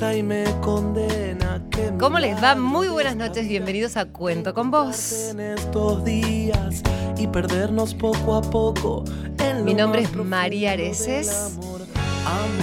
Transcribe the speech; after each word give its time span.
y 0.00 0.22
me 0.22 0.44
condena. 0.60 1.60
Que 1.70 1.90
¿Cómo 1.98 2.20
les 2.20 2.40
va? 2.42 2.54
Muy 2.54 2.86
buenas 2.88 3.16
noches, 3.16 3.48
bienvenidos 3.48 3.96
a 3.96 4.04
Cuento 4.04 4.54
con 4.54 4.70
Vos. 4.70 5.30
En 5.30 5.40
estos 5.40 6.04
días 6.04 6.82
y 7.16 7.26
perdernos 7.26 7.94
poco 7.94 8.36
a 8.36 8.42
poco. 8.42 9.02
En 9.38 9.64
Mi 9.64 9.74
nombre 9.74 10.02
es 10.02 10.14
María 10.14 10.72
Areces. 10.72 11.26
del 11.26 11.64
Amor, 11.64 11.80
amor. 12.26 12.58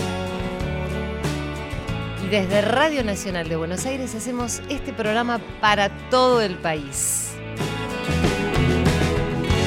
Y 2.26 2.27
desde 2.30 2.62
Radio 2.62 3.04
Nacional 3.04 3.49
de 3.49 3.58
Buenos 3.58 3.86
Aires 3.86 4.16
hacemos 4.16 4.62
este 4.70 4.94
programa 4.94 5.41
para 5.60 5.90
todo 6.10 6.41
el 6.41 6.55
país. 6.58 7.34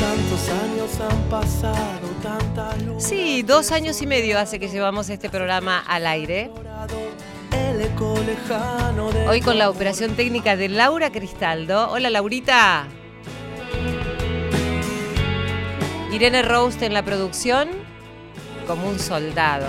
Tantos 0.01 0.49
años 0.49 1.01
han 1.01 1.23
pasado, 1.29 2.09
tanta 2.23 2.75
luz. 2.79 3.03
Sí, 3.03 3.43
dos 3.43 3.73
años 3.73 4.01
y 4.01 4.07
medio 4.07 4.39
hace 4.39 4.59
que 4.59 4.69
llevamos 4.69 5.11
este 5.11 5.29
programa 5.29 5.81
al 5.87 6.07
aire. 6.07 6.51
Hoy 9.29 9.41
con 9.41 9.59
la 9.59 9.71
operación 9.71 10.15
técnica 10.15 10.57
de 10.57 10.69
Laura 10.69 11.11
Cristaldo. 11.13 11.91
Hola 11.91 12.11
Laurita. 12.11 12.87
Irene 16.13 16.43
Roast 16.43 16.83
en 16.83 16.95
la 16.95 17.05
producción, 17.05 17.69
como 18.67 18.89
un 18.89 18.99
soldado. 18.99 19.67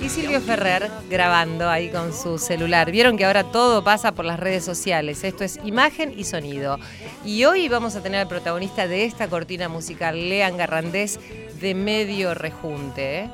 Y 0.00 0.08
Silvio 0.08 0.40
Ferrer 0.40 0.90
grabando 1.08 1.68
ahí 1.68 1.90
con 1.90 2.12
su 2.12 2.38
celular. 2.38 2.90
Vieron 2.90 3.16
que 3.16 3.24
ahora 3.24 3.44
todo 3.44 3.84
pasa 3.84 4.12
por 4.12 4.24
las 4.24 4.40
redes 4.40 4.64
sociales. 4.64 5.22
Esto 5.24 5.44
es 5.44 5.58
imagen 5.64 6.12
y 6.16 6.24
sonido. 6.24 6.78
Y 7.24 7.44
hoy 7.44 7.68
vamos 7.68 7.96
a 7.96 8.02
tener 8.02 8.20
al 8.20 8.28
protagonista 8.28 8.88
de 8.88 9.04
esta 9.04 9.28
cortina 9.28 9.68
musical, 9.68 10.28
Lean 10.28 10.56
Garrandés, 10.56 11.20
de 11.60 11.74
medio 11.74 12.34
rejunte. 12.34 13.20
¿eh? 13.20 13.30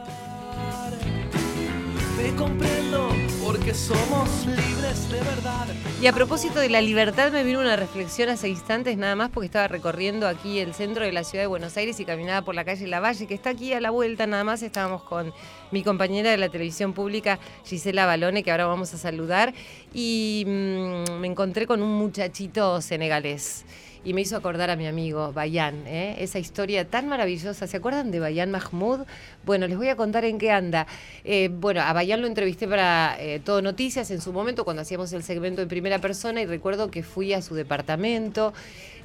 Te 2.16 2.34
comprendo 2.36 3.19
porque 3.50 3.74
somos 3.74 4.46
libres 4.46 5.10
de 5.10 5.18
verdad. 5.22 5.66
Y 6.00 6.06
a 6.06 6.12
propósito 6.12 6.60
de 6.60 6.68
la 6.68 6.80
libertad, 6.80 7.32
me 7.32 7.42
vino 7.42 7.58
una 7.58 7.74
reflexión 7.74 8.28
hace 8.28 8.48
instantes 8.48 8.96
nada 8.96 9.16
más 9.16 9.30
porque 9.30 9.46
estaba 9.46 9.66
recorriendo 9.66 10.28
aquí 10.28 10.60
el 10.60 10.72
centro 10.72 11.04
de 11.04 11.10
la 11.10 11.24
ciudad 11.24 11.42
de 11.42 11.48
Buenos 11.48 11.76
Aires 11.76 11.98
y 11.98 12.04
caminaba 12.04 12.42
por 12.42 12.54
la 12.54 12.64
calle 12.64 12.86
Lavalle, 12.86 13.26
que 13.26 13.34
está 13.34 13.50
aquí 13.50 13.72
a 13.72 13.80
la 13.80 13.90
vuelta 13.90 14.28
nada 14.28 14.44
más. 14.44 14.62
Estábamos 14.62 15.02
con 15.02 15.32
mi 15.72 15.82
compañera 15.82 16.30
de 16.30 16.36
la 16.36 16.48
televisión 16.48 16.92
pública, 16.92 17.40
Gisela 17.64 18.06
Balone, 18.06 18.44
que 18.44 18.52
ahora 18.52 18.66
vamos 18.66 18.94
a 18.94 18.98
saludar, 18.98 19.52
y 19.92 20.44
mm, 20.46 21.18
me 21.18 21.26
encontré 21.26 21.66
con 21.66 21.82
un 21.82 21.98
muchachito 21.98 22.80
senegalés. 22.80 23.64
Y 24.02 24.14
me 24.14 24.22
hizo 24.22 24.34
acordar 24.34 24.70
a 24.70 24.76
mi 24.76 24.86
amigo 24.86 25.30
Bayan, 25.34 25.86
¿eh? 25.86 26.16
esa 26.20 26.38
historia 26.38 26.86
tan 26.88 27.06
maravillosa. 27.06 27.66
¿Se 27.66 27.76
acuerdan 27.76 28.10
de 28.10 28.18
Bayan 28.18 28.50
Mahmoud? 28.50 29.00
Bueno, 29.44 29.66
les 29.66 29.76
voy 29.76 29.88
a 29.88 29.96
contar 29.96 30.24
en 30.24 30.38
qué 30.38 30.50
anda. 30.50 30.86
Eh, 31.22 31.50
bueno, 31.52 31.82
a 31.82 31.92
Bayan 31.92 32.22
lo 32.22 32.26
entrevisté 32.26 32.66
para 32.66 33.16
eh, 33.20 33.40
Todo 33.44 33.60
Noticias 33.60 34.10
en 34.10 34.22
su 34.22 34.32
momento 34.32 34.64
cuando 34.64 34.80
hacíamos 34.80 35.12
el 35.12 35.22
segmento 35.22 35.60
en 35.60 35.68
primera 35.68 35.98
persona 35.98 36.40
y 36.40 36.46
recuerdo 36.46 36.90
que 36.90 37.02
fui 37.02 37.34
a 37.34 37.42
su 37.42 37.54
departamento. 37.54 38.54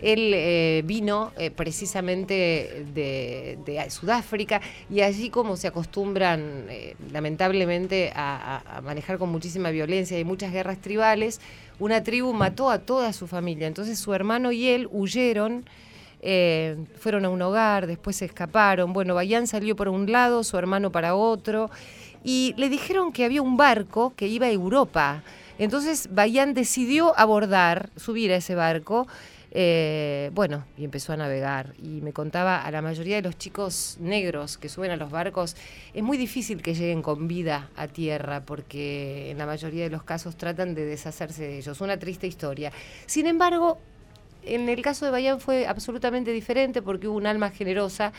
Él 0.02 0.32
eh, 0.34 0.82
vino 0.86 1.32
precisamente 1.56 2.86
de, 2.94 3.86
Sudáfrica 3.90 4.62
y 4.90 5.02
allí 5.02 5.30
como 5.30 5.58
se 5.58 5.68
acostumbran 5.68 6.66
lamentablemente 7.12 8.12
a 8.16 8.82
manejar 8.84 9.18
con 9.18 9.30
muchísima 9.30 9.70
violencia 9.72 10.18
y 10.20 10.24
muchas 10.24 10.52
guerras 10.52 10.80
tribales, 10.80 11.40
una 11.80 12.04
tribu 12.04 12.34
mató 12.34 12.70
a 12.70 12.80
toda 12.80 13.14
su 13.14 13.28
familia. 13.28 13.68
Entonces 13.68 14.00
su 14.00 14.14
hermano 14.14 14.52
y 14.52 14.68
él 14.68 14.88
huyeron. 14.92 15.66
eh, 16.28 16.76
fueron 17.00 17.24
a 17.26 17.30
un 17.30 17.42
hogar, 17.42 17.86
después 17.86 18.16
se 18.16 18.26
escaparon. 18.26 18.94
Bueno, 18.94 19.14
Bayán 19.14 19.46
salió 19.46 19.76
por 19.76 19.88
un 19.90 20.12
lado, 20.12 20.44
su 20.44 20.58
hermano 20.58 20.92
para 20.92 21.14
otro, 21.14 21.70
y 22.24 22.56
le 22.58 22.68
dijeron 22.70 23.12
que 23.12 23.26
había 23.26 23.44
un 23.44 23.58
barco 23.58 24.14
que 24.16 24.28
iba 24.28 24.48
a 24.48 24.52
Europa. 24.52 25.22
Entonces 25.60 26.10
Bayán 26.12 26.56
decidió 26.56 27.18
abordar, 27.18 27.90
subir 27.96 28.32
a 28.32 28.38
ese 28.38 28.56
barco, 28.56 29.08
eh, 29.58 30.32
bueno, 30.34 30.66
y 30.78 30.84
empezó 30.84 31.14
a 31.14 31.18
navegar. 31.18 31.76
Y 31.82 32.02
me 32.02 32.12
contaba 32.12 32.62
a 32.62 32.70
la 32.72 32.82
mayoría 32.82 33.16
de 33.16 33.22
los 33.22 33.38
chicos 33.38 33.96
negros 34.02 34.58
que 34.58 34.68
suben 34.68 34.92
a 34.92 34.98
los 34.98 35.10
barcos, 35.10 35.56
es 35.94 36.04
muy 36.04 36.18
difícil 36.18 36.62
que 36.62 36.76
lleguen 36.76 37.02
con 37.02 37.30
vida 37.30 37.70
a 37.78 37.88
tierra, 37.88 38.46
porque 38.46 39.32
en 39.32 39.38
la 39.38 39.46
mayoría 39.46 39.86
de 39.86 39.90
los 39.90 40.04
casos 40.04 40.36
tratan 40.36 40.76
de 40.76 40.84
deshacerse 40.84 41.44
de 41.44 41.58
ellos. 41.60 41.80
Una 41.80 41.98
triste 41.98 42.28
historia. 42.28 42.74
Sin 43.06 43.28
embargo, 43.28 43.78
en 44.44 44.68
el 44.68 44.82
caso 44.82 45.06
de 45.06 45.12
Bayán 45.12 45.40
fue 45.40 45.66
absolutamente 45.66 46.32
diferente 46.32 46.82
porque 46.82 47.08
hubo 47.08 47.16
un 47.16 47.26
alma 47.26 47.50
generosa 47.50 48.12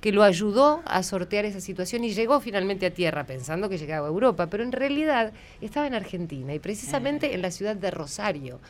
que 0.00 0.12
lo 0.12 0.22
ayudó 0.22 0.82
a 0.86 1.02
sortear 1.02 1.44
esa 1.44 1.60
situación 1.60 2.04
y 2.04 2.14
llegó 2.14 2.40
finalmente 2.40 2.86
a 2.86 2.90
tierra 2.90 3.24
pensando 3.24 3.68
que 3.68 3.76
llegaba 3.76 4.06
a 4.06 4.10
Europa, 4.10 4.48
pero 4.48 4.62
en 4.62 4.72
realidad 4.72 5.32
estaba 5.60 5.86
en 5.86 5.94
Argentina 5.94 6.54
y 6.54 6.58
precisamente 6.58 7.34
en 7.34 7.42
la 7.42 7.50
ciudad 7.50 7.76
de 7.76 7.90
Rosario. 7.90 8.60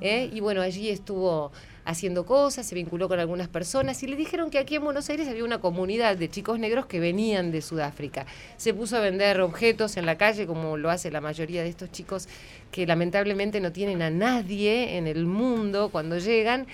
¿eh? 0.00 0.28
Y 0.32 0.40
bueno, 0.40 0.60
allí 0.60 0.88
estuvo 0.88 1.52
haciendo 1.84 2.26
cosas, 2.26 2.66
se 2.66 2.74
vinculó 2.74 3.08
con 3.08 3.18
algunas 3.18 3.48
personas 3.48 4.02
y 4.02 4.06
le 4.06 4.16
dijeron 4.16 4.50
que 4.50 4.58
aquí 4.58 4.76
en 4.76 4.84
Buenos 4.84 5.08
Aires 5.10 5.28
había 5.28 5.44
una 5.44 5.60
comunidad 5.60 6.16
de 6.16 6.28
chicos 6.28 6.58
negros 6.58 6.86
que 6.86 7.00
venían 7.00 7.50
de 7.52 7.62
Sudáfrica. 7.62 8.26
Se 8.56 8.74
puso 8.74 8.96
a 8.96 9.00
vender 9.00 9.40
objetos 9.40 9.96
en 9.96 10.06
la 10.06 10.16
calle 10.16 10.46
como 10.46 10.76
lo 10.76 10.90
hace 10.90 11.10
la 11.10 11.20
mayoría 11.20 11.62
de 11.62 11.68
estos 11.68 11.90
chicos 11.90 12.28
que 12.70 12.86
lamentablemente 12.86 13.60
no 13.60 13.72
tienen 13.72 14.02
a 14.02 14.10
nadie 14.10 14.96
en 14.96 15.06
el 15.06 15.26
mundo 15.26 15.90
cuando 15.90 16.18
llegan. 16.18 16.66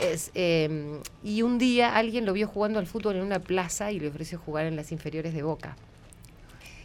Eh, 0.00 1.00
y 1.24 1.42
un 1.42 1.58
día 1.58 1.96
alguien 1.96 2.24
lo 2.24 2.32
vio 2.32 2.46
jugando 2.46 2.78
al 2.78 2.86
fútbol 2.86 3.16
en 3.16 3.22
una 3.22 3.40
plaza 3.40 3.90
y 3.92 4.00
le 4.00 4.08
ofreció 4.08 4.38
jugar 4.38 4.66
en 4.66 4.76
las 4.76 4.92
inferiores 4.92 5.34
de 5.34 5.42
Boca. 5.42 5.76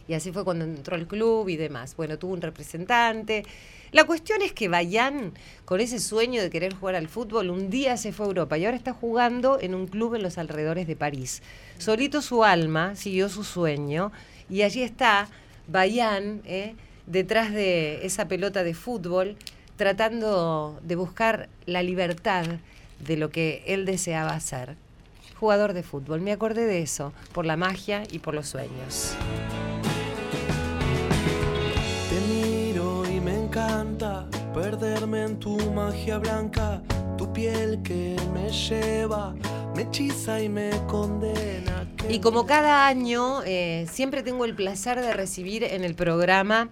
Y 0.06 0.14
así 0.14 0.32
fue 0.32 0.44
cuando 0.44 0.64
entró 0.64 0.96
al 0.96 1.06
club 1.06 1.48
y 1.48 1.56
demás. 1.56 1.96
Bueno, 1.96 2.18
tuvo 2.18 2.34
un 2.34 2.42
representante. 2.42 3.44
La 3.92 4.04
cuestión 4.04 4.42
es 4.42 4.52
que 4.52 4.68
Bayán, 4.68 5.32
con 5.64 5.80
ese 5.80 5.98
sueño 5.98 6.42
de 6.42 6.50
querer 6.50 6.74
jugar 6.74 6.96
al 6.96 7.08
fútbol, 7.08 7.50
un 7.50 7.70
día 7.70 7.96
se 7.96 8.12
fue 8.12 8.26
a 8.26 8.28
Europa 8.28 8.58
y 8.58 8.64
ahora 8.64 8.76
está 8.76 8.92
jugando 8.92 9.58
en 9.60 9.74
un 9.74 9.86
club 9.86 10.14
en 10.14 10.22
los 10.22 10.36
alrededores 10.36 10.86
de 10.86 10.96
París. 10.96 11.42
Solito 11.78 12.20
su 12.20 12.44
alma 12.44 12.96
siguió 12.96 13.28
su 13.28 13.44
sueño 13.44 14.12
y 14.50 14.62
allí 14.62 14.82
está 14.82 15.28
Bayán, 15.68 16.42
¿eh? 16.44 16.74
detrás 17.06 17.52
de 17.52 18.04
esa 18.04 18.28
pelota 18.28 18.64
de 18.64 18.74
fútbol, 18.74 19.36
tratando 19.76 20.78
de 20.82 20.96
buscar 20.96 21.48
la 21.66 21.82
libertad 21.82 22.44
de 23.04 23.16
lo 23.16 23.30
que 23.30 23.62
él 23.66 23.86
deseaba 23.86 24.32
hacer. 24.32 24.76
Jugador 25.38 25.72
de 25.72 25.82
fútbol, 25.82 26.20
me 26.20 26.32
acordé 26.32 26.66
de 26.66 26.82
eso, 26.82 27.12
por 27.32 27.44
la 27.44 27.56
magia 27.56 28.04
y 28.10 28.20
por 28.20 28.34
los 28.34 28.48
sueños. 28.48 29.14
Te 32.08 32.20
miro 32.32 33.04
y 33.10 33.20
me 33.20 33.44
encanta 33.44 34.26
perderme 34.54 35.24
en 35.24 35.40
tu 35.40 35.58
magia 35.72 36.18
blanca, 36.18 36.82
tu 37.18 37.32
piel 37.32 37.82
que 37.82 38.16
me 38.32 38.50
lleva, 38.50 39.34
me 39.74 39.82
hechiza 39.82 40.40
y 40.40 40.48
me 40.48 40.70
condena. 40.86 41.90
Y 42.08 42.20
como 42.20 42.46
cada 42.46 42.86
año, 42.86 43.42
eh, 43.44 43.86
siempre 43.90 44.22
tengo 44.22 44.44
el 44.44 44.54
placer 44.54 45.00
de 45.00 45.12
recibir 45.12 45.64
en 45.64 45.84
el 45.84 45.94
programa 45.94 46.70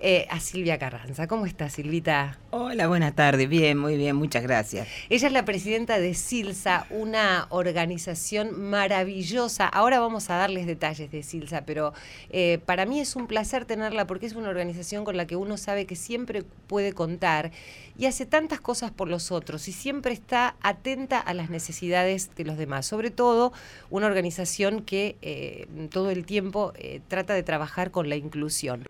eh, 0.00 0.28
a 0.30 0.38
Silvia 0.38 0.78
Carranza. 0.78 1.26
¿Cómo 1.26 1.44
estás, 1.44 1.72
Silvita? 1.72 2.38
Hola, 2.50 2.86
buenas 2.86 3.16
tardes. 3.16 3.48
Bien, 3.48 3.76
muy 3.76 3.96
bien, 3.96 4.14
muchas 4.14 4.44
gracias. 4.44 4.86
Ella 5.08 5.26
es 5.26 5.32
la 5.32 5.44
presidenta 5.44 5.98
de 5.98 6.14
Silsa, 6.14 6.86
una 6.90 7.48
organización 7.50 8.70
maravillosa. 8.70 9.66
Ahora 9.66 9.98
vamos 9.98 10.30
a 10.30 10.36
darles 10.36 10.66
detalles 10.66 11.10
de 11.10 11.24
Silsa, 11.24 11.62
pero 11.66 11.94
eh, 12.30 12.60
para 12.64 12.86
mí 12.86 13.00
es 13.00 13.16
un 13.16 13.26
placer 13.26 13.64
tenerla 13.64 14.06
porque 14.06 14.26
es 14.26 14.34
una 14.34 14.50
organización 14.50 15.04
con 15.04 15.16
la 15.16 15.26
que 15.26 15.34
uno 15.34 15.56
sabe 15.56 15.84
que 15.84 15.96
siempre 15.96 16.44
puede 16.68 16.92
contar 16.92 17.50
y 17.98 18.06
hace 18.06 18.24
tantas 18.24 18.60
cosas 18.60 18.92
por 18.92 19.08
los 19.08 19.32
otros 19.32 19.66
y 19.66 19.72
siempre 19.72 20.12
está 20.12 20.54
atenta 20.60 21.18
a 21.18 21.34
las 21.34 21.50
necesidades 21.50 22.30
de 22.36 22.44
los 22.44 22.56
demás. 22.56 22.86
Sobre 22.86 23.10
todo 23.10 23.52
una 23.90 24.06
organización 24.06 24.82
que 24.82 25.16
eh, 25.22 25.66
todo 25.90 26.10
el 26.10 26.24
tiempo 26.24 26.72
trata 27.08 27.34
de 27.34 27.42
trabajar 27.42 27.90
con 27.90 28.08
la 28.08 28.14
inclusión. 28.14 28.84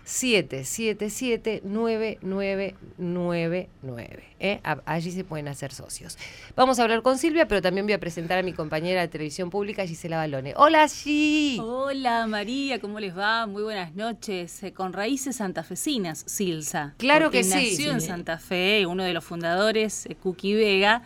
¿Eh? 4.39 4.59
Allí 4.85 5.11
se 5.11 5.23
pueden 5.23 5.47
hacer 5.47 5.71
socios. 5.71 6.17
Vamos 6.55 6.79
a 6.79 6.83
hablar 6.83 7.01
con 7.01 7.17
Silvia, 7.17 7.47
pero 7.47 7.61
también 7.61 7.85
voy 7.85 7.93
a 7.93 7.99
presentar 7.99 8.39
a 8.39 8.43
mi 8.43 8.53
compañera 8.53 9.01
de 9.01 9.07
televisión 9.07 9.49
pública, 9.49 9.85
Gisela 9.85 10.17
Balone. 10.17 10.53
Hola, 10.57 10.87
Gi. 10.87 11.59
Hola, 11.61 12.27
María, 12.27 12.79
¿cómo 12.79 12.99
les 12.99 13.17
va? 13.17 13.45
Muy 13.45 13.63
buenas 13.63 13.95
noches. 13.95 14.63
Eh, 14.63 14.73
con 14.73 14.93
raíces 14.93 15.37
santafesinas, 15.37 16.23
Silsa. 16.25 16.95
Claro 16.97 17.31
que 17.31 17.43
sí. 17.43 17.51
Nació 17.51 17.91
en 17.91 18.01
Santa 18.01 18.37
Fe, 18.37 18.85
uno 18.85 19.03
de 19.03 19.13
los 19.13 19.23
fundadores, 19.23 20.05
eh, 20.07 20.15
Cookie 20.15 20.55
Vega, 20.55 21.03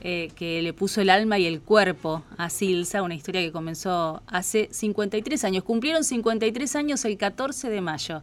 que 0.00 0.60
le 0.62 0.72
puso 0.72 1.00
el 1.00 1.10
alma 1.10 1.38
y 1.38 1.46
el 1.46 1.60
cuerpo 1.60 2.24
a 2.36 2.50
Silsa, 2.50 3.02
una 3.02 3.14
historia 3.14 3.40
que 3.42 3.52
comenzó 3.52 4.22
hace 4.26 4.68
53 4.70 5.44
años. 5.44 5.64
Cumplieron 5.64 6.04
53 6.04 6.76
años 6.76 7.04
el 7.04 7.16
14 7.16 7.68
de 7.68 7.80
mayo. 7.80 8.22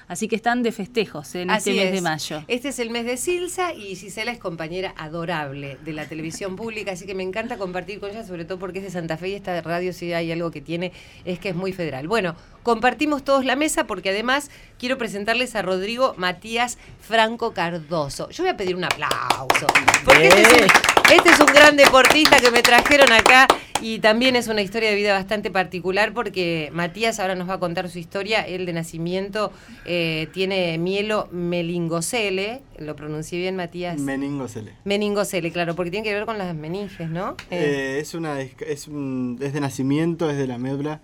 Así 0.11 0.27
que 0.27 0.35
están 0.35 0.61
de 0.61 0.73
festejos 0.73 1.35
en 1.35 1.49
este 1.51 1.73
mes 1.73 1.93
de 1.93 2.01
mayo. 2.01 2.43
Este 2.49 2.67
es 2.67 2.79
el 2.79 2.89
mes 2.89 3.05
de 3.05 3.15
Silsa 3.15 3.73
y 3.73 3.95
Gisela 3.95 4.33
es 4.33 4.39
compañera 4.39 4.93
adorable 4.97 5.77
de 5.85 5.93
la 5.93 6.05
televisión 6.05 6.57
pública, 6.57 6.91
así 6.91 7.05
que 7.05 7.15
me 7.15 7.23
encanta 7.23 7.55
compartir 7.55 8.01
con 8.01 8.09
ella, 8.09 8.25
sobre 8.25 8.43
todo 8.43 8.59
porque 8.59 8.79
es 8.79 8.83
de 8.83 8.91
Santa 8.91 9.15
Fe 9.15 9.29
y 9.29 9.35
esta 9.35 9.61
radio 9.61 9.93
si 9.93 10.11
hay 10.11 10.29
algo 10.33 10.51
que 10.51 10.59
tiene 10.59 10.91
es 11.23 11.39
que 11.39 11.47
es 11.47 11.55
muy 11.55 11.71
federal. 11.71 12.09
Bueno, 12.09 12.35
compartimos 12.61 13.23
todos 13.23 13.45
la 13.45 13.55
mesa 13.55 13.87
porque 13.87 14.09
además 14.09 14.51
quiero 14.77 14.97
presentarles 14.97 15.55
a 15.55 15.61
Rodrigo 15.61 16.13
Matías 16.17 16.77
Franco 16.99 17.53
Cardoso. 17.53 18.29
Yo 18.31 18.43
voy 18.43 18.51
a 18.51 18.57
pedir 18.57 18.75
un 18.75 18.83
aplauso, 18.83 19.67
porque 20.03 20.27
este 20.27 20.41
es, 20.41 20.51
un, 20.51 21.13
este 21.13 21.29
es 21.29 21.39
un 21.39 21.53
gran 21.53 21.77
deportista 21.77 22.41
que 22.41 22.51
me 22.51 22.61
trajeron 22.61 23.13
acá 23.13 23.47
y 23.81 23.97
también 23.97 24.35
es 24.35 24.47
una 24.47 24.61
historia 24.61 24.89
de 24.91 24.95
vida 24.95 25.13
bastante 25.13 25.49
particular 25.49 26.13
porque 26.13 26.69
Matías 26.71 27.19
ahora 27.19 27.33
nos 27.33 27.49
va 27.49 27.55
a 27.55 27.59
contar 27.59 27.89
su 27.89 27.97
historia. 27.97 28.41
Él 28.41 28.67
de 28.67 28.73
nacimiento 28.73 29.51
eh, 29.85 30.00
tiene 30.33 30.77
mielo 30.77 31.27
melingocele, 31.31 32.61
lo 32.77 32.95
pronuncié 32.95 33.39
bien 33.39 33.55
Matías. 33.55 33.99
Meningocele. 33.99 34.73
Meningocele, 34.85 35.51
claro, 35.51 35.75
porque 35.75 35.91
tiene 35.91 36.07
que 36.07 36.13
ver 36.13 36.25
con 36.25 36.37
las 36.37 36.55
meninges, 36.55 37.09
¿no? 37.09 37.35
Eh, 37.49 37.99
es 38.01 38.13
una 38.13 38.39
es, 38.41 38.87
un, 38.87 39.37
de 39.37 39.59
nacimiento, 39.59 40.29
es 40.29 40.37
de 40.37 40.47
la 40.47 40.57
médula. 40.57 41.01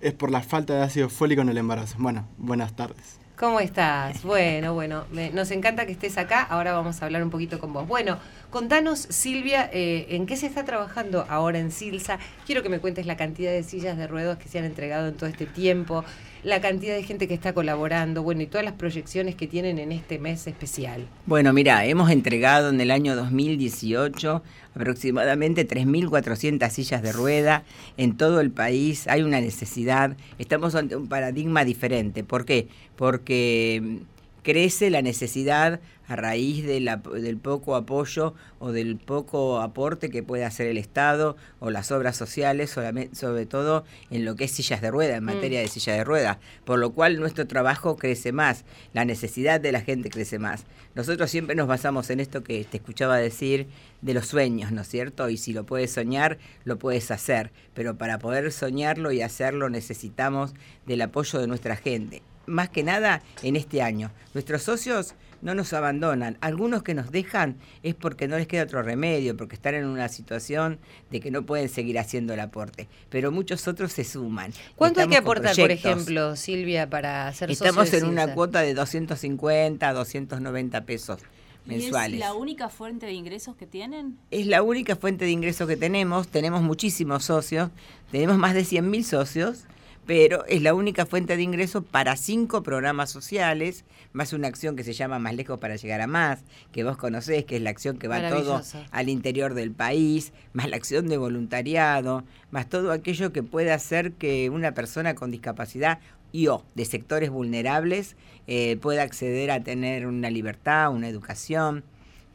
Es 0.00 0.12
por 0.12 0.30
la 0.30 0.42
falta 0.42 0.74
de 0.74 0.82
ácido 0.82 1.08
fólico 1.08 1.42
en 1.42 1.48
el 1.48 1.58
embarazo. 1.58 1.96
Bueno, 1.98 2.28
buenas 2.36 2.76
tardes. 2.76 3.18
¿Cómo 3.36 3.60
estás? 3.60 4.22
Bueno, 4.22 4.72
bueno, 4.72 5.04
nos 5.34 5.50
encanta 5.50 5.84
que 5.84 5.92
estés 5.92 6.16
acá. 6.16 6.42
Ahora 6.42 6.72
vamos 6.72 7.02
a 7.02 7.04
hablar 7.04 7.22
un 7.22 7.28
poquito 7.28 7.58
con 7.58 7.70
vos. 7.70 7.86
Bueno, 7.86 8.18
contanos, 8.50 9.06
Silvia, 9.10 9.68
eh, 9.72 10.06
¿en 10.10 10.26
qué 10.26 10.36
se 10.36 10.46
está 10.46 10.64
trabajando 10.64 11.26
ahora 11.28 11.58
en 11.58 11.70
Silsa? 11.70 12.18
Quiero 12.46 12.62
que 12.62 12.68
me 12.68 12.78
cuentes 12.78 13.06
la 13.06 13.16
cantidad 13.16 13.50
de 13.50 13.62
sillas 13.62 13.96
de 13.96 14.06
ruedas 14.06 14.38
que 14.38 14.48
se 14.48 14.58
han 14.58 14.64
entregado 14.64 15.08
en 15.08 15.14
todo 15.14 15.28
este 15.28 15.46
tiempo, 15.46 16.04
la 16.42 16.60
cantidad 16.60 16.94
de 16.94 17.02
gente 17.02 17.26
que 17.26 17.34
está 17.34 17.52
colaborando, 17.52 18.22
bueno, 18.22 18.42
y 18.42 18.46
todas 18.46 18.64
las 18.64 18.74
proyecciones 18.74 19.34
que 19.34 19.46
tienen 19.46 19.78
en 19.78 19.92
este 19.92 20.18
mes 20.18 20.46
especial. 20.46 21.06
Bueno, 21.26 21.52
mira, 21.52 21.84
hemos 21.86 22.10
entregado 22.10 22.70
en 22.70 22.80
el 22.80 22.90
año 22.90 23.16
2018 23.16 24.42
aproximadamente 24.76 25.66
3.400 25.66 26.70
sillas 26.70 27.02
de 27.02 27.12
rueda 27.12 27.64
en 27.96 28.16
todo 28.16 28.40
el 28.40 28.50
país. 28.50 29.08
Hay 29.08 29.22
una 29.22 29.40
necesidad, 29.40 30.16
estamos 30.38 30.74
ante 30.74 30.96
un 30.96 31.08
paradigma 31.08 31.64
diferente. 31.64 32.22
¿Por 32.22 32.44
qué? 32.44 32.68
Porque 32.94 33.80
mm, 33.82 34.15
crece 34.46 34.90
la 34.90 35.02
necesidad 35.02 35.80
a 36.06 36.14
raíz 36.14 36.64
del 36.64 37.36
poco 37.42 37.74
apoyo 37.74 38.32
o 38.60 38.70
del 38.70 38.96
poco 38.96 39.60
aporte 39.60 40.08
que 40.08 40.22
puede 40.22 40.44
hacer 40.44 40.68
el 40.68 40.78
Estado 40.78 41.36
o 41.58 41.70
las 41.70 41.90
obras 41.90 42.16
sociales, 42.16 42.70
sobre 42.70 43.46
todo 43.46 43.84
en 44.08 44.24
lo 44.24 44.36
que 44.36 44.44
es 44.44 44.52
sillas 44.52 44.80
de 44.80 44.92
rueda, 44.92 45.16
en 45.16 45.24
mm. 45.24 45.26
materia 45.26 45.58
de 45.58 45.66
silla 45.66 45.94
de 45.94 46.04
rueda, 46.04 46.38
por 46.64 46.78
lo 46.78 46.92
cual 46.92 47.18
nuestro 47.18 47.48
trabajo 47.48 47.96
crece 47.96 48.30
más, 48.30 48.64
la 48.92 49.04
necesidad 49.04 49.60
de 49.60 49.72
la 49.72 49.80
gente 49.80 50.10
crece 50.10 50.38
más. 50.38 50.64
Nosotros 50.94 51.28
siempre 51.28 51.56
nos 51.56 51.66
basamos 51.66 52.08
en 52.10 52.20
esto 52.20 52.44
que 52.44 52.64
te 52.64 52.76
escuchaba 52.76 53.16
decir 53.16 53.66
de 54.00 54.14
los 54.14 54.28
sueños, 54.28 54.70
¿no 54.70 54.82
es 54.82 54.88
cierto? 54.88 55.28
Y 55.28 55.38
si 55.38 55.54
lo 55.54 55.66
puedes 55.66 55.90
soñar, 55.90 56.38
lo 56.62 56.78
puedes 56.78 57.10
hacer, 57.10 57.50
pero 57.74 57.98
para 57.98 58.20
poder 58.20 58.52
soñarlo 58.52 59.10
y 59.10 59.22
hacerlo 59.22 59.70
necesitamos 59.70 60.54
del 60.86 61.02
apoyo 61.02 61.40
de 61.40 61.48
nuestra 61.48 61.74
gente 61.74 62.22
más 62.46 62.68
que 62.68 62.82
nada 62.82 63.22
en 63.42 63.56
este 63.56 63.82
año. 63.82 64.10
Nuestros 64.34 64.62
socios 64.62 65.14
no 65.42 65.54
nos 65.54 65.72
abandonan. 65.72 66.38
Algunos 66.40 66.82
que 66.82 66.94
nos 66.94 67.10
dejan 67.10 67.56
es 67.82 67.94
porque 67.94 68.28
no 68.28 68.36
les 68.36 68.46
queda 68.46 68.64
otro 68.64 68.82
remedio, 68.82 69.36
porque 69.36 69.54
están 69.54 69.74
en 69.74 69.86
una 69.86 70.08
situación 70.08 70.78
de 71.10 71.20
que 71.20 71.30
no 71.30 71.44
pueden 71.44 71.68
seguir 71.68 71.98
haciendo 71.98 72.34
el 72.34 72.40
aporte. 72.40 72.88
Pero 73.10 73.30
muchos 73.30 73.66
otros 73.68 73.92
se 73.92 74.04
suman. 74.04 74.52
¿Cuánto 74.74 75.00
hay 75.00 75.08
que 75.08 75.16
aportar, 75.16 75.54
por 75.56 75.70
ejemplo, 75.70 76.36
Silvia, 76.36 76.88
para 76.88 77.28
hacer 77.28 77.50
Estamos 77.50 77.92
en 77.92 78.06
una 78.06 78.34
cuota 78.34 78.60
de 78.60 78.74
250, 78.74 79.92
290 79.92 80.84
pesos. 80.84 81.20
Mensuales. 81.64 82.14
¿Es 82.14 82.20
la 82.20 82.32
única 82.32 82.68
fuente 82.68 83.06
de 83.06 83.12
ingresos 83.12 83.56
que 83.56 83.66
tienen? 83.66 84.16
Es 84.30 84.46
la 84.46 84.62
única 84.62 84.94
fuente 84.94 85.24
de 85.24 85.32
ingresos 85.32 85.66
que 85.66 85.76
tenemos. 85.76 86.28
Tenemos 86.28 86.62
muchísimos 86.62 87.24
socios. 87.24 87.70
Tenemos 88.12 88.38
más 88.38 88.54
de 88.54 88.62
100.000 88.62 89.02
socios 89.02 89.64
pero 90.06 90.44
es 90.46 90.62
la 90.62 90.72
única 90.72 91.04
fuente 91.04 91.36
de 91.36 91.42
ingreso 91.42 91.82
para 91.82 92.16
cinco 92.16 92.62
programas 92.62 93.10
sociales, 93.10 93.84
más 94.12 94.32
una 94.32 94.46
acción 94.46 94.76
que 94.76 94.84
se 94.84 94.92
llama 94.92 95.18
Más 95.18 95.34
lejos 95.34 95.58
para 95.58 95.76
llegar 95.76 96.00
a 96.00 96.06
más, 96.06 96.44
que 96.70 96.84
vos 96.84 96.96
conocés, 96.96 97.44
que 97.44 97.56
es 97.56 97.62
la 97.62 97.70
acción 97.70 97.98
que 97.98 98.06
va 98.06 98.28
todo 98.30 98.62
al 98.92 99.08
interior 99.08 99.54
del 99.54 99.72
país, 99.72 100.32
más 100.52 100.70
la 100.70 100.76
acción 100.76 101.08
de 101.08 101.18
voluntariado, 101.18 102.24
más 102.52 102.68
todo 102.68 102.92
aquello 102.92 103.32
que 103.32 103.42
puede 103.42 103.72
hacer 103.72 104.12
que 104.12 104.48
una 104.48 104.72
persona 104.72 105.16
con 105.16 105.32
discapacidad 105.32 105.98
y 106.30 106.46
o 106.46 106.64
de 106.74 106.84
sectores 106.84 107.30
vulnerables 107.30 108.16
eh, 108.46 108.76
pueda 108.76 109.02
acceder 109.02 109.50
a 109.50 109.62
tener 109.64 110.06
una 110.06 110.30
libertad, 110.30 110.92
una 110.92 111.08
educación. 111.08 111.82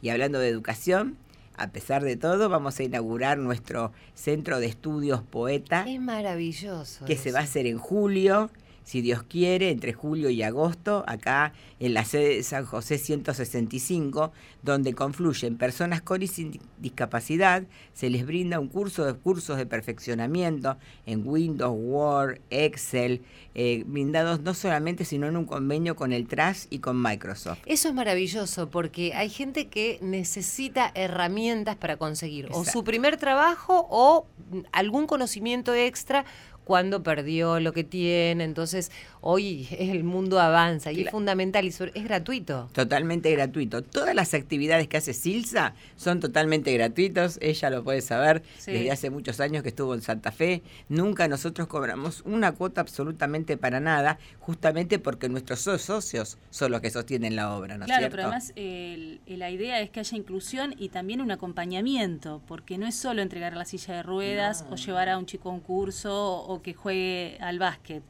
Y 0.02 0.10
hablando 0.10 0.40
de 0.40 0.48
educación, 0.48 1.16
a 1.62 1.70
pesar 1.70 2.02
de 2.02 2.16
todo, 2.16 2.48
vamos 2.48 2.80
a 2.80 2.82
inaugurar 2.82 3.38
nuestro 3.38 3.92
centro 4.14 4.58
de 4.58 4.66
estudios 4.66 5.22
poeta. 5.22 5.84
Es 5.86 6.00
maravilloso. 6.00 7.04
Que 7.04 7.16
se 7.16 7.30
va 7.30 7.38
a 7.38 7.42
hacer 7.42 7.66
en 7.66 7.78
julio 7.78 8.50
si 8.84 9.00
Dios 9.00 9.22
quiere, 9.22 9.70
entre 9.70 9.92
julio 9.92 10.30
y 10.30 10.42
agosto, 10.42 11.04
acá 11.06 11.52
en 11.80 11.94
la 11.94 12.04
sede 12.04 12.36
de 12.36 12.42
San 12.42 12.64
José 12.64 12.98
165, 12.98 14.32
donde 14.62 14.94
confluyen 14.94 15.56
personas 15.56 16.02
con 16.02 16.22
y 16.22 16.26
sin 16.26 16.60
discapacidad, 16.78 17.64
se 17.94 18.10
les 18.10 18.26
brinda 18.26 18.60
un 18.60 18.68
curso 18.68 19.04
de 19.04 19.14
cursos 19.14 19.56
de 19.56 19.66
perfeccionamiento 19.66 20.76
en 21.06 21.26
Windows, 21.26 21.76
Word, 21.76 22.40
Excel, 22.50 23.22
eh, 23.54 23.84
brindados 23.86 24.40
no 24.40 24.54
solamente, 24.54 25.04
sino 25.04 25.26
en 25.26 25.36
un 25.36 25.44
convenio 25.44 25.96
con 25.96 26.12
el 26.12 26.26
TRAS 26.26 26.68
y 26.70 26.78
con 26.78 27.00
Microsoft. 27.00 27.58
Eso 27.66 27.88
es 27.88 27.94
maravilloso, 27.94 28.70
porque 28.70 29.14
hay 29.14 29.28
gente 29.28 29.68
que 29.68 29.98
necesita 30.02 30.90
herramientas 30.94 31.76
para 31.76 31.96
conseguir 31.96 32.48
o 32.50 32.64
su 32.64 32.84
primer 32.84 33.16
trabajo 33.16 33.86
o 33.90 34.26
algún 34.72 35.06
conocimiento 35.06 35.74
extra 35.74 36.24
cuando 36.64 37.02
perdió 37.02 37.60
lo 37.60 37.72
que 37.72 37.84
tiene. 37.84 38.44
Entonces, 38.44 38.90
hoy 39.20 39.68
el 39.78 40.04
mundo 40.04 40.40
avanza 40.40 40.92
y 40.92 41.02
es 41.02 41.10
fundamental 41.10 41.64
y 41.64 41.68
es 41.68 42.04
gratuito. 42.04 42.68
Totalmente 42.72 43.30
gratuito. 43.32 43.82
Todas 43.82 44.14
las 44.14 44.34
actividades 44.34 44.88
que 44.88 44.96
hace 44.96 45.12
Silsa 45.14 45.74
son 45.96 46.20
totalmente 46.20 46.72
gratuitos. 46.72 47.38
Ella 47.40 47.70
lo 47.70 47.84
puede 47.84 48.00
saber 48.00 48.42
desde 48.64 48.90
hace 48.90 49.10
muchos 49.10 49.40
años 49.40 49.62
que 49.62 49.70
estuvo 49.70 49.94
en 49.94 50.02
Santa 50.02 50.32
Fe. 50.32 50.62
Nunca 50.88 51.28
nosotros 51.28 51.68
cobramos 51.68 52.22
una 52.24 52.52
cuota 52.52 52.80
absolutamente 52.80 53.56
para 53.56 53.80
nada, 53.80 54.18
justamente 54.38 54.98
porque 54.98 55.28
nuestros 55.28 55.60
socios 55.60 56.38
son 56.50 56.72
los 56.72 56.80
que 56.80 56.90
sostienen 56.90 57.36
la 57.36 57.54
obra. 57.54 57.78
¿no 57.78 57.86
claro, 57.86 58.08
pero 58.10 58.24
además 58.24 58.52
la 58.56 59.50
idea 59.50 59.80
es 59.80 59.90
que 59.90 60.00
haya 60.00 60.16
inclusión 60.16 60.74
y 60.78 60.88
también 60.90 61.20
un 61.20 61.30
acompañamiento, 61.30 62.40
porque 62.46 62.78
no 62.78 62.86
es 62.86 62.94
solo 62.94 63.22
entregar 63.22 63.56
la 63.56 63.64
silla 63.64 63.94
de 63.94 64.02
ruedas 64.02 64.64
o 64.70 64.76
llevar 64.76 65.08
a 65.08 65.18
un 65.18 65.26
chico 65.26 65.50
a 65.50 65.52
un 65.52 65.60
curso 65.60 66.51
o 66.52 66.62
que 66.62 66.74
juegue 66.74 67.36
al 67.40 67.58
básquet. 67.58 68.02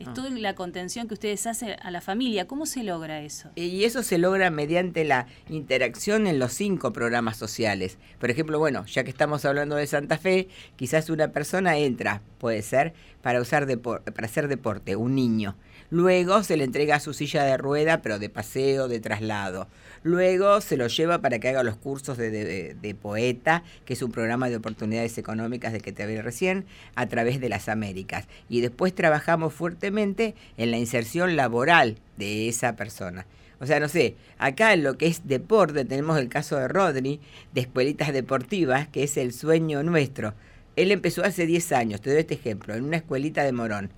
Es 0.00 0.08
ah. 0.08 0.14
toda 0.14 0.30
la 0.30 0.54
contención 0.54 1.08
que 1.08 1.14
ustedes 1.14 1.46
hacen 1.46 1.76
a 1.82 1.90
la 1.90 2.00
familia. 2.00 2.46
¿Cómo 2.46 2.64
se 2.64 2.82
logra 2.82 3.20
eso? 3.20 3.50
Y 3.54 3.84
eso 3.84 4.02
se 4.02 4.16
logra 4.16 4.50
mediante 4.50 5.04
la 5.04 5.26
interacción 5.50 6.26
en 6.26 6.38
los 6.38 6.54
cinco 6.54 6.94
programas 6.94 7.36
sociales. 7.36 7.98
Por 8.18 8.30
ejemplo, 8.30 8.58
bueno, 8.58 8.86
ya 8.86 9.04
que 9.04 9.10
estamos 9.10 9.44
hablando 9.44 9.76
de 9.76 9.86
Santa 9.86 10.16
Fe, 10.16 10.48
quizás 10.76 11.10
una 11.10 11.28
persona 11.28 11.76
entra, 11.76 12.22
puede 12.38 12.62
ser, 12.62 12.94
para, 13.20 13.42
usar 13.42 13.66
para 13.78 14.26
hacer 14.26 14.48
deporte, 14.48 14.96
un 14.96 15.14
niño. 15.14 15.54
Luego 15.90 16.44
se 16.44 16.56
le 16.56 16.62
entrega 16.62 17.00
su 17.00 17.12
silla 17.12 17.42
de 17.42 17.56
rueda, 17.56 18.00
pero 18.00 18.20
de 18.20 18.28
paseo, 18.28 18.86
de 18.86 19.00
traslado. 19.00 19.66
Luego 20.04 20.60
se 20.60 20.76
lo 20.76 20.86
lleva 20.86 21.18
para 21.18 21.40
que 21.40 21.48
haga 21.48 21.64
los 21.64 21.76
cursos 21.76 22.16
de, 22.16 22.96
poeta, 23.02 23.64
que 23.84 23.94
es 23.94 24.02
un 24.02 24.12
programa 24.12 24.48
de 24.48 24.56
oportunidades 24.56 25.18
económicas 25.18 25.72
de 25.72 25.80
que 25.80 25.90
te 25.90 26.04
hablé 26.04 26.22
recién, 26.22 26.64
a 26.94 27.06
través 27.06 27.40
de 27.40 27.48
las 27.48 27.68
Américas. 27.68 28.28
Y 28.48 28.60
después 28.60 28.94
trabajamos 28.94 29.52
fuertemente 29.52 30.36
en 30.56 30.70
la 30.70 30.78
inserción 30.78 31.34
laboral 31.34 31.98
de 32.16 32.48
esa 32.48 32.76
persona. 32.76 33.26
O 33.58 33.66
sea, 33.66 33.80
no 33.80 33.88
sé, 33.88 34.14
acá 34.38 34.72
en 34.72 34.84
lo 34.84 34.96
que 34.96 35.08
es 35.08 35.26
deporte 35.26 35.84
tenemos 35.84 36.18
el 36.18 36.28
caso 36.28 36.56
de 36.56 36.68
Rodri, 36.68 37.20
de 37.52 37.62
escuelitas 37.62 38.12
deportivas, 38.12 38.86
que 38.86 39.02
es 39.02 39.16
el 39.16 39.32
sueño 39.32 39.82
nuestro. 39.82 40.34
Él 40.76 40.92
empezó 40.92 41.24
hace 41.24 41.46
10 41.46 41.72
años, 41.72 42.00
te 42.00 42.10
doy 42.10 42.20
este 42.20 42.34
ejemplo, 42.34 42.74
en 42.74 42.84
una 42.84 42.96
escuelita 42.96 43.42
de 43.42 43.52
Morón 43.52 43.90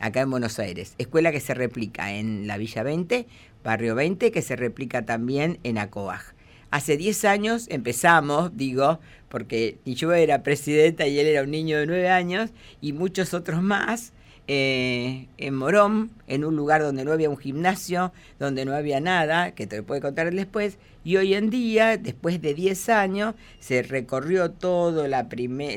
acá 0.00 0.22
en 0.22 0.30
Buenos 0.30 0.58
Aires. 0.58 0.94
Escuela 0.98 1.30
que 1.30 1.40
se 1.40 1.54
replica 1.54 2.12
en 2.12 2.46
la 2.46 2.56
Villa 2.56 2.82
20, 2.82 3.26
Barrio 3.62 3.94
20, 3.94 4.32
que 4.32 4.42
se 4.42 4.56
replica 4.56 5.06
también 5.06 5.58
en 5.62 5.78
Acoaj. 5.78 6.32
Hace 6.70 6.96
10 6.96 7.24
años 7.24 7.66
empezamos, 7.68 8.56
digo, 8.56 9.00
porque 9.28 9.78
yo 9.84 10.12
era 10.12 10.42
presidenta 10.42 11.06
y 11.06 11.18
él 11.18 11.26
era 11.26 11.42
un 11.42 11.50
niño 11.50 11.78
de 11.78 11.86
9 11.86 12.08
años, 12.08 12.50
y 12.80 12.92
muchos 12.92 13.34
otros 13.34 13.62
más, 13.62 14.12
eh, 14.46 15.26
en 15.38 15.54
Morón, 15.54 16.10
en 16.26 16.44
un 16.44 16.56
lugar 16.56 16.82
donde 16.82 17.04
no 17.04 17.12
había 17.12 17.30
un 17.30 17.36
gimnasio, 17.36 18.12
donde 18.38 18.64
no 18.64 18.74
había 18.74 19.00
nada, 19.00 19.52
que 19.52 19.66
te 19.66 19.76
lo 19.76 19.84
puede 19.84 20.00
contar 20.00 20.32
después, 20.32 20.78
y 21.02 21.16
hoy 21.16 21.34
en 21.34 21.50
día, 21.50 21.96
después 21.96 22.42
de 22.42 22.54
10 22.54 22.88
años, 22.90 23.34
se 23.58 23.82
recorrió 23.82 24.50
todo 24.50 25.08
la, 25.08 25.28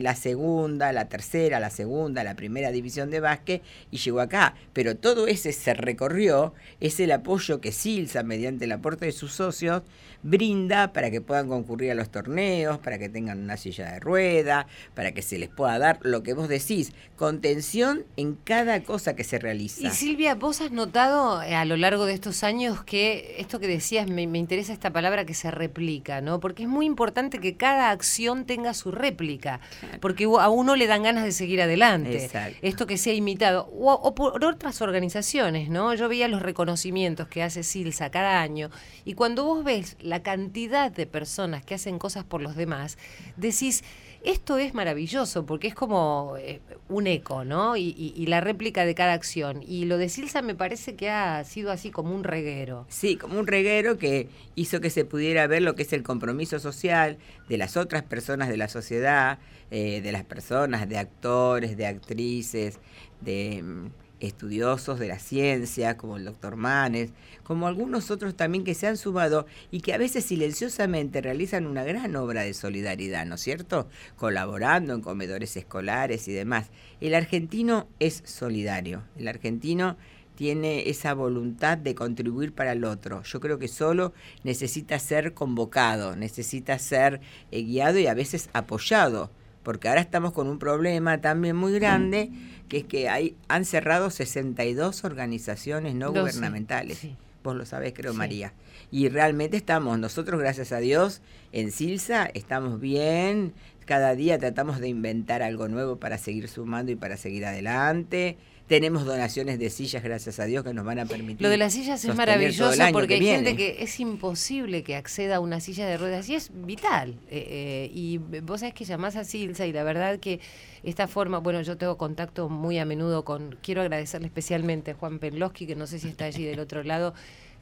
la 0.01 0.15
segunda, 0.15 0.91
la 0.91 1.09
tercera, 1.09 1.59
la 1.59 1.69
segunda, 1.69 2.23
la 2.23 2.35
primera 2.35 2.71
división 2.71 3.09
de 3.09 3.19
básquet 3.19 3.63
y 3.91 3.97
llegó 3.97 4.19
acá. 4.19 4.55
Pero 4.73 4.97
todo 4.97 5.27
ese 5.27 5.51
se 5.53 5.73
recorrió, 5.73 6.53
es 6.79 6.99
el 6.99 7.11
apoyo 7.11 7.61
que 7.61 7.71
Silsa, 7.71 8.23
mediante 8.23 8.65
el 8.65 8.71
aporte 8.73 9.05
de 9.05 9.11
sus 9.11 9.33
socios, 9.33 9.83
brinda 10.23 10.93
para 10.93 11.11
que 11.11 11.21
puedan 11.21 11.47
concurrir 11.47 11.91
a 11.91 11.95
los 11.95 12.09
torneos, 12.09 12.79
para 12.79 12.97
que 12.97 13.09
tengan 13.09 13.39
una 13.39 13.57
silla 13.57 13.91
de 13.91 13.99
rueda, 13.99 14.67
para 14.95 15.11
que 15.11 15.21
se 15.21 15.37
les 15.37 15.49
pueda 15.49 15.77
dar 15.77 15.99
lo 16.01 16.23
que 16.23 16.33
vos 16.33 16.47
decís, 16.47 16.93
contención 17.17 18.05
en 18.15 18.35
cada 18.35 18.83
cosa 18.83 19.15
que 19.15 19.23
se 19.23 19.37
realiza. 19.37 19.85
Y 19.85 19.89
Silvia, 19.91 20.35
vos 20.35 20.61
has 20.61 20.71
notado 20.71 21.43
eh, 21.43 21.55
a 21.55 21.65
lo 21.65 21.77
largo 21.77 22.05
de 22.05 22.13
estos 22.13 22.43
años 22.43 22.83
que 22.83 23.35
esto 23.39 23.59
que 23.59 23.67
decías, 23.67 24.09
me, 24.09 24.25
me 24.27 24.39
interesa 24.39 24.73
esta 24.73 24.91
palabra, 24.91 25.12
que 25.25 25.33
se 25.33 25.51
replica, 25.51 26.21
¿no? 26.21 26.39
Porque 26.39 26.63
es 26.63 26.69
muy 26.69 26.85
importante 26.85 27.39
que 27.39 27.55
cada 27.55 27.91
acción 27.91 28.45
tenga 28.45 28.73
su 28.73 28.91
réplica, 28.91 29.59
porque 30.01 30.25
a 30.25 30.49
uno 30.49 30.75
le 30.75 30.87
dan 30.87 31.03
ganas 31.03 31.23
de 31.23 31.31
seguir 31.31 31.61
adelante. 31.61 32.29
Esto 32.61 32.87
que 32.87 32.97
sea 32.97 33.13
imitado, 33.13 33.69
o, 33.71 34.15
por 34.15 34.43
otras 34.43 34.81
organizaciones, 34.81 35.69
¿no? 35.69 35.93
Yo 35.93 36.09
veía 36.09 36.27
los 36.27 36.41
reconocimientos 36.41 37.27
que 37.27 37.43
hace 37.43 37.63
Silsa 37.63 38.09
cada 38.09 38.41
año, 38.41 38.69
y 39.05 39.13
cuando 39.13 39.45
vos 39.45 39.63
ves 39.63 39.95
la 40.01 40.23
cantidad 40.23 40.91
de 40.91 41.05
personas 41.05 41.63
que 41.63 41.75
hacen 41.75 41.99
cosas 41.99 42.23
por 42.23 42.41
los 42.41 42.55
demás, 42.55 42.97
decís, 43.37 43.83
esto 44.23 44.57
es 44.57 44.73
maravilloso 44.73 45.45
porque 45.45 45.67
es 45.67 45.75
como 45.75 46.35
eh, 46.37 46.61
un 46.89 47.07
eco, 47.07 47.43
¿no? 47.43 47.75
Y, 47.75 48.25
la 48.27 48.41
réplica 48.41 48.85
de 48.85 48.95
cada 48.95 49.13
acción. 49.13 49.61
Y 49.67 49.85
lo 49.85 49.97
de 49.97 50.09
Silsa 50.09 50.41
me 50.41 50.55
parece 50.55 50.95
que 50.95 51.09
ha 51.09 51.43
sido 51.43 51.71
así 51.71 51.91
como 51.91 52.15
un 52.15 52.23
reguero. 52.23 52.85
Sí, 52.89 53.17
como 53.17 53.39
un 53.39 53.47
reguero 53.47 53.97
que 53.97 54.29
hizo 54.55 54.79
que 54.79 54.89
se 54.89 55.05
pudiera 55.05 55.45
ver 55.47 55.61
lo 55.61 55.75
que 55.75 55.83
es 55.83 55.93
el 55.93 56.03
compromiso 56.03 56.59
social 56.59 57.17
de 57.49 57.57
las 57.57 57.75
otras 57.75 58.03
personas 58.03 58.49
de 58.49 58.57
la 58.57 58.69
sociedad, 58.69 59.39
eh, 59.71 60.01
de 60.01 60.11
las 60.11 60.23
personas, 60.23 60.87
de 60.87 60.97
actores, 60.97 61.75
de 61.75 61.85
actrices, 61.85 62.79
de 63.21 63.61
mm, 63.61 64.02
estudiosos 64.23 64.99
de 64.99 65.07
la 65.07 65.19
ciencia, 65.19 65.97
como 65.97 66.17
el 66.17 66.25
doctor 66.25 66.55
Manes, 66.55 67.11
como 67.43 67.67
algunos 67.67 68.09
otros 68.09 68.35
también 68.35 68.63
que 68.63 68.73
se 68.73 68.87
han 68.87 68.97
sumado 68.97 69.45
y 69.69 69.81
que 69.81 69.93
a 69.93 69.97
veces 69.97 70.25
silenciosamente 70.25 71.21
realizan 71.21 71.67
una 71.67 71.83
gran 71.83 72.15
obra 72.15 72.41
de 72.41 72.53
solidaridad, 72.53 73.25
¿no 73.25 73.35
es 73.35 73.41
cierto? 73.41 73.89
Colaborando 74.15 74.93
en 74.93 75.01
comedores 75.01 75.57
escolares 75.57 76.27
y 76.27 76.31
demás. 76.31 76.71
El 77.01 77.15
argentino 77.15 77.87
es 77.99 78.23
solidario, 78.25 79.03
el 79.17 79.27
argentino 79.27 79.97
tiene 80.35 80.89
esa 80.89 81.13
voluntad 81.13 81.77
de 81.77 81.93
contribuir 81.93 82.53
para 82.53 82.71
el 82.71 82.85
otro. 82.85 83.21
Yo 83.23 83.39
creo 83.39 83.59
que 83.59 83.67
solo 83.67 84.13
necesita 84.43 84.97
ser 84.99 85.33
convocado, 85.33 86.15
necesita 86.15 86.79
ser 86.79 87.21
eh, 87.51 87.61
guiado 87.61 87.99
y 87.99 88.07
a 88.07 88.13
veces 88.13 88.49
apoyado 88.53 89.29
porque 89.63 89.89
ahora 89.89 90.01
estamos 90.01 90.33
con 90.33 90.47
un 90.47 90.59
problema 90.59 91.21
también 91.21 91.55
muy 91.55 91.73
grande, 91.73 92.31
que 92.67 92.77
es 92.79 92.83
que 92.83 93.09
hay, 93.09 93.35
han 93.47 93.65
cerrado 93.65 94.09
62 94.09 95.03
organizaciones 95.03 95.95
no 95.95 96.11
gubernamentales. 96.11 97.07
Vos 97.43 97.55
lo 97.55 97.65
sabés, 97.65 97.93
creo, 97.93 98.13
María. 98.13 98.53
Y 98.91 99.09
realmente 99.09 99.57
estamos, 99.57 99.97
nosotros, 99.99 100.39
gracias 100.39 100.71
a 100.71 100.77
Dios, 100.77 101.21
en 101.51 101.71
Silsa 101.71 102.29
estamos 102.33 102.79
bien, 102.79 103.53
cada 103.85 104.15
día 104.15 104.37
tratamos 104.37 104.79
de 104.79 104.87
inventar 104.87 105.41
algo 105.41 105.67
nuevo 105.67 105.97
para 105.97 106.17
seguir 106.17 106.47
sumando 106.47 106.91
y 106.91 106.95
para 106.95 107.17
seguir 107.17 107.45
adelante. 107.45 108.37
Tenemos 108.67 109.05
donaciones 109.05 109.59
de 109.59 109.69
sillas, 109.69 110.03
gracias 110.03 110.39
a 110.39 110.45
Dios, 110.45 110.63
que 110.63 110.73
nos 110.73 110.85
van 110.85 110.99
a 110.99 111.05
permitir. 111.05 111.41
Lo 111.41 111.49
de 111.49 111.57
las 111.57 111.73
sillas 111.73 112.03
es 112.05 112.15
maravilloso 112.15 112.81
porque 112.93 113.15
hay 113.15 113.25
gente 113.25 113.55
que 113.55 113.83
es 113.83 113.99
imposible 113.99 114.83
que 114.83 114.95
acceda 114.95 115.35
a 115.35 115.39
una 115.41 115.59
silla 115.59 115.85
de 115.85 115.97
ruedas 115.97 116.29
y 116.29 116.35
es 116.35 116.49
vital. 116.53 117.15
Eh, 117.29 117.45
eh, 117.49 117.91
y 117.93 118.17
vos 118.17 118.61
sabés 118.61 118.73
que 118.73 118.85
llamás 118.85 119.15
a 119.17 119.25
Silsa 119.25 119.65
y 119.65 119.73
la 119.73 119.83
verdad 119.83 120.19
que 120.19 120.39
esta 120.83 121.07
forma, 121.07 121.39
bueno, 121.39 121.61
yo 121.61 121.77
tengo 121.77 121.97
contacto 121.97 122.47
muy 122.47 122.79
a 122.79 122.85
menudo 122.85 123.25
con, 123.25 123.57
quiero 123.61 123.81
agradecerle 123.81 124.27
especialmente 124.27 124.91
a 124.91 124.93
Juan 124.93 125.19
Penlowski, 125.19 125.67
que 125.67 125.75
no 125.75 125.85
sé 125.85 125.99
si 125.99 126.07
está 126.07 126.25
allí 126.25 126.43
del 126.45 126.59
otro 126.59 126.83
lado 126.83 127.13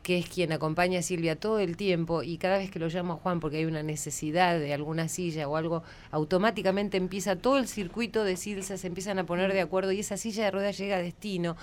que 0.03 0.17
es 0.17 0.27
quien 0.27 0.51
acompaña 0.51 1.00
a 1.00 1.01
Silvia 1.03 1.36
todo 1.36 1.60
el 1.60 1.77
tiempo 1.77 2.24
y 2.24 2.38
cada 2.38 2.58
vez 2.58 2.72
que 2.72 2.79
lo 2.79 2.88
llamo 2.88 3.13
a 3.13 3.15
Juan 3.17 3.39
porque 3.39 3.58
hay 3.58 3.65
una 3.65 3.84
necesidad 3.84 4.60
de 4.60 4.74
alguna 4.74 5.08
silla 5.08 5.48
o 5.48 5.55
algo, 5.55 5.84
automáticamente 6.12 6.98
empieza 6.98 7.36
todo 7.36 7.58
el 7.58 7.67
circuito 7.67 8.24
de 8.24 8.38
Silsa, 8.38 8.77
se 8.77 8.88
empiezan 8.88 9.20
a 9.20 9.25
poner 9.25 9.53
de 9.53 9.62
acuerdo 9.62 9.91
y 9.91 10.00
esa 10.00 10.17
silla 10.17 10.46
de 10.46 10.51
ruedas 10.51 10.77
llega 10.77 10.98
a 10.98 11.01
destino. 11.01 11.55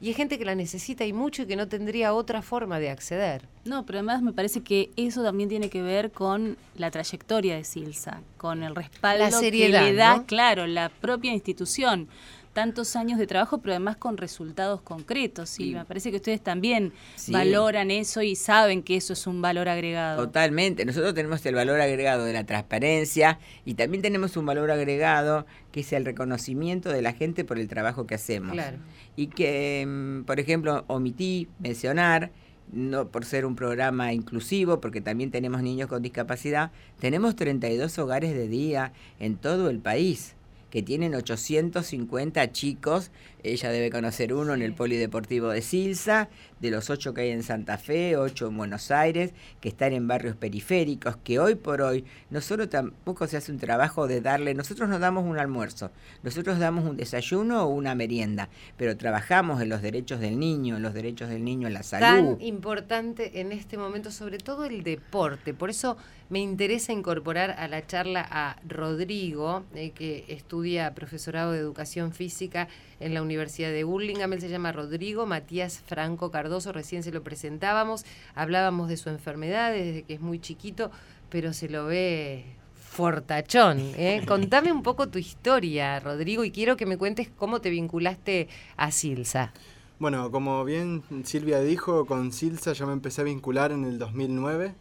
Y 0.00 0.08
hay 0.08 0.14
gente 0.14 0.36
que 0.36 0.44
la 0.44 0.56
necesita 0.56 1.04
y 1.04 1.12
mucho 1.12 1.42
y 1.42 1.46
que 1.46 1.54
no 1.54 1.68
tendría 1.68 2.12
otra 2.12 2.42
forma 2.42 2.80
de 2.80 2.90
acceder. 2.90 3.46
No, 3.64 3.86
pero 3.86 4.00
además 4.00 4.20
me 4.20 4.32
parece 4.32 4.62
que 4.62 4.90
eso 4.96 5.22
también 5.22 5.48
tiene 5.48 5.70
que 5.70 5.80
ver 5.80 6.10
con 6.10 6.56
la 6.74 6.90
trayectoria 6.90 7.54
de 7.54 7.62
Silsa, 7.62 8.20
con 8.36 8.64
el 8.64 8.74
respaldo 8.74 9.22
la 9.22 9.30
seriedad, 9.30 9.84
que 9.84 9.92
le 9.92 9.96
da, 9.96 10.24
claro, 10.26 10.66
la 10.66 10.88
propia 10.88 11.32
institución 11.32 12.08
tantos 12.52 12.96
años 12.96 13.18
de 13.18 13.26
trabajo, 13.26 13.58
pero 13.58 13.72
además 13.72 13.96
con 13.96 14.16
resultados 14.16 14.82
concretos. 14.82 15.58
Y 15.58 15.74
me 15.74 15.84
parece 15.84 16.10
que 16.10 16.16
ustedes 16.16 16.42
también 16.42 16.92
valoran 17.28 17.90
eso 17.90 18.22
y 18.22 18.36
saben 18.36 18.82
que 18.82 18.96
eso 18.96 19.12
es 19.12 19.26
un 19.26 19.40
valor 19.40 19.68
agregado. 19.68 20.24
Totalmente. 20.24 20.84
Nosotros 20.84 21.14
tenemos 21.14 21.44
el 21.46 21.54
valor 21.54 21.80
agregado 21.80 22.24
de 22.24 22.32
la 22.32 22.44
transparencia 22.44 23.38
y 23.64 23.74
también 23.74 24.02
tenemos 24.02 24.36
un 24.36 24.46
valor 24.46 24.70
agregado 24.70 25.46
que 25.70 25.80
es 25.80 25.92
el 25.92 26.04
reconocimiento 26.04 26.90
de 26.90 27.02
la 27.02 27.12
gente 27.12 27.44
por 27.44 27.58
el 27.58 27.68
trabajo 27.68 28.06
que 28.06 28.14
hacemos. 28.14 28.52
Claro. 28.52 28.78
Y 29.16 29.28
que, 29.28 29.84
mm, 29.86 30.24
por 30.24 30.38
ejemplo, 30.38 30.84
omití 30.88 31.48
mencionar 31.58 32.30
no 32.70 33.08
por 33.08 33.24
ser 33.24 33.44
un 33.44 33.54
programa 33.54 34.12
inclusivo, 34.12 34.80
porque 34.80 35.00
también 35.00 35.30
tenemos 35.30 35.62
niños 35.62 35.88
con 35.88 36.00
discapacidad, 36.00 36.70
tenemos 37.00 37.36
32 37.36 37.98
hogares 37.98 38.32
de 38.34 38.48
día 38.48 38.92
en 39.18 39.36
todo 39.36 39.68
el 39.68 39.78
país 39.78 40.34
que 40.72 40.82
tienen 40.82 41.14
850 41.14 42.50
chicos. 42.52 43.10
Ella 43.44 43.70
debe 43.70 43.90
conocer 43.90 44.32
uno 44.32 44.54
en 44.54 44.62
el 44.62 44.72
Polideportivo 44.72 45.48
de 45.48 45.62
Silsa, 45.62 46.28
de 46.60 46.70
los 46.70 46.90
ocho 46.90 47.12
que 47.12 47.22
hay 47.22 47.30
en 47.30 47.42
Santa 47.42 47.76
Fe, 47.76 48.16
ocho 48.16 48.46
en 48.46 48.56
Buenos 48.56 48.92
Aires, 48.92 49.32
que 49.60 49.68
están 49.68 49.92
en 49.92 50.06
barrios 50.06 50.36
periféricos, 50.36 51.16
que 51.16 51.40
hoy 51.40 51.56
por 51.56 51.82
hoy 51.82 52.04
no 52.30 52.40
solo 52.40 52.68
tampoco 52.68 53.26
se 53.26 53.36
hace 53.36 53.50
un 53.50 53.58
trabajo 53.58 54.06
de 54.06 54.20
darle, 54.20 54.54
nosotros 54.54 54.88
nos 54.88 55.00
damos 55.00 55.24
un 55.24 55.38
almuerzo, 55.38 55.90
nosotros 56.22 56.60
damos 56.60 56.84
un 56.84 56.96
desayuno 56.96 57.64
o 57.64 57.66
una 57.66 57.96
merienda, 57.96 58.48
pero 58.76 58.96
trabajamos 58.96 59.60
en 59.60 59.70
los 59.70 59.82
derechos 59.82 60.20
del 60.20 60.38
niño, 60.38 60.76
en 60.76 60.82
los 60.82 60.94
derechos 60.94 61.28
del 61.28 61.44
niño 61.44 61.66
en 61.66 61.74
la 61.74 61.82
salud. 61.82 62.36
Tan 62.36 62.40
importante 62.40 63.40
en 63.40 63.50
este 63.50 63.76
momento, 63.76 64.12
sobre 64.12 64.38
todo 64.38 64.64
el 64.64 64.84
deporte, 64.84 65.54
por 65.54 65.70
eso 65.70 65.96
me 66.30 66.38
interesa 66.38 66.92
incorporar 66.92 67.50
a 67.50 67.66
la 67.66 67.86
charla 67.86 68.26
a 68.30 68.56
Rodrigo, 68.66 69.64
eh, 69.74 69.90
que 69.90 70.24
estudia 70.28 70.94
profesorado 70.94 71.52
de 71.52 71.58
educación 71.58 72.12
física 72.12 72.68
en 73.00 73.14
la 73.14 73.20
Universidad 73.20 73.31
de 73.36 73.84
Burlingame. 73.84 74.36
Él 74.36 74.40
se 74.40 74.48
llama 74.48 74.72
Rodrigo 74.72 75.26
Matías 75.26 75.80
Franco 75.86 76.30
Cardoso, 76.30 76.72
recién 76.72 77.02
se 77.02 77.12
lo 77.12 77.22
presentábamos. 77.22 78.04
Hablábamos 78.34 78.88
de 78.88 78.96
su 78.96 79.10
enfermedad 79.10 79.72
desde 79.72 80.02
que 80.02 80.14
es 80.14 80.20
muy 80.20 80.38
chiquito, 80.38 80.90
pero 81.28 81.52
se 81.52 81.68
lo 81.68 81.86
ve 81.86 82.44
fortachón. 82.74 83.78
¿eh? 83.96 84.22
Contame 84.28 84.72
un 84.72 84.82
poco 84.82 85.08
tu 85.08 85.18
historia, 85.18 85.98
Rodrigo, 86.00 86.44
y 86.44 86.50
quiero 86.50 86.76
que 86.76 86.86
me 86.86 86.96
cuentes 86.96 87.28
cómo 87.36 87.60
te 87.60 87.70
vinculaste 87.70 88.48
a 88.76 88.90
Silsa. 88.90 89.52
Bueno, 89.98 90.30
como 90.30 90.64
bien 90.64 91.02
Silvia 91.24 91.60
dijo, 91.60 92.06
con 92.06 92.32
Silsa 92.32 92.72
yo 92.72 92.86
me 92.86 92.92
empecé 92.92 93.20
a 93.20 93.24
vincular 93.24 93.72
en 93.72 93.84
el 93.84 93.98
2009 93.98 94.74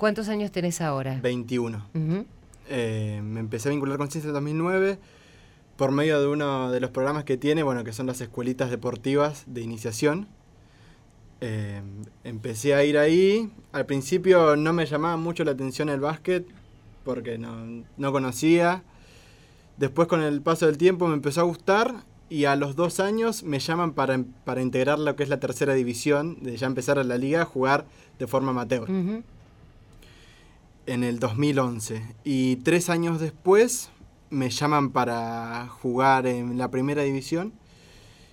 ¿Cuántos 0.00 0.30
años 0.30 0.50
tenés 0.50 0.80
ahora? 0.80 1.20
21. 1.22 1.90
Eh, 2.70 3.20
me 3.22 3.38
empecé 3.38 3.68
a 3.68 3.72
vincular 3.72 3.98
con 3.98 4.10
Ciencia 4.10 4.28
en 4.28 4.32
2009 4.32 4.98
por 5.80 5.92
medio 5.92 6.20
de 6.20 6.26
uno 6.26 6.70
de 6.70 6.78
los 6.78 6.90
programas 6.90 7.24
que 7.24 7.38
tiene, 7.38 7.62
bueno, 7.62 7.84
que 7.84 7.94
son 7.94 8.06
las 8.06 8.20
escuelitas 8.20 8.68
deportivas 8.68 9.44
de 9.46 9.62
iniciación. 9.62 10.28
Eh, 11.40 11.80
empecé 12.22 12.74
a 12.74 12.84
ir 12.84 12.98
ahí. 12.98 13.50
Al 13.72 13.86
principio 13.86 14.56
no 14.56 14.74
me 14.74 14.84
llamaba 14.84 15.16
mucho 15.16 15.42
la 15.42 15.52
atención 15.52 15.88
el 15.88 16.00
básquet 16.00 16.46
porque 17.02 17.38
no, 17.38 17.82
no 17.96 18.12
conocía. 18.12 18.82
Después 19.78 20.06
con 20.06 20.20
el 20.20 20.42
paso 20.42 20.66
del 20.66 20.76
tiempo 20.76 21.08
me 21.08 21.14
empezó 21.14 21.40
a 21.40 21.44
gustar 21.44 22.04
y 22.28 22.44
a 22.44 22.56
los 22.56 22.76
dos 22.76 23.00
años 23.00 23.42
me 23.42 23.58
llaman 23.58 23.94
para, 23.94 24.22
para 24.44 24.60
integrar 24.60 24.98
lo 24.98 25.16
que 25.16 25.22
es 25.22 25.30
la 25.30 25.40
tercera 25.40 25.72
división, 25.72 26.42
de 26.42 26.58
ya 26.58 26.66
empezar 26.66 26.98
a 26.98 27.04
la 27.04 27.16
liga 27.16 27.40
a 27.40 27.46
jugar 27.46 27.86
de 28.18 28.26
forma 28.26 28.50
amateur 28.50 28.86
en 30.84 31.04
el 31.04 31.18
2011. 31.20 32.02
Y 32.22 32.56
tres 32.56 32.90
años 32.90 33.18
después 33.18 33.90
me 34.30 34.48
llaman 34.50 34.90
para 34.90 35.68
jugar 35.68 36.26
en 36.26 36.56
la 36.58 36.70
primera 36.70 37.02
división. 37.02 37.52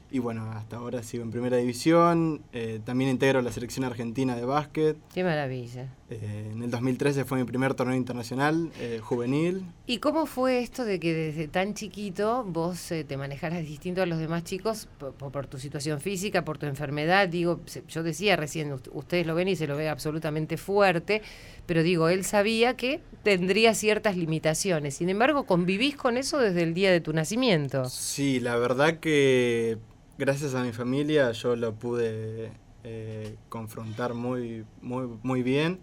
y 0.09 0.19
bueno, 0.19 0.49
hasta 0.51 0.77
ahora 0.77 1.03
sigo 1.03 1.23
en 1.23 1.31
primera 1.31 1.57
división. 1.57 2.41
Eh, 2.53 2.79
también 2.85 3.09
integro 3.09 3.41
la 3.41 3.51
selección 3.51 3.83
argentina 3.83 4.35
de 4.37 4.45
básquet. 4.45 4.97
Qué 5.13 5.23
maravilla. 5.23 5.93
Eh, 6.09 6.51
en 6.53 6.63
el 6.63 6.71
2013 6.71 7.25
fue 7.25 7.37
mi 7.37 7.43
primer 7.43 7.73
torneo 7.73 7.95
internacional 7.95 8.71
eh, 8.79 8.99
juvenil. 9.03 9.65
¿Y 9.85 9.97
cómo 9.97 10.25
fue 10.25 10.59
esto 10.59 10.85
de 10.85 10.99
que 10.99 11.13
desde 11.13 11.49
tan 11.49 11.73
chiquito 11.73 12.45
vos 12.47 12.93
te 13.07 13.17
manejaras 13.17 13.65
distinto 13.65 14.01
a 14.01 14.05
los 14.05 14.17
demás 14.17 14.45
chicos 14.45 14.87
por, 14.97 15.47
tu 15.47 15.59
situación 15.59 15.99
física, 15.99 16.45
por 16.45 16.57
tu 16.57 16.65
enfermedad? 16.65 17.27
Digo, 17.27 17.59
yo 17.89 18.03
decía 18.03 18.37
recién, 18.37 18.71
ustedes 18.93 19.27
lo 19.27 19.35
ven 19.35 19.49
y 19.49 19.57
se 19.57 19.67
lo 19.67 19.75
ve 19.75 19.89
absolutamente 19.89 20.55
fuerte, 20.55 21.21
pero 21.65 21.83
digo, 21.83 22.07
él 22.07 22.23
sabía 22.23 22.77
que 22.77 23.01
tendría 23.23 23.73
ciertas 23.73 24.15
limitaciones. 24.15 24.95
Sin 24.95 25.09
embargo, 25.09 25.45
convivís 25.45 25.97
con 25.97 26.15
eso 26.15 26.37
desde 26.37 26.63
el 26.63 26.73
día 26.73 26.91
de 26.91 27.01
tu 27.01 27.11
nacimiento. 27.11 27.85
Sí, 27.89 28.39
la 28.39 28.55
verdad 28.55 28.99
que 28.99 29.77
gracias 30.17 30.55
a 30.55 30.63
mi 30.63 30.71
familia 30.71 31.31
yo 31.33 31.55
lo 31.55 31.73
pude 31.75 32.51
eh, 32.83 33.35
confrontar 33.49 34.13
muy, 34.13 34.63
muy, 34.81 35.07
muy 35.21 35.43
bien. 35.43 35.79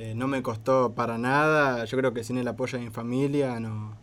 Eh, 0.00 0.14
no 0.14 0.26
me 0.28 0.42
costó 0.42 0.92
para 0.94 1.18
nada. 1.18 1.84
Yo 1.84 1.98
creo 1.98 2.14
que 2.14 2.24
sin 2.24 2.38
el 2.38 2.48
apoyo 2.48 2.78
de 2.78 2.84
mi 2.84 2.90
familia 2.90 3.60
no, 3.60 3.94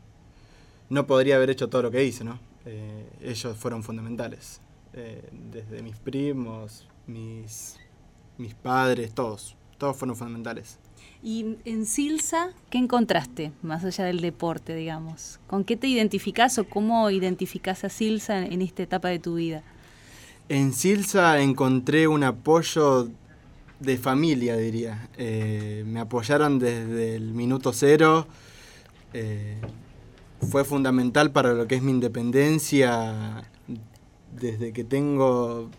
no 0.89 1.07
podría 1.07 1.37
haber 1.37 1.49
hecho 1.49 1.69
todo 1.69 1.81
lo 1.81 1.91
que 1.91 2.03
hice, 2.03 2.23
¿no? 2.23 2.39
Eh, 2.65 3.09
ellos 3.21 3.57
fueron 3.57 3.81
fundamentales. 3.81 4.61
desde 5.51 5.81
mis 5.81 5.95
primos, 5.97 6.87
mis, 7.07 7.77
mis 8.37 8.53
padres, 8.53 9.13
todos. 9.13 9.55
Todos 9.77 9.97
fueron 9.97 10.15
fundamentales. 10.15 10.79
Y 11.23 11.57
en 11.65 11.85
Silsa, 11.85 12.51
¿qué 12.69 12.77
encontraste, 12.77 13.51
más 13.63 13.83
allá 13.83 14.05
del 14.05 14.21
deporte, 14.21 14.75
digamos? 14.75 15.39
¿Con 15.47 15.63
qué 15.63 15.75
te 15.75 15.87
identificás 15.87 16.59
o 16.59 16.63
cómo 16.63 17.09
identificás 17.09 17.83
a 17.83 17.89
Silsa 17.89 18.45
en, 18.45 18.61
esta 18.61 18.83
etapa 18.83 19.07
de 19.07 19.19
tu 19.19 19.35
vida? 19.35 19.63
En 20.47 20.73
Silsa 20.73 21.41
encontré 21.41 22.07
un 22.07 22.23
apoyo 22.23 23.09
de 23.79 23.97
familia, 23.97 24.55
diría. 24.57 25.09
Eh, 25.17 25.83
me 25.85 25.99
apoyaron 25.99 26.59
desde 26.59 27.15
el 27.15 27.33
minuto 27.33 27.73
cero. 27.73 28.27
Eh, 29.13 29.57
fue 30.51 30.63
fundamental 30.63 31.31
para 31.31 31.53
lo 31.53 31.67
que 31.67 31.75
es 31.75 31.81
mi 31.81 31.91
independencia 31.91 33.43
desde 34.39 34.71
que 34.73 34.83
tengo 34.83 35.69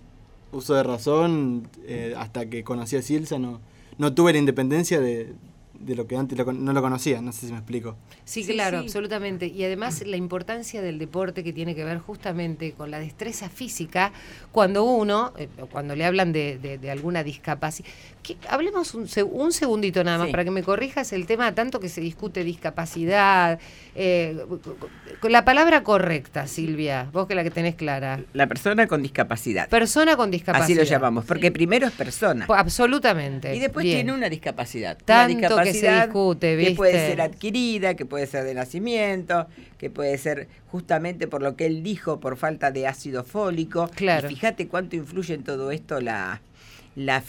uso 0.50 0.74
de 0.74 0.82
razón 0.82 1.68
eh, 1.84 2.14
hasta 2.16 2.48
que 2.48 2.64
conocí 2.64 2.96
a 2.96 3.02
Silsa. 3.02 3.38
No, 3.38 3.60
no 3.98 4.14
tuve 4.14 4.32
la 4.32 4.38
independencia 4.38 5.00
de, 5.00 5.34
de 5.78 5.94
lo 5.94 6.06
que 6.06 6.16
antes 6.16 6.38
no 6.38 6.73
lo 6.73 6.82
conocía, 6.82 7.20
no 7.20 7.32
sé 7.32 7.47
si 7.47 7.52
me 7.52 7.58
explico. 7.58 7.97
Sí, 8.25 8.44
claro, 8.44 8.78
absolutamente. 8.78 9.47
Y 9.47 9.64
además 9.64 10.04
la 10.04 10.16
importancia 10.16 10.82
del 10.82 10.99
deporte 10.99 11.44
que 11.44 11.52
tiene 11.52 11.75
que 11.75 11.85
ver 11.85 11.99
justamente 11.99 12.73
con 12.73 12.90
la 12.90 12.99
destreza 12.99 13.49
física, 13.49 14.12
cuando 14.50 14.85
uno, 14.85 15.32
eh, 15.37 15.49
cuando 15.70 15.94
le 15.94 16.04
hablan 16.04 16.32
de, 16.32 16.58
de, 16.58 16.90
alguna 16.90 17.23
discapacidad, 17.23 17.88
hablemos 18.49 18.94
un, 18.94 19.08
un, 19.30 19.52
segundito 19.52 20.02
nada 20.04 20.18
más 20.18 20.28
para 20.30 20.44
que 20.44 20.50
me 20.50 20.62
corrijas 20.62 21.12
el 21.12 21.26
tema 21.26 21.54
tanto 21.54 21.80
que 21.80 21.88
se 21.88 22.00
discute 22.00 22.44
discapacidad, 22.44 23.58
eh, 23.94 24.44
con 25.20 25.32
la 25.32 25.44
palabra 25.44 25.82
correcta, 25.82 26.47
Silvia, 26.47 27.08
vos 27.12 27.26
que 27.26 27.35
la 27.35 27.44
que 27.44 27.50
tenés 27.50 27.76
clara. 27.76 28.20
La 28.33 28.46
persona 28.46 28.87
con 28.87 29.02
discapacidad. 29.02 29.68
Persona 29.68 30.16
con 30.16 30.31
discapacidad. 30.31 30.64
Así 30.64 30.74
lo 30.74 30.83
llamamos, 30.83 31.24
porque 31.24 31.52
primero 31.52 31.87
es 31.87 31.92
persona. 31.92 32.46
absolutamente. 32.48 33.55
Y 33.55 33.61
después 33.61 33.85
tiene 33.85 34.12
una 34.12 34.29
discapacidad. 34.29 34.98
Tanto 35.05 35.37
una 35.37 35.40
discapacidad 35.40 35.67
que 35.72 35.78
se 35.78 35.90
discute, 35.90 36.57
¿viste? 36.57 36.72
Que 36.72 36.76
puede 36.76 36.92
ser 36.92 37.20
adquirida, 37.20 37.94
que 37.94 38.07
puede 38.07 38.26
ser 38.26 38.44
de 38.44 38.54
nacimiento, 38.54 39.46
que 39.78 39.90
puede 39.90 40.16
ser 40.18 40.48
justamente 40.70 41.26
por 41.26 41.42
lo 41.42 41.57
que 41.57 41.66
él 41.66 41.83
dijo, 41.83 42.20
por 42.20 42.37
falta 42.37 42.70
de 42.70 42.87
ácido 42.87 43.24
fólico. 43.24 43.88
Claro. 43.94 44.31
Y 44.31 44.35
fíjate 44.35 44.68
cuánto 44.68 44.96
influye 44.96 45.35
en 45.35 45.44
todo 45.44 45.70
esto 45.70 46.00
la, 46.00 46.40
la, 46.98 47.22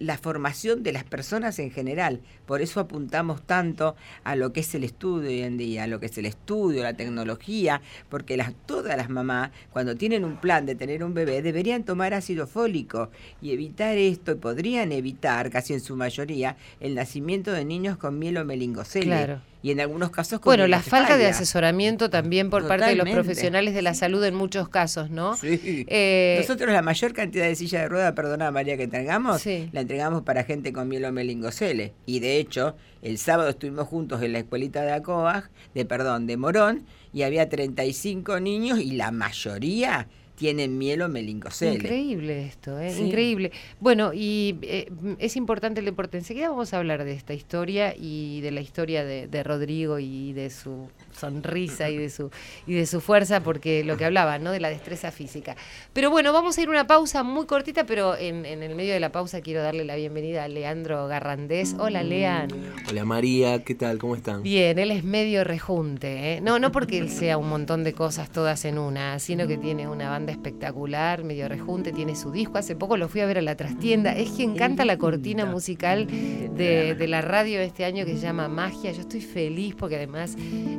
la, 0.00 0.18
formación 0.18 0.82
de 0.82 0.92
las 0.92 1.04
personas 1.04 1.58
en 1.58 1.70
general. 1.70 2.20
Por 2.44 2.60
eso 2.60 2.78
apuntamos 2.78 3.40
tanto 3.42 3.96
a 4.22 4.36
lo 4.36 4.52
que 4.52 4.60
es 4.60 4.74
el 4.74 4.84
estudio 4.84 5.30
hoy 5.30 5.40
en 5.40 5.56
día, 5.56 5.84
a 5.84 5.86
lo 5.86 5.98
que 5.98 6.06
es 6.06 6.18
el 6.18 6.26
estudio, 6.26 6.82
la 6.82 6.92
tecnología, 6.92 7.80
porque 8.10 8.36
las, 8.36 8.52
todas 8.66 8.98
las 8.98 9.08
mamás, 9.08 9.50
cuando 9.70 9.96
tienen 9.96 10.26
un 10.26 10.36
plan 10.36 10.66
de 10.66 10.74
tener 10.74 11.02
un 11.02 11.14
bebé, 11.14 11.40
deberían 11.40 11.84
tomar 11.84 12.12
ácido 12.12 12.46
fólico 12.46 13.10
y 13.40 13.52
evitar 13.52 13.96
esto, 13.96 14.32
y 14.32 14.36
podrían 14.36 14.92
evitar, 14.92 15.48
casi 15.50 15.72
en 15.72 15.80
su 15.80 15.96
mayoría, 15.96 16.58
el 16.80 16.94
nacimiento 16.94 17.50
de 17.50 17.64
niños 17.64 17.96
con 17.96 18.18
mielomelingocele. 18.18 19.06
Claro 19.06 19.53
y 19.64 19.70
en 19.70 19.80
algunos 19.80 20.10
casos 20.10 20.42
Bueno, 20.42 20.66
la 20.66 20.82
falta 20.82 21.16
de 21.16 21.26
asesoramiento 21.26 22.10
también 22.10 22.50
por 22.50 22.68
parte 22.68 22.84
de 22.84 22.96
los 22.96 23.08
profesionales 23.08 23.72
de 23.72 23.80
la 23.80 23.94
salud 23.94 24.22
en 24.22 24.34
muchos 24.34 24.68
casos, 24.68 25.08
¿no? 25.08 25.38
Sí. 25.38 25.86
Eh, 25.88 26.36
Nosotros 26.38 26.70
la 26.70 26.82
mayor 26.82 27.14
cantidad 27.14 27.46
de 27.46 27.54
sillas 27.54 27.80
de 27.80 27.88
rueda, 27.88 28.14
perdona 28.14 28.50
María, 28.50 28.76
que 28.76 28.82
entregamos, 28.82 29.42
la 29.46 29.80
entregamos 29.80 30.20
para 30.20 30.44
gente 30.44 30.74
con 30.74 30.86
mielomelingocele. 30.88 31.94
Y 32.04 32.20
de 32.20 32.36
hecho, 32.36 32.76
el 33.00 33.16
sábado 33.16 33.48
estuvimos 33.48 33.88
juntos 33.88 34.20
en 34.20 34.34
la 34.34 34.40
escuelita 34.40 34.82
de 34.82 34.92
Acoag, 34.92 35.48
de 35.74 35.86
perdón, 35.86 36.26
de 36.26 36.36
Morón, 36.36 36.84
y 37.14 37.22
había 37.22 37.48
35 37.48 38.40
niños 38.40 38.80
y 38.80 38.90
la 38.90 39.12
mayoría 39.12 40.08
tienen 40.34 40.78
miel 40.78 41.02
o 41.02 41.08
melincocele. 41.08 41.74
Increíble 41.74 42.46
esto, 42.46 42.78
¿eh? 42.78 42.96
increíble. 42.98 43.52
Bueno, 43.80 44.12
y 44.12 44.58
eh, 44.62 44.90
es 45.18 45.36
importante 45.36 45.80
el 45.80 45.86
deporte. 45.86 46.18
Enseguida 46.18 46.48
vamos 46.48 46.74
a 46.74 46.78
hablar 46.78 47.04
de 47.04 47.12
esta 47.12 47.34
historia 47.34 47.94
y 47.96 48.40
de 48.40 48.50
la 48.50 48.60
historia 48.60 49.04
de, 49.04 49.28
de 49.28 49.42
Rodrigo 49.42 49.98
y 49.98 50.32
de 50.32 50.50
su 50.50 50.88
sonrisa 51.14 51.90
y 51.90 51.98
de 51.98 52.10
su 52.10 52.30
y 52.66 52.74
de 52.74 52.86
su 52.86 53.00
fuerza 53.00 53.40
porque 53.40 53.84
lo 53.84 53.96
que 53.96 54.04
hablaba 54.04 54.38
no 54.38 54.52
de 54.52 54.60
la 54.60 54.70
destreza 54.70 55.10
física. 55.10 55.56
Pero 55.92 56.10
bueno 56.10 56.32
vamos 56.32 56.58
a 56.58 56.62
ir 56.62 56.68
una 56.68 56.86
pausa 56.86 57.22
muy 57.22 57.46
cortita 57.46 57.84
pero 57.84 58.16
en, 58.16 58.44
el 58.44 58.74
medio 58.74 58.92
de 58.92 59.00
la 59.00 59.12
pausa 59.12 59.40
quiero 59.40 59.62
darle 59.62 59.84
la 59.84 59.96
bienvenida 59.96 60.44
a 60.44 60.48
Leandro 60.48 61.06
Garrandés. 61.06 61.76
Hola 61.78 62.02
Lean. 62.02 62.48
Hola 62.88 63.04
María 63.04 63.64
qué 63.64 63.74
tal 63.74 63.98
cómo 63.98 64.16
están 64.16 64.42
bien 64.42 64.78
él 64.78 64.90
es 64.90 65.04
medio 65.04 65.44
rejunte 65.44 66.34
¿eh? 66.34 66.40
no 66.40 66.58
no 66.58 66.72
porque 66.72 66.98
él 66.98 67.10
sea 67.10 67.38
un 67.38 67.48
montón 67.48 67.84
de 67.84 67.92
cosas 67.92 68.30
todas 68.30 68.64
en 68.64 68.78
una 68.78 69.18
sino 69.18 69.46
que 69.46 69.56
tiene 69.56 69.88
una 69.88 70.10
banda 70.10 70.32
espectacular 70.32 71.24
medio 71.24 71.48
rejunte 71.48 71.92
tiene 71.92 72.16
su 72.16 72.30
disco. 72.30 72.58
Hace 72.58 72.76
poco 72.76 72.96
lo 72.96 73.08
fui 73.08 73.20
a 73.20 73.26
ver 73.26 73.38
a 73.38 73.42
la 73.42 73.56
trastienda. 73.56 74.12
Es 74.12 74.30
quien 74.30 74.54
canta 74.56 74.84
la 74.84 74.98
cortina 74.98 75.44
musical 75.44 76.06
de, 76.06 76.94
de 76.94 77.08
la 77.08 77.20
radio 77.20 77.60
este 77.60 77.84
año 77.84 78.04
que 78.04 78.14
se 78.14 78.20
llama 78.20 78.48
Magia. 78.48 78.92
Yo 78.92 79.00
estoy 79.00 79.20
feliz 79.20 79.74
porque 79.74 79.96
además 79.96 80.36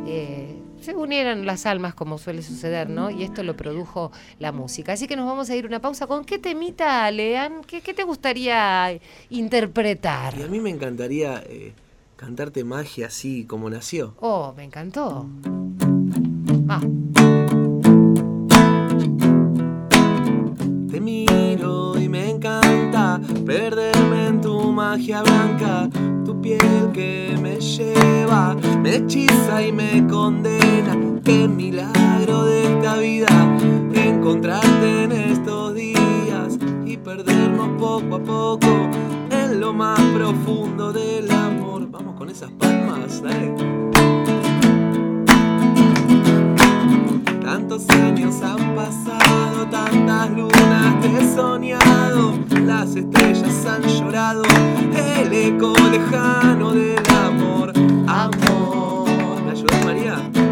eh, 0.08 0.24
se 0.85 0.95
unieran 0.95 1.45
las 1.45 1.65
almas 1.65 1.95
como 1.95 2.17
suele 2.17 2.43
suceder, 2.43 2.89
¿no? 2.89 3.09
Y 3.09 3.23
esto 3.23 3.43
lo 3.43 3.57
produjo 3.57 4.11
la 4.39 4.51
música. 4.51 4.93
Así 4.93 5.07
que 5.07 5.15
nos 5.15 5.25
vamos 5.25 5.49
a 5.49 5.55
ir 5.55 5.65
una 5.65 5.81
pausa. 5.81 6.05
¿Con 6.05 6.23
qué 6.25 6.38
temita, 6.38 7.09
Lean? 7.09 7.63
¿Qué, 7.63 7.81
te 7.81 8.03
gustaría 8.03 8.99
interpretar? 9.29 10.38
Y 10.38 10.43
a 10.43 10.47
mí 10.47 10.59
me 10.59 10.69
encantaría 10.69 11.43
eh, 11.47 11.73
cantarte 12.15 12.63
magia 12.63 13.07
así 13.07 13.45
como 13.45 13.69
nació. 13.69 14.13
Oh, 14.19 14.53
me 14.55 14.63
encantó. 14.63 15.27
Ah. 16.69 16.81
Te 20.91 21.01
miro 21.01 21.99
y 21.99 22.07
me 22.07 22.29
encanta 22.29 23.19
perderme 23.45 24.27
en 24.27 24.41
tu 24.41 24.71
magia 24.71 25.23
blanca 25.23 25.89
que 26.93 27.36
me 27.41 27.60
lleva, 27.60 28.55
me 28.81 28.97
hechiza 28.97 29.63
y 29.63 29.71
me 29.71 30.05
condena. 30.08 30.95
Qué 31.23 31.47
milagro 31.47 32.45
de 32.45 32.63
esta 32.63 32.97
vida, 32.97 33.27
encontrarte 33.93 35.03
en 35.05 35.12
estos 35.12 35.73
días 35.73 36.60
y 36.86 36.97
perdernos 36.97 37.69
poco 37.79 38.15
a 38.15 38.19
poco 38.19 38.89
en 39.31 39.60
lo 39.60 39.73
más 39.73 39.99
profundo 40.13 40.93
del 40.93 41.31
amor. 41.31 41.89
Vamos 41.89 42.15
con 42.15 42.29
esas 42.29 42.51
palmas, 42.51 43.23
dale. 43.23 44.35
Tantos 47.67 47.89
años 47.89 48.36
han 48.43 48.75
pasado, 48.75 49.67
tantas 49.71 50.30
lunas 50.30 51.01
te 51.01 51.08
he 51.08 51.36
soñado, 51.36 52.34
las 52.63 52.95
estrellas 52.95 53.65
han 53.65 53.82
llorado, 53.82 54.43
el 55.17 55.34
eco 55.34 55.73
lejano 55.89 56.73
del 56.73 57.01
amor, 57.25 57.73
amor. 58.06 59.41
¿Me 59.43 59.51
ayudas 59.51 59.84
María? 59.84 60.44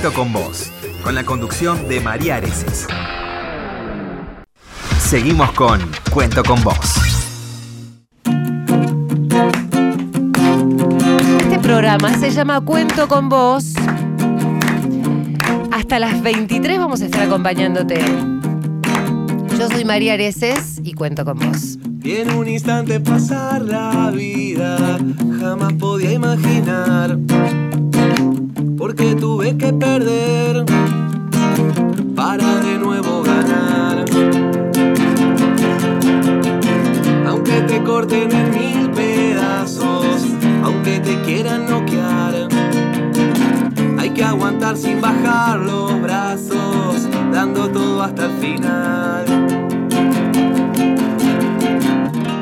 Cuento 0.00 0.18
con 0.18 0.32
vos, 0.32 0.72
con 1.04 1.14
la 1.14 1.24
conducción 1.24 1.86
de 1.86 2.00
María 2.00 2.36
Areces. 2.36 2.86
Seguimos 4.98 5.52
con 5.52 5.78
Cuento 6.10 6.42
con 6.42 6.62
vos. 6.64 6.94
programa 11.60 12.16
se 12.18 12.30
llama 12.30 12.62
Cuento 12.62 13.08
con 13.08 13.28
vos. 13.28 13.74
Hasta 15.70 15.98
las 15.98 16.22
23 16.22 16.78
vamos 16.78 17.02
a 17.02 17.04
estar 17.04 17.20
acompañándote. 17.24 18.02
Yo 19.58 19.68
soy 19.68 19.84
María 19.84 20.14
Areces 20.14 20.80
y 20.82 20.94
cuento 20.94 21.26
con 21.26 21.38
vos. 21.40 21.76
Y 22.02 22.16
en 22.16 22.30
un 22.30 22.48
instante 22.48 23.00
pasar 23.00 23.60
la 23.60 24.10
vida, 24.10 24.98
jamás 25.38 25.74
podía 25.74 26.12
imaginar. 26.12 26.89
Sin 44.80 45.00
bajar 45.00 45.58
los 45.58 46.00
brazos, 46.00 47.08
dando 47.32 47.68
todo 47.68 48.02
hasta 48.02 48.26
el 48.26 48.32
final. 48.32 49.24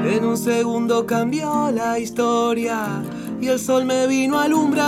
En 0.05 0.25
un 0.25 0.37
segundo 0.37 1.05
cambió 1.05 1.71
la 1.73 1.99
historia 1.99 3.03
y 3.41 3.49
el 3.49 3.59
sol 3.59 3.85
me 3.85 4.07
vino 4.07 4.39
a 4.39 4.45
alumbrar. 4.45 4.79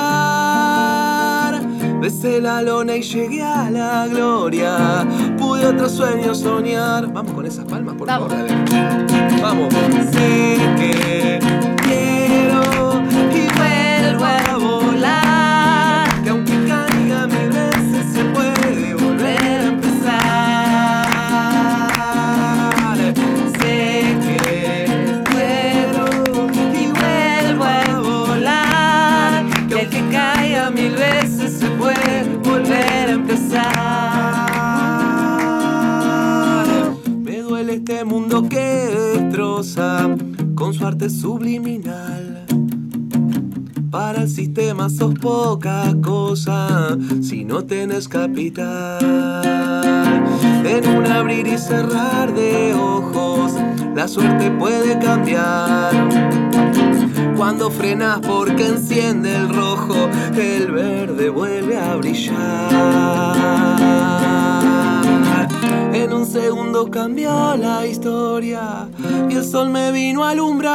Besé 2.01 2.41
la 2.41 2.63
lona 2.63 2.97
y 2.97 3.03
llegué 3.03 3.43
a 3.43 3.69
la 3.71 4.07
gloria. 4.07 5.05
Pude 5.37 5.67
otro 5.67 5.89
sueño 5.89 6.35
soñar. 6.35 7.13
Vamos 7.13 7.33
con 7.33 7.45
esas 7.47 7.65
palmas, 7.65 7.97
por 7.97 8.07
Vamos. 8.07 8.33
favor. 8.33 8.49
Vamos. 9.43 9.75
Sé 10.13 10.57
que 10.79 11.40
subliminal. 41.09 42.45
Para 43.91 44.23
el 44.23 44.29
sistema 44.29 44.91
sos 44.91 45.15
poca 45.15 45.95
cosa 46.03 46.97
si 47.23 47.45
no 47.45 47.65
tenés 47.65 48.09
capital. 48.09 48.99
En 50.65 50.87
un 50.87 51.07
abrir 51.07 51.47
y 51.47 51.57
cerrar 51.57 52.35
de 52.35 52.75
ojos, 52.75 53.53
la 53.95 54.07
suerte 54.07 54.51
puede 54.51 54.99
cambiar. 54.99 55.93
Cuando 57.37 57.71
frenas 57.71 58.21
porque 58.21 58.67
enciende 58.67 59.35
el 59.35 59.49
rojo, 59.49 60.09
el 60.37 60.71
verde 60.71 61.31
vuelve 61.31 61.79
a 61.79 61.97
brillar. 61.97 63.41
En 66.01 66.13
un 66.15 66.25
segundo 66.25 66.91
cambió 66.91 67.55
la 67.59 67.87
historia 67.87 68.89
y 69.29 69.35
el 69.35 69.45
sol 69.45 69.69
me 69.69 69.93
vino 69.93 70.25
a 70.25 70.31
alumbrar. 70.31 70.71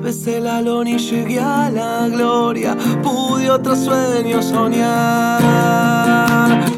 Besé 0.00 0.38
la 0.38 0.62
lona 0.62 0.90
y 0.90 0.98
llegué 0.98 1.40
a 1.40 1.68
la 1.68 2.06
gloria, 2.06 2.76
pude 3.02 3.50
otro 3.50 3.74
sueño 3.74 4.40
soñar. 4.40 5.40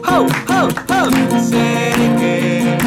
¡Oh, 0.08 0.26
oh, 0.48 0.68
oh! 0.88 1.10
Sé 1.38 1.92
que 2.18 2.78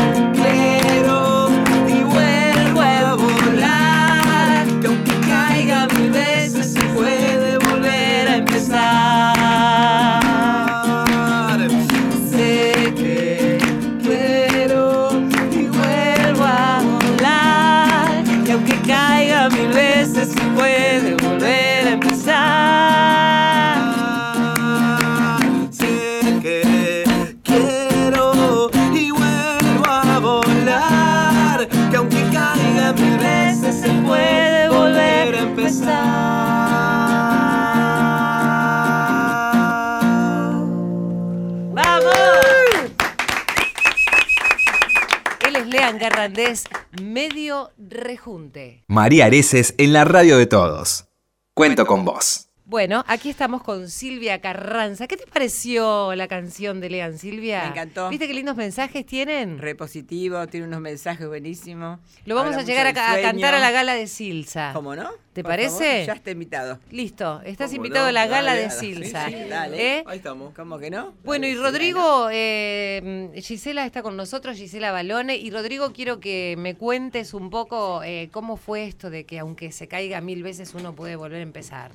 medio 47.02 47.72
rejunte. 47.78 48.84
María 48.88 49.26
Areces 49.26 49.76
en 49.78 49.94
la 49.94 50.06
radio 50.06 50.38
de 50.38 50.46
todos. 50.46 51.06
Cuento 51.54 51.86
con 51.86 52.06
vos. 52.06 52.53
Bueno, 52.74 53.04
aquí 53.08 53.30
estamos 53.30 53.62
con 53.62 53.88
Silvia 53.88 54.42
Carranza. 54.42 55.06
¿Qué 55.06 55.16
te 55.16 55.28
pareció 55.28 56.16
la 56.16 56.28
canción 56.28 56.82
de 56.82 56.90
Lean, 56.90 57.20
Silvia? 57.20 57.62
Me 57.66 57.70
encantó. 57.70 58.10
¿Viste 58.10 58.26
qué 58.26 58.34
lindos 58.34 58.56
mensajes 58.56 59.06
tienen? 59.06 59.60
Re 59.60 59.76
positivo, 59.76 60.48
tiene 60.48 60.66
unos 60.66 60.82
mensajes 60.82 61.28
buenísimos. 61.28 62.00
Lo 62.26 62.34
vamos 62.34 62.54
Habla 62.54 62.64
a 62.64 62.66
llegar 62.66 62.88
a, 62.88 62.94
cantar 62.94 63.54
a 63.54 63.60
la 63.60 63.70
gala 63.70 63.94
de 63.94 64.08
Silsa. 64.08 64.72
¿Cómo 64.74 64.96
no? 64.96 65.12
¿Te 65.34 65.44
Por 65.44 65.52
parece? 65.52 65.72
favor, 65.72 66.08
ya 66.08 66.14
está 66.14 66.32
invitado. 66.32 66.80
Listo, 66.90 67.42
estás 67.46 67.70
¿Cómo 67.70 67.78
invitado 67.78 68.06
no? 68.06 68.10
a 68.10 68.12
la 68.12 68.26
gala 68.26 68.56
Dale, 68.56 68.64
de. 68.64 68.70
Silsa. 68.72 69.28
Sí, 69.28 69.36
sí, 69.36 69.50
dale. 69.50 69.98
¿Eh? 69.98 70.04
Ahí 70.08 70.18
estamos. 70.18 70.52
¿Cómo 70.56 70.80
que 70.80 70.90
no? 70.90 71.14
Bueno, 71.24 71.46
y 71.46 71.54
Rodrigo, 71.54 72.30
eh, 72.32 73.30
Gisela 73.36 73.86
está 73.86 74.02
con 74.02 74.18
nosotros, 74.18 74.58
Gisela 74.58 74.92
Balone. 74.92 75.36
Y 75.36 75.52
Rodrigo, 75.52 75.94
quiero 75.94 76.20
que 76.20 76.56
me 76.58 76.74
cuentes 76.74 77.36
un 77.36 77.52
poco 77.52 78.02
eh, 78.02 78.30
cómo 78.32 78.58
fue 78.58 78.86
esto 78.86 79.12
de 79.12 79.26
que 79.26 79.38
aunque 79.38 79.72
se 79.72 79.88
caiga 79.88 80.22
mil 80.22 80.42
veces 80.42 80.74
uno 80.74 80.94
puede 80.96 81.16
volver 81.16 81.38
a 81.38 81.44
empezar. 81.44 81.92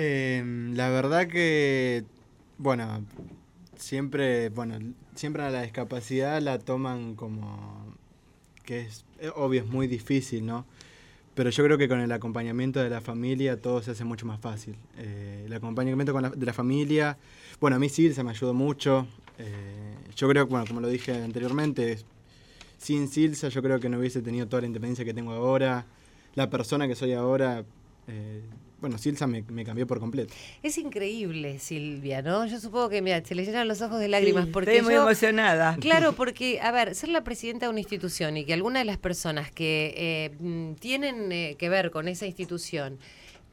Em, 0.00 0.76
la 0.76 0.90
verdad 0.90 1.26
que, 1.26 2.04
bueno, 2.56 3.04
siempre, 3.76 4.48
bueno, 4.48 4.78
siempre 5.16 5.42
a 5.42 5.50
la 5.50 5.62
discapacidad 5.62 6.40
la 6.40 6.60
toman 6.60 7.16
como 7.16 7.96
que 8.64 8.82
es 8.82 9.04
eh, 9.18 9.32
obvio, 9.34 9.62
es 9.62 9.66
muy 9.66 9.88
difícil, 9.88 10.46
¿no? 10.46 10.64
Pero 11.34 11.50
yo 11.50 11.64
creo 11.64 11.78
que 11.78 11.88
con 11.88 11.98
el 11.98 12.12
acompañamiento 12.12 12.80
de 12.80 12.90
la 12.90 13.00
familia 13.00 13.60
todo 13.60 13.82
se 13.82 13.90
hace 13.90 14.04
mucho 14.04 14.24
más 14.24 14.38
fácil. 14.38 14.76
Eh, 14.98 15.42
el 15.46 15.52
acompañamiento 15.52 16.12
de 16.12 16.46
la 16.46 16.52
familia, 16.52 17.18
bueno, 17.60 17.74
a 17.76 17.80
mí 17.80 17.88
Silsa 17.88 18.22
me 18.22 18.30
ayudó 18.30 18.54
mucho. 18.54 19.08
eh, 19.38 19.96
yo 20.14 20.28
creo 20.28 20.46
bueno, 20.46 20.64
como 20.68 20.80
lo 20.80 20.86
dije 20.88 21.12
anteriormente, 21.24 21.98
sin 22.78 23.08
Silsa 23.08 23.48
yo 23.48 23.62
creo 23.62 23.80
que 23.80 23.88
no 23.88 23.98
hubiese 23.98 24.22
tenido 24.22 24.46
toda 24.46 24.60
la 24.60 24.68
independencia 24.68 25.04
que 25.04 25.14
tengo 25.14 25.32
ahora. 25.32 25.86
La 26.36 26.50
persona 26.50 26.86
que 26.86 26.94
soy 26.94 27.14
ahora, 27.14 27.64
bueno, 28.80 28.96
Silsa 28.98 29.26
me, 29.26 29.42
me 29.48 29.64
cambió 29.64 29.86
por 29.86 29.98
completo. 30.00 30.32
Es 30.62 30.78
increíble, 30.78 31.58
Silvia, 31.58 32.22
¿no? 32.22 32.46
Yo 32.46 32.60
supongo 32.60 32.88
que, 32.88 33.02
mira, 33.02 33.24
se 33.24 33.34
le 33.34 33.44
llenan 33.44 33.66
los 33.68 33.82
ojos 33.82 33.98
de 34.00 34.08
lágrimas 34.08 34.44
Sí, 34.46 34.50
porque 34.52 34.70
Estoy 34.72 34.84
muy 34.84 34.94
yo- 34.94 35.02
emocionada. 35.02 35.76
Claro, 35.80 36.12
porque, 36.14 36.60
a 36.60 36.70
ver, 36.70 36.94
ser 36.94 37.08
la 37.08 37.24
presidenta 37.24 37.66
de 37.66 37.70
una 37.70 37.80
institución 37.80 38.36
y 38.36 38.44
que 38.44 38.54
alguna 38.54 38.78
de 38.78 38.84
las 38.84 38.98
personas 38.98 39.50
que 39.50 39.94
eh, 39.96 40.30
mm, 40.38 40.74
tienen 40.74 41.32
eh, 41.32 41.56
que 41.58 41.68
ver 41.68 41.90
con 41.90 42.08
esa 42.08 42.26
institución 42.26 42.98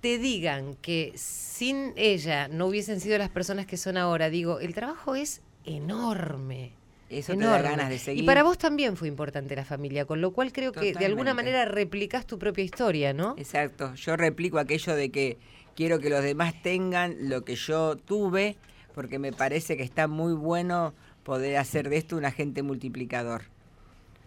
te 0.01 0.19
digan 0.19 0.75
que 0.75 1.13
sin 1.15 1.93
ella 1.95 2.47
no 2.47 2.67
hubiesen 2.67 2.99
sido 2.99 3.17
las 3.17 3.29
personas 3.29 3.65
que 3.65 3.77
son 3.77 3.97
ahora, 3.97 4.29
digo, 4.29 4.59
el 4.59 4.75
trabajo 4.75 5.15
es 5.15 5.41
enorme. 5.63 6.73
Eso 7.09 7.33
te 7.33 7.39
enorme. 7.39 7.61
da 7.63 7.69
ganas 7.71 7.89
de 7.89 7.99
seguir. 7.99 8.23
Y 8.23 8.25
para 8.25 8.43
vos 8.43 8.57
también 8.57 8.97
fue 8.97 9.07
importante 9.07 9.55
la 9.55 9.65
familia, 9.65 10.05
con 10.05 10.21
lo 10.21 10.31
cual 10.31 10.51
creo 10.51 10.71
que 10.71 10.93
de 10.93 11.05
alguna 11.05 11.33
manera 11.33 11.65
replicás 11.65 12.25
tu 12.25 12.39
propia 12.39 12.63
historia, 12.63 13.13
¿no? 13.13 13.35
Exacto. 13.37 13.93
Yo 13.95 14.15
replico 14.17 14.57
aquello 14.57 14.95
de 14.95 15.11
que 15.11 15.37
quiero 15.75 15.99
que 15.99 16.09
los 16.09 16.23
demás 16.23 16.59
tengan 16.63 17.29
lo 17.29 17.43
que 17.43 17.55
yo 17.55 17.95
tuve, 17.95 18.55
porque 18.93 19.19
me 19.19 19.31
parece 19.33 19.77
que 19.77 19.83
está 19.83 20.07
muy 20.07 20.33
bueno 20.33 20.93
poder 21.23 21.57
hacer 21.57 21.89
de 21.89 21.97
esto 21.97 22.17
un 22.17 22.25
agente 22.25 22.63
multiplicador. 22.63 23.43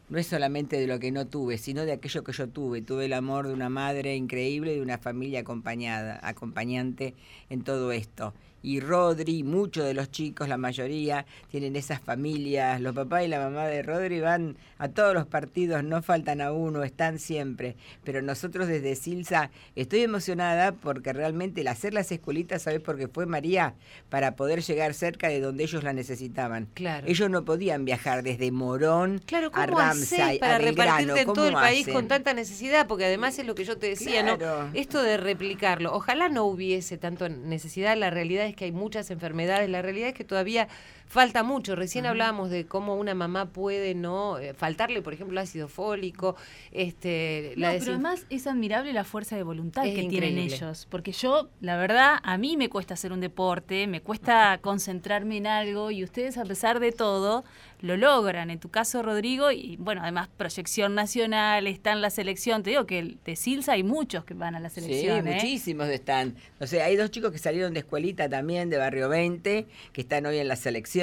no 0.09 0.19
es 0.19 0.27
solamente 0.27 0.79
de 0.81 0.87
lo 0.87 0.99
que 0.99 1.11
no 1.12 1.27
tuve, 1.27 1.59
sino 1.59 1.85
de 1.85 1.93
aquello 1.93 2.25
que 2.25 2.33
yo 2.33 2.49
tuve. 2.49 2.81
Tuve 2.81 3.05
el 3.07 3.12
amor 3.12 3.47
de 3.47 3.53
una 3.53 3.69
madre 3.69 4.17
increíble 4.17 4.73
y 4.73 4.77
de 4.77 4.83
una 4.83 4.97
familia 4.99 5.41
acompañada, 5.41 6.19
acompañante 6.23 7.14
en 7.51 7.62
todo 7.62 7.93
esto 7.93 8.33
y 8.62 8.81
Rodri, 8.81 9.42
muchos 9.44 9.85
de 9.85 9.94
los 9.94 10.11
chicos, 10.11 10.49
la 10.49 10.57
mayoría, 10.57 11.27
tienen 11.51 11.77
esas 11.77 12.01
familias. 12.01 12.81
Los 12.81 12.94
papás 12.94 13.25
y 13.25 13.29
la 13.29 13.38
mamá 13.38 13.66
de 13.66 13.83
Rodri 13.83 14.21
van 14.21 14.57
a 14.79 14.88
todos 14.88 15.14
los 15.14 15.27
partidos, 15.27 15.85
no 15.85 16.03
faltan 16.03 16.40
a 16.40 16.53
uno, 16.53 16.83
están 16.83 17.18
siempre. 17.18 17.77
Pero 18.05 18.21
nosotros 18.23 18.66
desde 18.66 18.94
Silsa 18.97 19.51
estoy 19.77 20.01
emocionada 20.03 20.73
porque 20.73 21.12
realmente 21.12 21.61
el 21.61 21.68
hacer 21.68 21.94
las 21.94 22.11
escuelitas, 22.11 22.62
¿sabes 22.62 22.81
por 22.81 22.97
qué 22.99 23.09
fue 23.09 23.27
María? 23.27 23.75
Para 24.09 24.35
poder 24.35 24.62
llegar 24.62 24.94
cerca 24.94 25.29
de 25.29 25.40
donde 25.40 25.64
ellos 25.64 25.85
la 25.85 25.92
necesitaban. 25.92 26.68
Claro. 26.75 27.07
Ellos 27.07 27.31
no 27.31 27.44
podían 27.44 27.85
viajar 27.85 28.23
desde 28.23 28.51
Morón 28.51 29.21
claro, 29.25 29.51
a 29.53 29.66
Ramsay, 29.66 30.38
para 30.38 30.57
a 30.57 30.59
Belgrano. 30.59 31.16
en 31.16 31.27
todo 31.27 31.47
el 31.49 31.55
país 31.55 31.83
hacen? 31.83 31.94
con 31.94 32.09
tanta 32.09 32.35
necesidad? 32.35 32.87
Porque 32.87 33.05
además 33.05 33.38
es 33.38 33.47
lo 33.47 33.55
que 33.55 33.64
yo 33.64 33.79
te 33.79 33.88
decía, 33.88 34.23
Claro. 34.23 34.64
¿no? 34.64 34.71
Esto 34.75 35.03
de 35.03 35.16
replicarlo. 35.16 35.94
Ojalá 35.94 36.29
no 36.29 36.44
hubiese 36.44 36.99
tanto 36.99 37.29
necesidad, 37.29 37.97
la 37.97 38.11
realidad 38.11 38.48
es 38.49 38.57
que 38.57 38.65
hay 38.67 38.73
muchas 38.73 39.11
enfermedades, 39.11 39.69
la 39.71 39.83
realidad 39.83 40.09
es 40.09 40.15
que 40.15 40.25
todavía 40.25 40.69
falta 41.09 41.42
mucho. 41.42 41.75
Recién 41.75 42.07
hablábamos 42.07 42.51
de 42.51 42.66
cómo 42.66 42.94
una 42.94 43.14
mamá 43.14 43.47
puede 43.47 43.94
no 43.94 44.38
Eh, 44.38 44.55
faltarle, 44.55 45.03
por 45.03 45.14
ejemplo, 45.14 45.40
ácido 45.40 45.68
fólico, 45.68 46.37
este, 46.73 47.55
No, 47.57 47.73
la 47.73 47.79
pero 47.79 47.92
además 47.92 48.27
es 48.31 48.47
admirable 48.47 48.92
la 48.92 49.05
fuerza 49.05 49.37
de 49.37 49.42
voluntad 49.42 49.87
Es 49.87 49.94
que 49.94 50.05
tienen 50.09 50.38
ellos. 50.38 50.87
Porque 50.90 51.12
yo, 51.12 51.49
la 51.61 51.77
verdad, 51.77 52.18
a 52.23 52.38
mí 52.38 52.57
me 52.57 52.68
cuesta 52.68 52.94
hacer 52.94 53.12
un 53.12 53.21
deporte, 53.21 53.87
me 53.87 54.01
cuesta 54.01 54.59
concentrarme 54.61 55.38
en 55.38 55.47
algo 55.47 55.90
y 55.90 56.05
ustedes, 56.05 56.38
a 56.38 56.44
pesar 56.44 56.81
de 56.81 56.92
todo, 56.92 57.44
lo 57.81 57.97
logran. 57.97 58.51
En 58.51 58.59
tu 58.59 58.71
caso, 58.71 59.03
Rodrigo, 59.03 59.51
y 59.51 59.77
bueno, 59.77 60.03
además 60.03 60.29
proyección 60.37 60.94
nacional, 60.94 61.66
está 61.66 61.92
en 61.92 62.01
la 62.01 62.11
selección. 62.11 62.62
Te 62.62 62.71
digo 62.71 62.87
que 62.87 63.16
de 63.25 63.37
Silsa 63.37 63.73
hay 63.73 63.83
muchos 63.83 64.25
que 64.25 64.35
van 64.35 64.55
a 64.55 64.61
la 64.61 64.68
selección. 64.68 65.25
Sí, 65.25 65.31
¿eh? 65.31 65.35
muchísimos 65.35 65.88
están. 65.88 66.35
O 66.61 66.66
sea, 66.66 66.87
hay 66.87 66.97
dos 66.97 67.11
chicos 67.11 67.33
que 67.33 67.38
salieron 67.38 67.73
de 67.75 67.81
escuelita 67.81 68.29
también, 68.29 68.71
de 68.71 68.79
Barrio 68.79 69.09
20, 69.09 69.66
que 69.92 70.01
están 70.01 70.27
hoy 70.27 70.38
en 70.38 70.49
la 70.49 70.57
selección, 70.57 70.98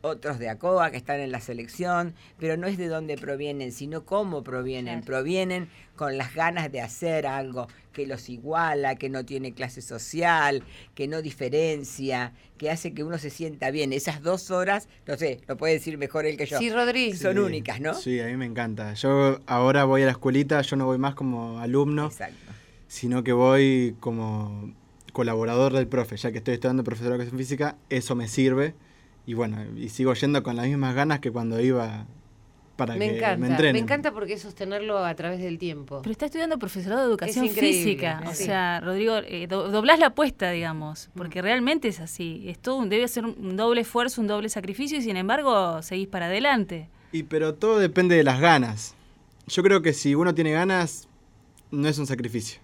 otros 0.00 0.38
de 0.38 0.48
ACOA 0.48 0.90
que 0.90 0.96
están 0.96 1.18
en 1.20 1.32
la 1.32 1.40
selección, 1.40 2.14
pero 2.38 2.56
no 2.56 2.66
es 2.68 2.78
de 2.78 2.86
dónde 2.86 3.16
provienen, 3.16 3.72
sino 3.72 4.04
cómo 4.04 4.44
provienen. 4.44 5.00
Claro. 5.00 5.06
Provienen 5.06 5.68
con 5.96 6.16
las 6.16 6.34
ganas 6.34 6.70
de 6.70 6.80
hacer 6.80 7.26
algo 7.26 7.66
que 7.92 8.06
los 8.06 8.28
iguala, 8.28 8.94
que 8.94 9.08
no 9.08 9.24
tiene 9.24 9.52
clase 9.54 9.82
social, 9.82 10.62
que 10.94 11.08
no 11.08 11.20
diferencia, 11.20 12.32
que 12.56 12.70
hace 12.70 12.94
que 12.94 13.02
uno 13.02 13.18
se 13.18 13.30
sienta 13.30 13.72
bien. 13.72 13.92
Esas 13.92 14.22
dos 14.22 14.52
horas, 14.52 14.88
no 15.06 15.16
sé, 15.16 15.40
lo 15.48 15.56
puede 15.56 15.74
decir 15.74 15.98
mejor 15.98 16.24
él 16.26 16.36
que 16.36 16.46
yo. 16.46 16.58
Sí, 16.58 16.70
Rodri. 16.70 17.16
Son 17.16 17.34
Sí, 17.34 17.38
únicas, 17.40 17.80
¿no? 17.80 17.94
Sí, 17.94 18.20
a 18.20 18.26
mí 18.26 18.36
me 18.36 18.46
encanta. 18.46 18.94
Yo 18.94 19.40
ahora 19.46 19.84
voy 19.84 20.02
a 20.02 20.06
la 20.06 20.12
escuelita, 20.12 20.60
yo 20.62 20.76
no 20.76 20.86
voy 20.86 20.98
más 20.98 21.16
como 21.16 21.58
alumno, 21.58 22.06
Exacto. 22.06 22.52
sino 22.86 23.24
que 23.24 23.32
voy 23.32 23.96
como 23.98 24.72
colaborador 25.12 25.72
del 25.72 25.88
profe, 25.88 26.16
ya 26.16 26.30
que 26.30 26.38
estoy 26.38 26.54
estudiando 26.54 26.84
profesor 26.84 27.08
de 27.10 27.14
educación 27.16 27.38
física, 27.38 27.76
eso 27.90 28.14
me 28.14 28.28
sirve. 28.28 28.74
Y 29.28 29.34
bueno, 29.34 29.58
y 29.76 29.90
sigo 29.90 30.14
yendo 30.14 30.42
con 30.42 30.56
las 30.56 30.66
mismas 30.66 30.94
ganas 30.94 31.20
que 31.20 31.30
cuando 31.30 31.60
iba 31.60 32.06
para 32.76 32.94
Me 32.94 33.10
que 33.10 33.16
encanta, 33.18 33.36
me 33.36 33.46
me, 33.48 33.52
entrenen. 33.52 33.82
encanta 33.82 34.10
porque 34.12 34.32
es 34.32 34.40
sostenerlo 34.40 35.04
a 35.04 35.14
través 35.16 35.38
del 35.40 35.58
tiempo. 35.58 36.00
Pero 36.00 36.12
está 36.12 36.24
estudiando 36.24 36.58
profesorado 36.58 37.02
de 37.02 37.08
educación 37.10 37.46
física. 37.50 38.22
O 38.26 38.32
sí. 38.32 38.44
sea, 38.44 38.80
Rodrigo, 38.80 39.18
eh, 39.18 39.46
do- 39.46 39.68
doblás 39.68 39.98
la 39.98 40.06
apuesta, 40.06 40.50
digamos, 40.50 41.10
porque 41.14 41.42
realmente 41.42 41.88
es 41.88 42.00
así. 42.00 42.44
Es 42.46 42.58
todo, 42.58 42.76
un- 42.76 42.88
debe 42.88 43.06
ser 43.06 43.26
un, 43.26 43.36
un 43.38 43.56
doble 43.58 43.82
esfuerzo, 43.82 44.22
un 44.22 44.28
doble 44.28 44.48
sacrificio 44.48 44.96
y 44.96 45.02
sin 45.02 45.18
embargo 45.18 45.82
seguís 45.82 46.08
para 46.08 46.24
adelante. 46.26 46.88
Y 47.12 47.24
pero 47.24 47.52
todo 47.54 47.78
depende 47.78 48.16
de 48.16 48.24
las 48.24 48.40
ganas. 48.40 48.94
Yo 49.46 49.62
creo 49.62 49.82
que 49.82 49.92
si 49.92 50.14
uno 50.14 50.34
tiene 50.34 50.52
ganas, 50.52 51.06
no 51.70 51.86
es 51.86 51.98
un 51.98 52.06
sacrificio. 52.06 52.60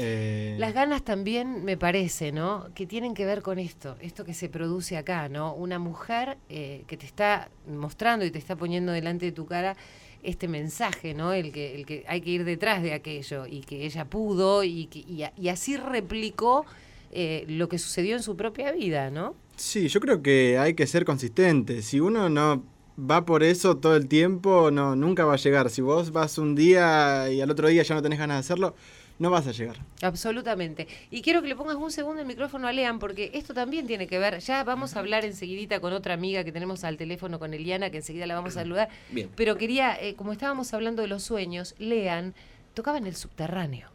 Eh, 0.00 0.54
Las 0.58 0.72
ganas 0.74 1.02
también 1.02 1.64
me 1.64 1.76
parece, 1.76 2.30
¿no? 2.32 2.68
Que 2.74 2.86
tienen 2.86 3.14
que 3.14 3.26
ver 3.26 3.42
con 3.42 3.58
esto, 3.58 3.96
esto 4.00 4.24
que 4.24 4.32
se 4.32 4.48
produce 4.48 4.96
acá, 4.96 5.28
¿no? 5.28 5.52
Una 5.54 5.78
mujer 5.78 6.38
eh, 6.48 6.84
que 6.86 6.96
te 6.96 7.04
está 7.04 7.48
mostrando 7.68 8.24
y 8.24 8.30
te 8.30 8.38
está 8.38 8.54
poniendo 8.56 8.92
delante 8.92 9.26
de 9.26 9.32
tu 9.32 9.44
cara 9.46 9.76
este 10.22 10.48
mensaje, 10.48 11.14
¿no? 11.14 11.32
El 11.32 11.52
que, 11.52 11.74
el 11.74 11.84
que 11.84 12.04
hay 12.08 12.20
que 12.20 12.30
ir 12.30 12.44
detrás 12.44 12.82
de 12.82 12.92
aquello 12.92 13.46
y 13.46 13.60
que 13.60 13.84
ella 13.86 14.04
pudo 14.04 14.62
y, 14.64 14.86
que, 14.86 15.00
y, 15.00 15.22
a- 15.24 15.32
y 15.36 15.48
así 15.48 15.76
replicó 15.76 16.64
eh, 17.10 17.44
lo 17.48 17.68
que 17.68 17.78
sucedió 17.78 18.16
en 18.16 18.22
su 18.22 18.36
propia 18.36 18.70
vida, 18.72 19.10
¿no? 19.10 19.34
Sí, 19.56 19.88
yo 19.88 19.98
creo 20.00 20.22
que 20.22 20.58
hay 20.58 20.74
que 20.74 20.86
ser 20.86 21.04
consistente. 21.04 21.82
Si 21.82 21.98
uno 22.00 22.28
no 22.28 22.62
va 22.98 23.24
por 23.24 23.42
eso 23.42 23.76
todo 23.76 23.96
el 23.96 24.06
tiempo, 24.08 24.70
no, 24.70 24.94
nunca 24.96 25.24
va 25.24 25.34
a 25.34 25.38
llegar. 25.38 25.70
Si 25.70 25.82
vos 25.82 26.12
vas 26.12 26.38
un 26.38 26.54
día 26.54 27.30
y 27.30 27.40
al 27.40 27.50
otro 27.50 27.68
día 27.68 27.82
ya 27.82 27.94
no 27.94 28.02
tenés 28.02 28.18
ganas 28.18 28.36
de 28.36 28.40
hacerlo, 28.40 28.74
no 29.18 29.30
vas 29.30 29.46
a 29.46 29.52
llegar. 29.52 29.76
Absolutamente. 30.02 30.86
Y 31.10 31.22
quiero 31.22 31.42
que 31.42 31.48
le 31.48 31.56
pongas 31.56 31.76
un 31.76 31.90
segundo 31.90 32.20
el 32.20 32.26
micrófono 32.26 32.68
a 32.68 32.72
Lean, 32.72 32.98
porque 32.98 33.30
esto 33.34 33.54
también 33.54 33.86
tiene 33.86 34.06
que 34.06 34.18
ver. 34.18 34.38
Ya 34.38 34.62
vamos 34.64 34.96
a 34.96 35.00
hablar 35.00 35.24
enseguidita 35.24 35.80
con 35.80 35.92
otra 35.92 36.14
amiga 36.14 36.44
que 36.44 36.52
tenemos 36.52 36.84
al 36.84 36.96
teléfono, 36.96 37.38
con 37.38 37.52
Eliana, 37.54 37.90
que 37.90 37.98
enseguida 37.98 38.26
la 38.26 38.34
vamos 38.34 38.56
a 38.56 38.60
saludar. 38.62 38.88
Bien. 39.10 39.30
Pero 39.34 39.56
quería, 39.56 40.00
eh, 40.00 40.14
como 40.14 40.32
estábamos 40.32 40.72
hablando 40.72 41.02
de 41.02 41.08
los 41.08 41.22
sueños, 41.22 41.74
Lean 41.78 42.34
tocaba 42.74 42.98
en 42.98 43.06
el 43.06 43.16
subterráneo. 43.16 43.90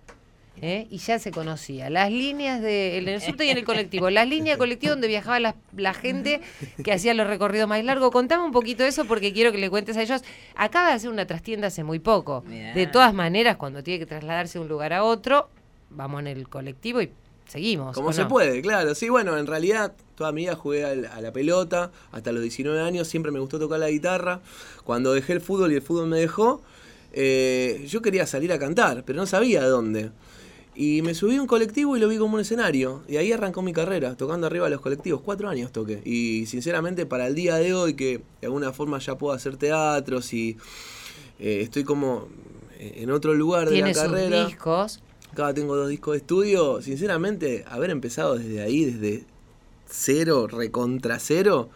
¿Eh? 0.61 0.87
Y 0.89 0.97
ya 0.97 1.19
se 1.19 1.31
conocía. 1.31 1.89
Las 1.89 2.11
líneas 2.11 2.61
de, 2.61 2.97
en 2.97 3.07
el 3.07 3.21
subte 3.21 3.45
y 3.45 3.49
en 3.49 3.57
el 3.57 3.65
colectivo. 3.65 4.09
Las 4.09 4.27
líneas 4.27 4.55
de 4.55 4.59
colectivo 4.59 4.91
donde 4.91 5.07
viajaba 5.07 5.39
la, 5.39 5.55
la 5.75 5.93
gente 5.93 6.41
que 6.83 6.93
hacía 6.93 7.13
los 7.13 7.27
recorridos 7.27 7.67
más 7.67 7.83
largos. 7.83 8.11
Contame 8.11 8.43
un 8.43 8.51
poquito 8.51 8.83
eso 8.83 9.05
porque 9.05 9.33
quiero 9.33 9.51
que 9.51 9.57
le 9.57 9.69
cuentes 9.69 9.97
a 9.97 10.01
ellos. 10.01 10.21
Acaba 10.55 10.89
de 10.89 10.93
hacer 10.93 11.09
una 11.09 11.25
trastienda 11.25 11.67
hace 11.67 11.83
muy 11.83 11.99
poco. 11.99 12.43
Mirá. 12.47 12.73
De 12.73 12.87
todas 12.87 13.13
maneras, 13.13 13.57
cuando 13.57 13.83
tiene 13.83 13.99
que 13.99 14.05
trasladarse 14.05 14.59
de 14.59 14.63
un 14.63 14.69
lugar 14.69 14.93
a 14.93 15.03
otro, 15.03 15.49
vamos 15.89 16.21
en 16.21 16.27
el 16.27 16.47
colectivo 16.47 17.01
y 17.01 17.11
seguimos. 17.47 17.95
Como 17.95 18.09
¿o 18.09 18.13
se 18.13 18.23
no? 18.23 18.27
puede, 18.27 18.61
claro. 18.61 18.95
Sí, 18.95 19.09
bueno, 19.09 19.37
en 19.37 19.47
realidad 19.47 19.93
toda 20.15 20.31
mi 20.31 20.41
vida 20.41 20.55
jugué 20.55 20.85
a 20.85 21.21
la 21.21 21.33
pelota, 21.33 21.91
hasta 22.11 22.31
los 22.31 22.41
19 22.41 22.79
años 22.81 23.07
siempre 23.07 23.31
me 23.31 23.39
gustó 23.39 23.59
tocar 23.59 23.79
la 23.79 23.89
guitarra. 23.89 24.41
Cuando 24.83 25.13
dejé 25.13 25.33
el 25.33 25.41
fútbol 25.41 25.71
y 25.71 25.75
el 25.75 25.81
fútbol 25.81 26.07
me 26.07 26.19
dejó, 26.19 26.61
eh, 27.13 27.85
yo 27.87 28.01
quería 28.01 28.25
salir 28.25 28.51
a 28.51 28.59
cantar, 28.59 29.03
pero 29.05 29.17
no 29.17 29.25
sabía 29.25 29.61
de 29.61 29.67
dónde. 29.67 30.11
Y 30.75 31.01
me 31.03 31.13
subí 31.13 31.36
a 31.36 31.41
un 31.41 31.47
colectivo 31.47 31.95
y 31.95 31.99
lo 31.99 32.07
vi 32.07 32.17
como 32.17 32.36
un 32.36 32.41
escenario. 32.41 33.03
Y 33.07 33.17
ahí 33.17 33.31
arrancó 33.31 33.62
mi 33.62 33.73
carrera, 33.73 34.15
tocando 34.15 34.47
arriba 34.47 34.65
de 34.65 34.71
los 34.71 34.81
colectivos. 34.81 35.21
Cuatro 35.23 35.47
años 35.49 35.71
toqué. 35.71 36.01
Y 36.03 36.45
sinceramente 36.47 37.05
para 37.05 37.27
el 37.27 37.36
día 37.36 37.55
de 37.57 37.73
hoy, 37.73 37.93
que 37.93 38.21
de 38.41 38.47
alguna 38.47 38.73
forma 38.73 38.97
ya 38.99 39.17
puedo 39.17 39.33
hacer 39.36 39.57
teatros 39.57 40.33
y 40.33 40.57
eh, 41.39 41.62
estoy 41.62 41.83
como 41.83 42.27
en 42.79 43.12
otro 43.12 43.33
lugar 43.33 43.69
de 43.69 43.81
la 43.81 43.93
sus 43.93 44.03
carrera. 44.03 44.45
discos. 44.47 45.01
Acá 45.31 45.53
tengo 45.53 45.75
dos 45.75 45.89
discos 45.89 46.13
de 46.13 46.17
estudio. 46.19 46.81
Sinceramente, 46.81 47.65
haber 47.67 47.89
empezado 47.89 48.38
desde 48.38 48.62
ahí, 48.62 48.86
desde 48.86 49.25
cero, 49.89 50.47
recontra 50.47 51.19
cero, 51.19 51.69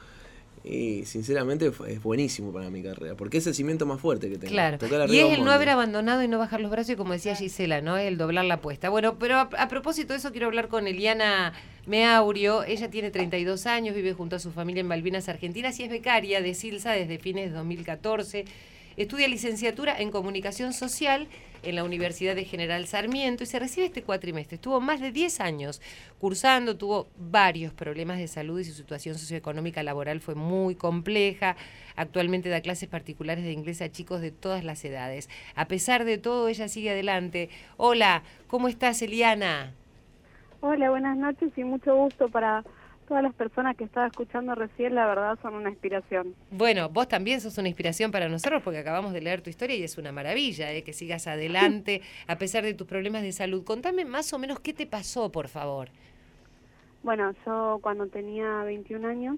y 0.70 1.06
sinceramente 1.06 1.72
es 1.88 2.04
buenísimo 2.04 2.52
para 2.52 2.70
mi 2.70 2.84
carrera, 2.84 3.16
porque 3.16 3.38
es 3.38 3.48
el 3.48 3.56
cimiento 3.56 3.86
más 3.86 4.02
fuerte 4.02 4.30
que 4.30 4.38
tengo. 4.38 4.52
Claro. 4.52 4.78
Tocar 4.78 5.10
Y 5.10 5.20
es 5.20 5.38
el 5.38 5.46
no 5.46 5.52
haber 5.52 5.70
abandonado 5.70 6.22
y 6.24 6.28
no 6.28 6.38
bajar 6.38 6.60
los 6.60 6.70
brazos, 6.70 6.92
y 6.92 6.96
como 6.96 7.14
decía 7.14 7.36
Gisela, 7.36 7.82
¿no? 7.82 7.98
El 7.98 8.18
doblar 8.18 8.46
la 8.46 8.56
apuesta. 8.56 8.90
Bueno, 8.90 9.18
pero 9.18 9.36
a, 9.36 9.50
a 9.58 9.68
propósito 9.70 10.14
de 10.14 10.20
eso, 10.20 10.32
quiero 10.32 10.48
hablar 10.48 10.68
con 10.68 10.88
Eliana 10.88 11.54
Meaurio. 11.86 12.64
Ella 12.64 12.90
tiene 12.90 13.12
32 13.12 13.66
años, 13.66 13.96
vive 13.96 14.14
junto 14.14 14.36
a 14.36 14.40
su 14.40 14.52
familia 14.52 14.82
en 14.82 14.88
Malvinas, 14.88 15.30
Argentinas, 15.30 15.80
y 15.80 15.84
es 15.84 15.90
becaria 15.90 16.42
de 16.42 16.54
Silsa 16.54 16.92
desde 16.92 17.18
fines 17.18 17.52
de 17.52 17.58
2014. 17.58 18.46
Estudia 18.98 19.28
licenciatura 19.28 19.96
en 20.00 20.10
comunicación 20.10 20.74
social 20.74 21.28
en 21.62 21.76
la 21.76 21.84
Universidad 21.84 22.34
de 22.34 22.46
General 22.46 22.88
Sarmiento 22.88 23.44
y 23.44 23.46
se 23.46 23.60
recibe 23.60 23.86
este 23.86 24.02
cuatrimestre. 24.02 24.56
Estuvo 24.56 24.82
más 24.82 25.00
de 25.00 25.12
10 25.12 25.40
años 25.40 25.84
cursando, 26.18 26.78
tuvo 26.78 27.08
varios 27.16 27.74
problemas 27.74 28.18
de 28.18 28.28
salud 28.28 28.60
y 28.60 28.64
su 28.64 28.74
situación 28.74 29.14
socioeconómica 29.14 29.84
laboral 29.84 30.20
fue 30.20 30.34
muy 30.34 30.74
compleja. 30.74 31.56
Actualmente 31.96 32.50
da 32.50 32.62
clases 32.62 32.90
particulares 32.90 33.44
de 33.44 33.52
inglés 33.52 33.84
a 33.84 33.92
chicos 33.92 34.20
de 34.20 34.32
todas 34.32 34.64
las 34.64 34.84
edades. 34.84 35.30
A 35.54 35.68
pesar 35.68 36.04
de 36.04 36.18
todo, 36.18 36.48
ella 36.48 36.68
sigue 36.68 36.90
adelante. 36.90 37.50
Hola, 37.78 38.24
¿cómo 38.48 38.68
estás, 38.68 39.04
Eliana? 39.04 39.74
Hola, 40.62 40.90
buenas 40.90 41.16
noches 41.18 41.52
y 41.56 41.64
mucho 41.64 41.96
gusto 41.96 42.30
para 42.30 42.64
todas 43.08 43.24
las 43.24 43.34
personas 43.34 43.76
que 43.78 43.86
estaba 43.86 44.08
escuchando 44.08 44.54
recién, 44.54 44.94
la 44.94 45.08
verdad 45.08 45.40
son 45.42 45.56
una 45.56 45.70
inspiración. 45.70 46.36
Bueno, 46.52 46.90
vos 46.90 47.08
también 47.08 47.42
sos 47.42 47.58
una 47.58 47.70
inspiración 47.70 48.12
para 48.12 48.28
nosotros 48.28 48.62
porque 48.64 48.80
acabamos 48.80 49.14
de 49.14 49.22
leer 49.22 49.42
tu 49.42 49.50
historia 49.50 49.76
y 49.76 49.84
es 49.84 49.98
una 49.98 50.12
maravilla 50.12 50.72
eh, 50.74 50.84
que 50.84 50.94
sigas 50.94 51.28
adelante 51.28 52.02
a 52.28 52.38
pesar 52.38 52.64
de 52.64 52.74
tus 52.74 52.86
problemas 52.86 53.22
de 53.22 53.32
salud. 53.32 53.64
Contame 53.64 54.06
más 54.06 54.34
o 54.34 54.40
menos 54.40 54.60
qué 54.60 54.74
te 54.74 54.86
pasó, 54.86 55.32
por 55.32 55.48
favor. 55.48 55.90
Bueno, 57.04 57.34
yo 57.46 57.80
cuando 57.82 58.08
tenía 58.08 58.64
21 58.64 59.08
años 59.08 59.38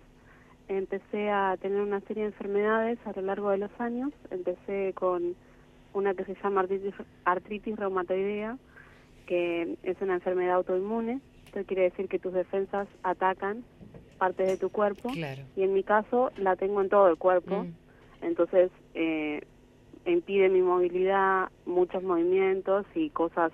empecé 0.67 1.29
a 1.29 1.55
tener 1.61 1.81
una 1.81 1.99
serie 2.01 2.23
de 2.23 2.29
enfermedades 2.29 2.97
a 3.05 3.11
lo 3.13 3.21
largo 3.21 3.51
de 3.51 3.59
los 3.59 3.71
años. 3.79 4.11
Empecé 4.31 4.93
con 4.93 5.35
una 5.93 6.13
que 6.13 6.25
se 6.25 6.35
llama 6.41 6.61
artritis, 6.61 6.93
artritis 7.25 7.75
reumatoidea, 7.75 8.57
que 9.27 9.77
es 9.83 10.01
una 10.01 10.15
enfermedad 10.15 10.55
autoinmune. 10.55 11.21
Esto 11.49 11.65
quiere 11.65 11.83
decir 11.83 12.07
que 12.07 12.19
tus 12.19 12.31
defensas 12.31 12.87
atacan 13.01 13.63
partes 14.19 14.47
de 14.47 14.57
tu 14.57 14.69
cuerpo. 14.69 15.09
Claro. 15.09 15.41
Y 15.55 15.63
en 15.63 15.73
mi 15.73 15.81
caso 15.81 16.31
la 16.37 16.55
tengo 16.55 16.79
en 16.79 16.89
todo 16.89 17.09
el 17.09 17.17
cuerpo. 17.17 17.63
Mm. 17.63 17.73
Entonces, 18.21 18.69
eh, 18.93 19.41
impide 20.05 20.49
mi 20.49 20.61
movilidad, 20.61 21.49
muchos 21.65 22.03
movimientos 22.03 22.85
y 22.93 23.09
cosas 23.09 23.51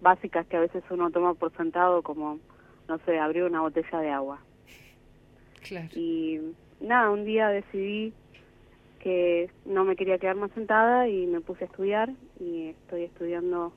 básicas 0.00 0.44
que 0.48 0.56
a 0.56 0.60
veces 0.60 0.82
uno 0.90 1.12
toma 1.12 1.34
por 1.34 1.56
sentado, 1.56 2.02
como, 2.02 2.40
no 2.88 2.98
sé, 3.06 3.16
abrir 3.20 3.44
una 3.44 3.60
botella 3.60 4.00
de 4.00 4.10
agua. 4.10 4.40
Claro. 5.62 5.88
Y 5.94 6.40
nada, 6.80 7.10
un 7.10 7.24
día 7.24 7.48
decidí 7.48 8.12
que 8.98 9.50
no 9.64 9.84
me 9.84 9.94
quería 9.94 10.18
quedar 10.18 10.34
más 10.34 10.50
sentada 10.50 11.08
y 11.08 11.28
me 11.28 11.40
puse 11.40 11.62
a 11.62 11.66
estudiar 11.68 12.10
y 12.40 12.70
estoy 12.70 13.04
estudiando 13.04 13.72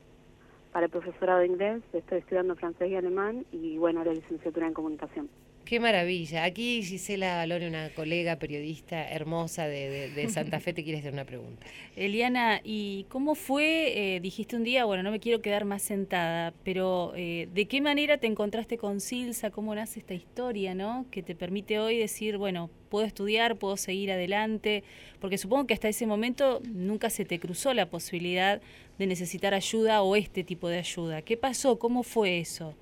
para 0.72 0.86
el 0.86 0.92
profesorado 0.92 1.40
de 1.40 1.48
inglés, 1.48 1.84
estoy 1.94 2.20
estudiando 2.20 2.56
francés 2.56 2.90
y 2.90 2.96
alemán 2.96 3.46
y 3.52 3.78
bueno, 3.78 4.04
la 4.04 4.14
licenciatura 4.14 4.68
en 4.68 4.74
comunicación. 4.74 5.30
Qué 5.70 5.80
maravilla. 5.80 6.46
Aquí 6.46 6.82
Gisela 6.82 7.36
Valone, 7.36 7.68
una 7.68 7.90
colega 7.94 8.38
periodista 8.38 9.08
hermosa 9.08 9.68
de, 9.68 9.88
de- 9.88 10.10
de 10.10 10.28
Santa 10.28 10.60
Fe, 10.60 10.74
te 10.74 10.84
quiere 10.84 10.98
hacer 10.98 11.14
una 11.14 11.26
pregunta. 11.26 11.64
Eliana, 11.96 12.60
¿y 12.64 13.06
cómo 13.08 13.36
fue? 13.36 14.16
eh, 14.16 14.20
dijiste 14.20 14.56
un 14.56 14.64
día, 14.64 14.86
bueno, 14.86 15.04
no 15.04 15.12
me 15.12 15.20
quiero 15.20 15.44
quedar 15.44 15.66
más 15.66 15.84
sentada, 15.84 16.56
pero 16.64 17.14
eh, 17.16 17.48
¿de 17.54 17.68
qué 17.68 17.82
manera 17.82 18.18
te 18.18 18.26
encontraste 18.26 18.80
con 18.80 19.00
Silsa? 19.00 19.52
¿Cómo 19.52 19.76
nace 19.76 20.00
esta 20.00 20.16
historia, 20.16 20.74
no? 20.74 21.06
Que 21.12 21.22
te 21.22 21.36
permite 21.36 21.78
hoy 21.78 22.00
decir, 22.00 22.38
bueno, 22.38 22.72
puedo 22.90 23.06
estudiar, 23.06 23.56
puedo 23.58 23.78
seguir 23.78 24.12
adelante, 24.12 24.84
porque 25.22 25.38
supongo 25.38 25.68
que 25.68 25.76
hasta 25.76 25.88
ese 25.88 26.08
momento 26.08 26.64
nunca 26.74 27.12
se 27.12 27.26
te 27.26 27.40
cruzó 27.40 27.76
la 27.76 27.86
posibilidad 27.86 28.60
de 28.98 29.06
necesitar 29.06 29.54
ayuda 29.54 30.02
o 30.02 30.16
este 30.16 30.44
tipo 30.44 30.68
de 30.68 30.80
ayuda. 30.80 31.22
¿Qué 31.22 31.38
pasó? 31.38 31.78
¿Cómo 31.78 32.02
fue 32.02 32.40
eso? 32.40 32.74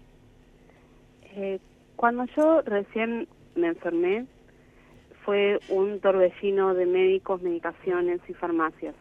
Eh, 1.36 1.60
cuando 1.98 2.26
yo 2.38 2.62
recién 2.62 3.28
me 3.56 3.68
enfermé, 3.68 4.26
fue 5.26 5.60
un 5.68 6.00
torbellino 6.00 6.74
de 6.74 6.86
médicos, 6.86 7.42
medicaciones 7.42 8.22
y 8.30 8.34
farmacias. 8.34 8.96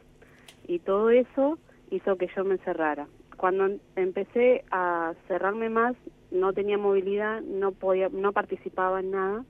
Y 0.67 0.81
todo 0.81 1.11
eso 1.11 1.59
hizo 1.91 2.17
que 2.17 2.29
yo 2.35 2.45
me 2.45 2.59
cerrara. 2.59 3.07
Cuando 3.37 3.67
em- 3.67 3.79
empecé 3.95 4.65
a 4.71 5.15
cerrarme 5.29 5.69
más, 5.69 5.95
no 6.31 6.53
tenía 6.53 6.79
movilidad, 6.79 7.43
no 7.43 7.73
podía, 7.73 8.09
no 8.09 8.33
participaba 8.33 9.01
en 9.01 9.11
nada 9.13 9.45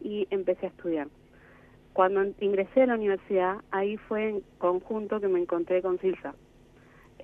y 0.00 0.26
empecé 0.30 0.66
a 0.66 0.68
estudiar. 0.70 1.08
Cuando 1.92 2.24
ingresé 2.40 2.82
a 2.82 2.86
la 2.86 2.94
universidad, 2.94 3.56
ahí 3.72 3.96
fue 3.96 4.28
en 4.30 4.42
conjunto 4.58 5.20
que 5.20 5.28
me 5.28 5.40
encontré 5.40 5.82
con 5.82 5.98
Silsa. 5.98 6.34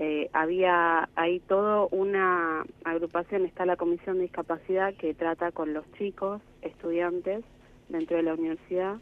Eh, 0.00 0.30
había 0.32 1.08
ahí 1.16 1.40
todo 1.40 1.88
una 1.88 2.64
agrupación, 2.84 3.44
está 3.44 3.66
la 3.66 3.76
Comisión 3.76 4.16
de 4.16 4.22
Discapacidad 4.22 4.94
que 4.94 5.12
trata 5.12 5.50
con 5.50 5.74
los 5.74 5.90
chicos, 5.94 6.40
estudiantes 6.62 7.44
dentro 7.88 8.16
de 8.16 8.22
la 8.22 8.34
universidad 8.34 8.98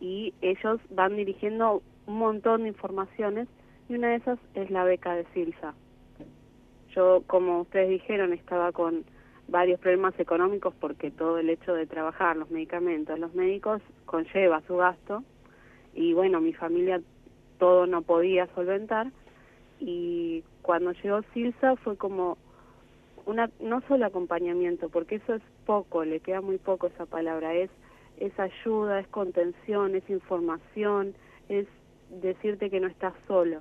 y 0.00 0.32
ellos 0.40 0.80
van 0.88 1.16
dirigiendo 1.16 1.82
un 2.06 2.18
montón 2.18 2.62
de 2.62 2.68
informaciones 2.68 3.48
y 3.90 3.96
una 3.96 4.08
de 4.08 4.16
esas 4.16 4.38
es 4.54 4.70
la 4.70 4.84
beca 4.84 5.14
de 5.14 5.26
Silsa. 5.34 5.74
Yo, 6.94 7.22
como 7.26 7.60
ustedes 7.60 7.90
dijeron, 7.90 8.32
estaba 8.32 8.72
con 8.72 9.04
varios 9.48 9.78
problemas 9.78 10.18
económicos 10.18 10.72
porque 10.80 11.10
todo 11.10 11.36
el 11.36 11.50
hecho 11.50 11.74
de 11.74 11.86
trabajar, 11.86 12.38
los 12.38 12.50
medicamentos, 12.50 13.18
los 13.18 13.34
médicos 13.34 13.82
conlleva 14.06 14.62
su 14.62 14.76
gasto 14.76 15.22
y 15.92 16.14
bueno, 16.14 16.40
mi 16.40 16.54
familia 16.54 17.02
todo 17.58 17.86
no 17.86 18.00
podía 18.00 18.46
solventar 18.54 19.12
y 19.86 20.42
cuando 20.62 20.92
llegó 20.92 21.20
Silsa 21.34 21.76
fue 21.76 21.96
como 21.96 22.38
una 23.26 23.50
no 23.60 23.80
solo 23.88 24.06
acompañamiento, 24.06 24.88
porque 24.88 25.16
eso 25.16 25.34
es 25.34 25.42
poco, 25.66 26.04
le 26.04 26.20
queda 26.20 26.40
muy 26.40 26.58
poco 26.58 26.86
esa 26.88 27.06
palabra, 27.06 27.54
es 27.54 27.70
es 28.18 28.32
ayuda, 28.38 29.00
es 29.00 29.08
contención, 29.08 29.94
es 29.96 30.08
información, 30.08 31.14
es 31.48 31.66
decirte 32.22 32.70
que 32.70 32.80
no 32.80 32.86
estás 32.88 33.14
solo. 33.26 33.60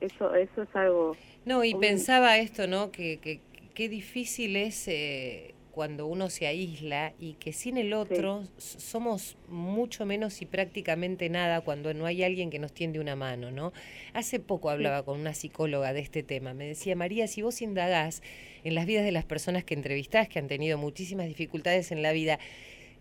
Eso 0.00 0.34
eso 0.34 0.62
es 0.62 0.76
algo 0.76 1.16
No, 1.44 1.64
y 1.64 1.74
un- 1.74 1.80
pensaba 1.80 2.38
esto, 2.38 2.66
¿no? 2.66 2.90
Que, 2.90 3.18
que, 3.18 3.40
qué 3.74 3.88
difícil 3.88 4.56
es 4.56 4.88
eh, 4.88 5.53
cuando 5.74 6.06
uno 6.06 6.30
se 6.30 6.46
aísla 6.46 7.14
y 7.18 7.32
que 7.34 7.52
sin 7.52 7.76
el 7.76 7.94
otro 7.94 8.44
somos 8.58 9.36
mucho 9.48 10.06
menos 10.06 10.40
y 10.40 10.46
prácticamente 10.46 11.28
nada 11.28 11.62
cuando 11.62 11.92
no 11.94 12.06
hay 12.06 12.22
alguien 12.22 12.48
que 12.48 12.60
nos 12.60 12.72
tiende 12.72 13.00
una 13.00 13.16
mano, 13.16 13.50
¿no? 13.50 13.72
Hace 14.12 14.38
poco 14.38 14.70
hablaba 14.70 15.02
con 15.02 15.18
una 15.18 15.34
psicóloga 15.34 15.92
de 15.92 15.98
este 15.98 16.22
tema. 16.22 16.54
Me 16.54 16.68
decía, 16.68 16.94
María, 16.94 17.26
si 17.26 17.42
vos 17.42 17.60
indagás 17.60 18.22
en 18.62 18.76
las 18.76 18.86
vidas 18.86 19.04
de 19.04 19.10
las 19.10 19.24
personas 19.24 19.64
que 19.64 19.74
entrevistás, 19.74 20.28
que 20.28 20.38
han 20.38 20.46
tenido 20.46 20.78
muchísimas 20.78 21.26
dificultades 21.26 21.90
en 21.90 22.02
la 22.02 22.12
vida, 22.12 22.38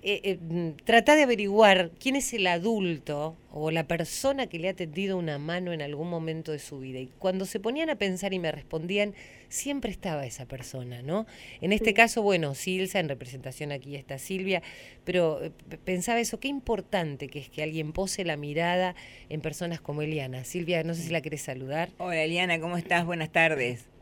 eh, 0.06 0.20
eh, 0.24 0.38
mm, 0.38 0.84
trata 0.84 1.16
de 1.16 1.24
averiguar 1.24 1.92
quién 1.98 2.18
es 2.18 2.34
el 2.34 2.46
adulto 2.48 3.38
o 3.52 3.72
la 3.72 3.88
persona 3.88 4.48
que 4.48 4.60
le 4.60 4.68
ha 4.68 4.74
tendido 4.74 5.18
una 5.18 5.38
mano 5.38 5.72
en 5.72 5.82
algún 5.82 6.10
momento 6.10 6.52
de 6.52 6.60
su 6.60 6.80
vida. 6.80 7.00
Y 7.00 7.10
cuando 7.20 7.46
se 7.46 7.62
ponían 7.62 7.90
a 7.90 7.96
pensar 7.96 8.34
y 8.34 8.40
me 8.40 8.52
respondían, 8.52 9.14
siempre 9.48 9.92
estaba 9.92 10.26
esa 10.26 10.46
persona, 10.46 11.02
¿no? 11.02 11.26
En 11.62 11.72
este 11.72 11.94
caso, 11.94 12.22
bueno, 12.22 12.54
Silsa, 12.54 13.00
en 13.00 13.08
representación 13.08 13.72
aquí 13.72 13.96
está 13.96 14.18
Silvia, 14.18 14.62
pero 15.06 15.42
eh, 15.42 15.52
pensaba 15.86 16.20
eso, 16.20 16.38
qué 16.38 16.50
importante 16.50 17.30
que 17.30 17.40
es 17.40 17.50
que 17.50 17.64
alguien 17.64 17.94
pose 17.94 18.26
la 18.26 18.36
mirada 18.36 18.96
en 19.30 19.40
personas 19.40 19.80
como 19.80 20.02
Eliana. 20.02 20.44
Silvia, 20.44 20.84
no 20.84 20.96
sé 20.96 21.04
si 21.04 21.12
la 21.12 21.22
querés 21.22 21.44
saludar. 21.44 21.90
Hola 21.98 22.24
Eliana, 22.24 22.60
¿cómo 22.60 22.76
estás? 22.76 23.06
Buenas 23.06 23.32
tardes. 23.32 23.93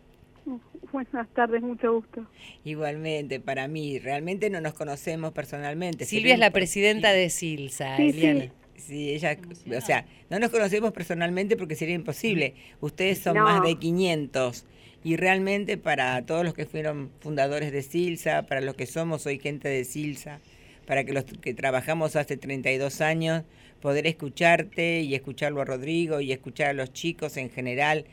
Buenas 0.91 1.27
tardes, 1.33 1.61
mucho 1.61 1.93
gusto. 1.93 2.25
Igualmente, 2.65 3.39
para 3.39 3.67
mí, 3.67 3.99
realmente 3.99 4.49
no 4.49 4.59
nos 4.61 4.73
conocemos 4.73 5.31
personalmente. 5.31 6.05
Silvia 6.05 6.33
es 6.33 6.39
la 6.39 6.51
presidenta 6.51 7.11
de 7.13 7.29
Silsa, 7.29 7.95
Sí, 7.97 8.11
sí. 8.11 8.19
Eliana. 8.19 8.51
Sí, 8.75 9.09
ella, 9.11 9.37
o 9.77 9.81
sea, 9.81 10.05
no 10.29 10.39
nos 10.39 10.49
conocemos 10.49 10.91
personalmente 10.91 11.55
porque 11.55 11.75
sería 11.75 11.93
imposible. 11.95 12.55
Ustedes 12.81 13.19
son 13.19 13.35
No. 13.37 13.43
más 13.43 13.61
de 13.63 13.75
500 13.75 14.65
y 15.03 15.17
realmente 15.17 15.77
para 15.77 16.25
todos 16.25 16.43
los 16.43 16.53
que 16.55 16.65
fueron 16.65 17.11
fundadores 17.19 17.71
de 17.71 17.83
Silsa, 17.83 18.43
para 18.47 18.59
los 18.59 18.75
que 18.75 18.87
somos 18.87 19.25
hoy 19.27 19.37
gente 19.39 19.69
de 19.69 19.85
Silsa, 19.85 20.39
para 20.87 21.03
que 21.03 21.13
los 21.13 21.25
que 21.25 21.53
trabajamos 21.53 22.15
hace 22.15 22.37
32 22.37 23.01
años, 23.01 23.43
poder 23.81 24.07
escucharte 24.07 25.01
y 25.01 25.13
escucharlo 25.15 25.61
a 25.61 25.65
Rodrigo 25.65 26.19
y 26.19 26.31
escuchar 26.31 26.69
a 26.69 26.73
los 26.73 26.91
chicos 26.91 27.37
en 27.37 27.49
general, 27.51 28.05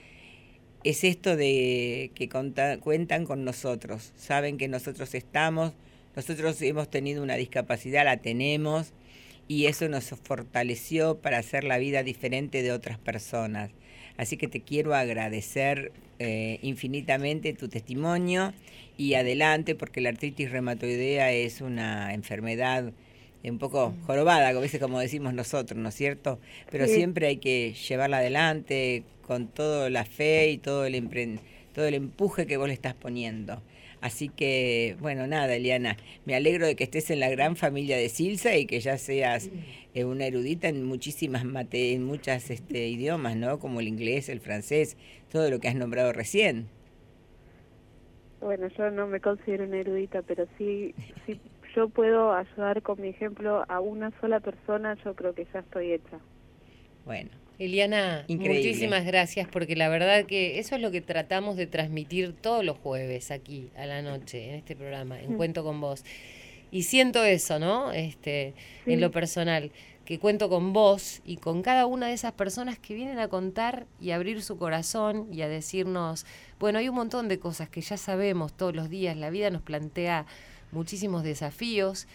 es 0.85 1.05
esto 1.05 1.37
de 1.37 2.11
que 2.15 2.29
cuentan 2.29 3.25
con 3.27 3.45
nosotros, 3.45 4.13
saben 4.17 4.59
que 4.59 4.69
nosotros 4.69 5.15
estamos, 5.15 5.73
nosotros 6.17 6.61
hemos 6.63 6.91
tenido 6.91 7.23
una 7.23 7.37
discapacidad, 7.37 8.05
la 8.05 8.19
tenemos, 8.19 8.93
y 9.49 9.67
eso 9.67 9.89
nos 9.89 10.05
fortaleció 10.05 11.19
para 11.19 11.39
hacer 11.39 11.65
la 11.65 11.79
vida 11.79 12.03
diferente 12.03 12.63
de 12.63 12.73
otras 12.73 12.99
personas. 12.99 13.71
Así 14.19 14.37
que 14.37 14.47
te 14.49 14.61
quiero 14.61 14.95
agradecer 14.95 15.93
eh, 16.19 16.59
infinitamente 16.63 17.53
tu 17.55 17.69
testimonio 17.69 18.53
y 18.97 19.15
adelante 19.15 19.75
porque 19.75 20.01
la 20.01 20.11
artritis 20.11 20.51
reumatoidea 20.51 21.33
es 21.33 21.61
una 21.61 22.13
enfermedad 22.13 22.93
un 23.45 23.59
poco 23.59 23.95
jorobada, 24.07 24.49
a 24.49 24.53
veces 24.53 24.81
como 24.81 25.01
decimos 25.01 25.33
nosotros, 25.35 25.79
¿no 25.81 25.89
es 25.89 25.95
cierto? 25.95 26.39
Pero 26.71 26.87
Sí. 26.87 26.95
siempre 26.95 27.29
hay 27.29 27.37
que 27.39 27.73
llevarla 27.75 28.19
adelante 28.19 29.05
con 29.23 29.49
toda 29.49 29.91
la 29.91 30.05
fe 30.05 30.51
y 30.51 30.59
todo 30.59 30.85
el, 30.87 31.41
todo 31.75 31.87
el 31.87 31.95
empuje 31.95 32.47
que 32.47 32.57
vos 32.57 32.69
le 32.69 32.75
estás 32.75 32.95
poniendo. 32.95 33.63
Así 34.01 34.29
que, 34.29 34.97
bueno, 35.01 35.27
nada, 35.27 35.55
Eliana, 35.57 35.97
me 36.25 36.35
alegro 36.35 36.67
de 36.67 36.77
que 36.77 36.85
estés 36.85 37.11
en 37.11 37.21
la 37.21 37.31
gran 37.31 37.57
familia 37.57 37.97
de 37.97 38.09
Silsa 38.09 38.57
y 38.57 38.67
que 38.67 38.81
ya 38.81 38.97
seas 38.97 39.51
eh, 39.95 40.05
una 40.05 40.27
erudita 40.27 40.69
en 40.69 40.85
muchísimas 40.85 41.45
mate 41.45 41.93
en 41.95 42.05
muchas 42.05 42.51
este, 42.51 42.87
idiomas, 42.89 43.37
¿no? 43.37 43.59
Como 43.59 43.81
el 43.81 43.89
inglés, 43.89 44.29
el 44.29 44.41
francés, 44.41 44.97
todo 45.33 45.51
lo 45.51 45.59
que 45.59 45.69
has 45.69 45.75
nombrado 45.75 46.13
recién. 46.13 46.69
Bueno, 48.41 48.69
yo 48.69 48.91
no 48.91 49.07
me 49.09 49.21
considero 49.21 49.65
una 49.65 49.79
erudita, 49.79 50.23
pero 50.23 50.47
sí, 50.57 50.95
sí 51.27 51.41
yo 51.75 51.89
puedo 51.89 52.33
ayudar 52.33 52.83
con 52.83 53.01
mi 53.01 53.09
ejemplo 53.09 53.65
a 53.69 53.81
una 53.81 54.13
sola 54.21 54.41
persona, 54.41 54.97
yo 55.05 55.15
creo 55.15 55.35
que 55.35 55.47
ya 55.53 55.61
estoy 55.61 55.93
hecha. 55.93 56.19
Bueno, 57.05 57.31
Eliana, 57.59 58.25
Increíble. 58.29 58.59
muchísimas 58.59 59.05
gracias 59.05 59.49
porque 59.49 59.75
la 59.77 59.89
verdad 59.89 60.25
que 60.27 60.59
eso 60.59 60.77
es 60.77 60.83
lo 60.83 60.91
que 60.91 61.01
tratamos 61.01 61.57
de 61.57 61.67
transmitir 61.67 62.33
todos 62.35 62.65
los 62.65 62.79
jueves 62.79 63.31
aquí 63.31 63.71
a 63.77 63.87
la 63.87 64.03
noche 64.03 64.49
en 64.51 64.55
este 64.57 64.77
programa, 64.77 65.21
en. 65.21 65.37
Cuento 65.37 65.65
con 65.65 65.81
vos. 65.81 66.05
Y 66.71 66.83
siento 66.83 67.25
eso, 67.25 67.59
¿no? 67.59 67.93
Este, 67.93 68.53
Sí. 68.85 68.93
en 68.93 69.01
lo 69.01 69.11
personal, 69.11 69.71
que 70.05 70.19
cuento 70.19 70.49
con 70.51 70.73
vos 70.73 71.21
y 71.25 71.37
con 71.39 71.63
cada 71.63 71.87
una 71.87 72.07
de 72.09 72.13
esas 72.15 72.33
personas 72.33 72.79
que 72.79 72.95
vienen 72.95 73.19
a 73.19 73.29
contar 73.29 73.87
y 74.01 74.11
a 74.11 74.17
abrir 74.17 74.43
su 74.43 74.57
corazón 74.59 75.29
y 75.33 75.43
a 75.43 75.49
decirnos, 75.49 76.27
bueno, 76.61 76.79
hay 76.79 76.89
un 76.89 76.95
montón 76.95 77.29
de 77.29 77.39
cosas 77.39 77.69
que 77.71 77.81
ya 77.81 77.97
sabemos 77.97 78.55
todos 78.55 78.75
los 78.77 78.89
días, 78.91 79.17
la 79.17 79.31
vida 79.31 79.51
nos 79.51 79.63
plantea 79.63 80.27
muchísimos 80.73 81.23
desafíos, 81.23 82.07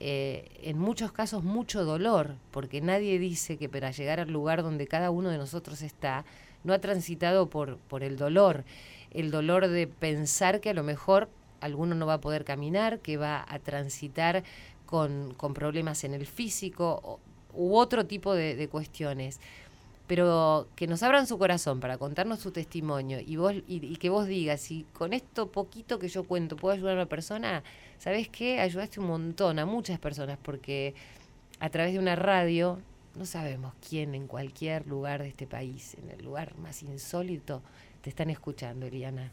eh, 0.00 0.48
en 0.62 0.78
muchos 0.78 1.12
casos 1.12 1.44
mucho 1.44 1.84
dolor, 1.84 2.34
porque 2.50 2.80
nadie 2.80 3.18
dice 3.18 3.56
que 3.56 3.68
para 3.68 3.90
llegar 3.90 4.20
al 4.20 4.30
lugar 4.30 4.62
donde 4.62 4.86
cada 4.86 5.10
uno 5.10 5.28
de 5.28 5.38
nosotros 5.38 5.82
está, 5.82 6.24
no 6.64 6.72
ha 6.72 6.78
transitado 6.78 7.48
por, 7.48 7.76
por 7.76 8.02
el 8.02 8.16
dolor, 8.16 8.64
el 9.10 9.30
dolor 9.30 9.68
de 9.68 9.86
pensar 9.86 10.60
que 10.60 10.70
a 10.70 10.74
lo 10.74 10.82
mejor 10.82 11.28
alguno 11.60 11.94
no 11.94 12.06
va 12.06 12.14
a 12.14 12.20
poder 12.20 12.44
caminar, 12.44 13.00
que 13.00 13.16
va 13.16 13.44
a 13.48 13.58
transitar 13.58 14.42
con, 14.86 15.34
con 15.34 15.54
problemas 15.54 16.04
en 16.04 16.14
el 16.14 16.26
físico, 16.26 17.20
u 17.54 17.76
otro 17.76 18.06
tipo 18.06 18.34
de, 18.34 18.56
de 18.56 18.68
cuestiones. 18.68 19.40
Pero 20.06 20.66
que 20.74 20.88
nos 20.88 21.02
abran 21.02 21.26
su 21.26 21.38
corazón 21.38 21.78
para 21.78 21.96
contarnos 21.96 22.40
su 22.40 22.50
testimonio 22.50 23.20
y 23.24 23.36
vos 23.36 23.54
y, 23.68 23.86
y, 23.86 23.96
que 23.96 24.10
vos 24.10 24.26
digas 24.26 24.60
si 24.60 24.84
con 24.92 25.12
esto 25.12 25.46
poquito 25.52 26.00
que 26.00 26.08
yo 26.08 26.24
cuento 26.24 26.56
puedo 26.56 26.74
ayudar 26.74 26.94
a 26.94 27.02
una 27.02 27.06
persona, 27.06 27.62
¿sabes 28.00 28.28
qué? 28.30 28.60
Ayudaste 28.60 28.98
un 28.98 29.06
montón 29.06 29.58
a 29.58 29.66
muchas 29.66 29.98
personas 29.98 30.38
porque 30.42 30.94
a 31.60 31.68
través 31.68 31.92
de 31.92 31.98
una 31.98 32.16
radio 32.16 32.78
no 33.14 33.26
sabemos 33.26 33.74
quién 33.86 34.14
en 34.14 34.26
cualquier 34.26 34.86
lugar 34.86 35.22
de 35.22 35.28
este 35.28 35.46
país, 35.46 35.94
en 36.02 36.10
el 36.10 36.24
lugar 36.24 36.56
más 36.58 36.82
insólito, 36.82 37.62
te 38.00 38.08
están 38.08 38.30
escuchando, 38.30 38.86
Eliana. 38.86 39.30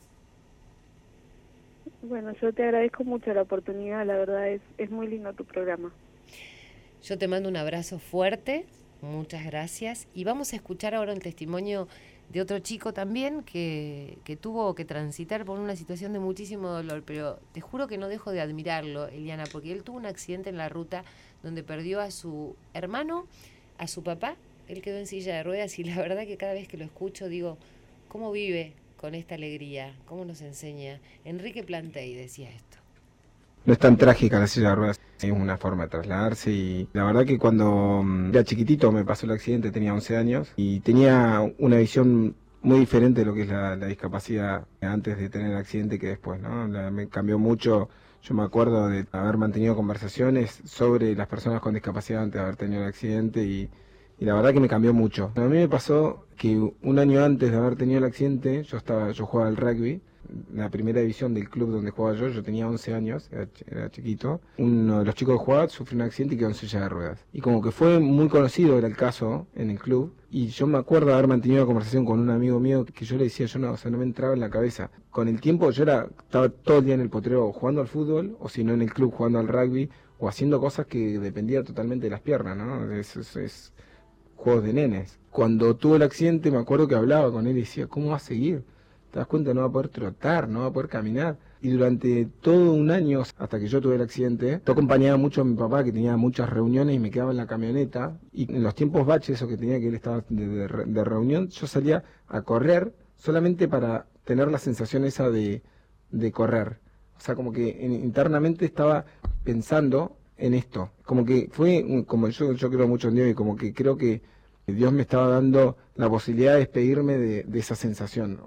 Bueno, 2.01 2.34
yo 2.41 2.51
te 2.51 2.63
agradezco 2.63 3.05
mucho 3.05 3.34
la 3.34 3.43
oportunidad, 3.43 4.05
la 4.05 4.18
verdad 4.18 4.49
es, 4.49 4.61
es 4.78 4.91
muy 4.91 5.07
lindo 5.07 5.32
tu 5.32 5.45
programa. 5.45 5.93
Yo 7.01 7.18
te 7.18 7.30
mando 7.30 7.47
un 7.47 7.55
abrazo 7.55 7.99
fuerte, 7.99 8.65
Muchas 9.01 9.45
gracias. 9.45 10.07
Y 10.13 10.24
vamos 10.24 10.53
a 10.53 10.55
escuchar 10.55 10.95
ahora 10.95 11.13
el 11.13 11.22
testimonio 11.22 11.88
de 12.30 12.41
otro 12.41 12.59
chico 12.59 12.93
también 12.93 13.43
que, 13.43 14.17
que, 14.25 14.36
tuvo 14.36 14.75
que 14.75 14.86
transitar 14.86 15.45
por 15.45 15.59
una 15.59 15.75
situación 15.75 16.13
de 16.13 16.19
muchísimo 16.19 16.69
dolor, 16.69 17.03
pero 17.05 17.39
te 17.53 17.61
juro 17.61 17.88
que 17.88 17.97
no 17.97 18.07
dejo 18.09 18.32
de 18.32 18.41
admirarlo, 18.41 19.07
Eliana, 19.07 19.45
porque 19.51 19.71
él 19.71 19.84
tuvo 19.84 19.97
un 19.97 20.05
accidente 20.05 20.49
en 20.49 20.57
la 20.57 20.67
ruta 20.69 21.03
donde 21.43 21.63
perdió 21.63 22.01
a 22.01 22.11
su 22.11 22.55
hermano, 22.73 23.28
a 23.78 23.88
su 23.88 24.03
papá, 24.03 24.36
él 24.67 24.82
quedó 24.82 24.97
en 24.97 25.07
silla 25.07 25.36
de 25.36 25.43
ruedas 25.43 25.80
y 25.80 25.84
la 25.84 25.95
verdad 25.95 26.25
que 26.25 26.38
cada 26.38 26.53
vez 26.53 26.67
que 26.67 26.78
lo 26.78 26.84
escucho 26.84 27.30
digo, 27.30 27.57
¿cómo 28.09 28.32
vive 28.32 28.73
con 28.97 29.15
esta 29.15 29.36
alegría? 29.36 29.95
¿Cómo 30.05 30.25
nos 30.25 30.41
enseña? 30.41 30.99
Enrique 31.23 31.63
Plantey 31.63 32.13
decía 32.13 32.49
esto 32.49 32.86
no 33.68 33.74
es 33.74 33.80
tan 33.80 33.97
trágica 33.97 34.39
la 34.39 34.47
silla 34.47 34.70
de 34.70 34.76
ruedas, 34.76 35.01
es 35.20 35.30
una 35.30 35.57
forma 35.57 35.84
de 35.84 35.89
trasladarse 35.89 36.51
y 36.51 36.88
la 36.93 37.03
verdad 37.03 37.26
que 37.26 37.38
cuando 37.38 38.01
mm, 38.01 38.30
era 38.30 38.45
chiquitito 38.45 38.93
me 38.93 39.03
pasó 39.03 39.26
el 39.26 39.34
accidente, 39.34 39.72
tenía 39.72 39.93
11 39.93 40.15
años 40.15 40.53
y 40.55 40.80
tenía 40.80 41.41
una 41.59 41.76
visión 41.76 42.34
muy 42.61 42.80
diferente 42.80 43.22
de 43.22 43.26
lo 43.26 43.34
que 43.34 43.41
es 43.41 43.49
la, 43.49 43.76
discapacidad 43.76 44.65
antes 44.80 45.18
de 45.18 45.30
tener 45.30 45.51
el 45.51 45.57
accidente 45.57 45.99
que 45.99 46.07
después, 46.07 46.39
¿no? 46.39 46.65
La, 46.70 46.91
me 46.91 47.09
cambió 47.09 47.38
mucho, 47.38 47.89
yo 48.22 48.34
me 48.34 48.43
acuerdo 48.43 48.88
de 48.88 49.05
haber 49.11 49.36
mantenido 49.36 49.76
conversaciones 49.76 50.61
sobre 50.63 51.13
las 51.13 51.28
personas 51.28 51.59
con 51.59 51.74
discapacidad 51.74 52.24
antes 52.24 52.39
de 52.39 52.43
haber 52.43 52.55
tenido 52.55 52.84
el 52.84 52.88
accidente 52.88 53.43
y, 53.43 53.70
y 54.18 54.24
la 54.24 54.34
verdad 54.34 54.53
que 54.53 54.61
me 54.61 54.70
cambió 54.70 54.93
mucho. 54.93 55.34
A 55.36 55.41
mí 55.41 55.57
me 55.57 55.68
pasó 55.68 56.26
que 56.38 56.57
un 56.57 56.99
año 56.99 57.22
antes 57.22 57.51
de 57.51 57.57
haber 57.57 57.76
tenido 57.76 57.97
el 57.97 58.05
accidente, 58.05 58.63
yo 58.63 58.78
estaba, 58.78 59.11
yo 59.11 59.26
jugaba 59.26 59.49
al 59.49 59.57
rugby 59.57 60.01
la 60.53 60.70
primera 60.70 60.99
división 60.99 61.34
del 61.34 61.49
club 61.49 61.72
donde 61.72 61.91
jugaba 61.91 62.15
yo, 62.15 62.28
yo 62.28 62.43
tenía 62.43 62.68
11 62.68 62.93
años, 62.93 63.30
era, 63.32 63.89
chiquito, 63.89 64.41
uno 64.57 64.99
de 64.99 65.05
los 65.05 65.15
chicos 65.15 65.39
que 65.39 65.45
jugaba 65.45 65.70
sufrió 65.70 65.97
un 65.97 66.01
accidente 66.03 66.36
y 66.36 66.38
quedó 66.38 66.49
en 66.49 66.55
silla 66.55 66.82
de 66.82 66.89
ruedas. 66.89 67.26
Y 67.34 67.41
como 67.41 67.61
que 67.61 67.72
fue 67.72 67.99
muy 67.99 68.28
conocido 68.28 68.78
era 68.78 68.88
el 68.88 68.95
caso 68.95 69.47
en 69.55 69.70
el 69.70 69.80
club, 69.80 70.13
y 70.30 70.47
yo 70.47 70.68
me 70.68 70.78
acuerdo 70.78 71.13
haber 71.13 71.28
mantenido 71.28 71.61
una 71.61 71.68
conversación 71.68 72.05
con 72.05 72.20
un 72.20 72.30
amigo 72.30 72.59
mío 72.59 72.86
que 72.86 73.05
yo 73.05 73.18
le 73.18 73.26
decía, 73.26 73.45
yo 73.45 73.59
no, 73.59 73.72
o 73.72 73.78
sea, 73.78 73.89
no 73.89 73.97
me 73.97 74.03
entraba 74.03 74.34
en 74.34 74.41
la 74.41 74.49
cabeza. 74.49 74.91
Con 75.09 75.28
el 75.28 75.39
tiempo 75.39 75.72
yo 75.72 75.84
era, 75.84 76.07
estaba 76.20 76.49
todo 76.49 76.80
el 76.80 76.86
día 76.86 76.95
en 76.95 77.01
el 77.01 77.09
potrero 77.09 77.51
jugando 77.53 77.82
al 77.82 77.88
fútbol, 77.88 78.36
o 78.39 78.49
si 78.49 78.63
no 78.63 78.74
en 78.74 78.82
el 78.82 78.93
club 78.93 79.13
jugando 79.13 79.39
al 79.39 79.47
rugby, 79.47 79.89
o 80.20 80.28
haciendo 80.28 80.59
cosas 80.59 80.88
que 80.88 81.20
dependían 81.20 81.63
totalmente 81.63 82.07
de 82.07 82.11
las 82.11 82.22
piernas, 82.22 82.57
¿no? 82.57 82.91
Es, 82.91 83.15
es, 83.15 83.36
es 83.36 83.74
juegos 84.36 84.63
de 84.63 84.74
nenes. 84.74 85.20
Cuando 85.32 85.76
tuve 85.76 85.97
el 85.97 86.03
accidente 86.03 86.51
me 86.51 86.57
acuerdo 86.57 86.88
que 86.88 86.95
hablaba 86.95 87.32
con 87.32 87.47
él 87.47 87.57
y 87.57 87.61
decía, 87.61 87.88
¿cómo 87.88 88.09
va 88.09 88.18
a 88.18 88.20
seguir? 88.20 88.63
Te 89.11 89.19
das 89.19 89.27
cuenta, 89.27 89.53
no 89.53 89.61
va 89.61 89.67
a 89.67 89.71
poder 89.71 89.89
trotar, 89.89 90.47
no 90.47 90.61
va 90.61 90.65
a 90.67 90.73
poder 90.73 90.89
caminar. 90.89 91.37
Y 91.61 91.69
durante 91.69 92.25
todo 92.41 92.73
un 92.73 92.91
año, 92.91 93.21
hasta 93.21 93.59
que 93.59 93.67
yo 93.67 93.81
tuve 93.81 93.95
el 93.95 94.01
accidente, 94.01 94.61
yo 94.65 94.73
acompañaba 94.73 95.17
mucho 95.17 95.41
a 95.41 95.43
mi 95.45 95.55
papá, 95.55 95.83
que 95.83 95.91
tenía 95.91 96.15
muchas 96.17 96.49
reuniones 96.49 96.95
y 96.95 96.99
me 96.99 97.09
quedaba 97.09 97.31
en 97.31 97.37
la 97.37 97.47
camioneta. 97.47 98.19
Y 98.31 98.51
en 98.53 98.63
los 98.63 98.75
tiempos 98.75 99.05
baches, 99.05 99.41
o 99.41 99.47
que 99.47 99.57
tenía 99.57 99.79
que 99.79 99.87
él 99.87 99.95
estaba 99.95 100.23
de, 100.29 100.47
de, 100.47 100.67
de 100.67 101.03
reunión, 101.03 101.47
yo 101.49 101.67
salía 101.67 102.03
a 102.27 102.41
correr 102.41 102.93
solamente 103.15 103.67
para 103.67 104.07
tener 104.23 104.49
la 104.51 104.59
sensación 104.59 105.05
esa 105.05 105.29
de, 105.29 105.63
de 106.11 106.31
correr. 106.31 106.79
O 107.17 107.19
sea, 107.19 107.35
como 107.35 107.51
que 107.51 107.83
en, 107.83 107.93
internamente 107.93 108.65
estaba 108.65 109.05
pensando 109.43 110.17
en 110.37 110.53
esto. 110.53 110.91
Como 111.05 111.25
que 111.25 111.49
fue, 111.51 112.03
como 112.05 112.29
yo, 112.29 112.53
yo 112.53 112.69
creo 112.69 112.87
mucho 112.87 113.07
en 113.09 113.15
Dios 113.15 113.29
y 113.29 113.33
como 113.33 113.55
que 113.55 113.73
creo 113.73 113.97
que 113.97 114.21
Dios 114.67 114.91
me 114.93 115.01
estaba 115.01 115.27
dando 115.29 115.77
la 115.95 116.09
posibilidad 116.09 116.53
de 116.53 116.59
despedirme 116.59 117.17
de, 117.17 117.43
de 117.43 117.59
esa 117.59 117.75
sensación. 117.75 118.39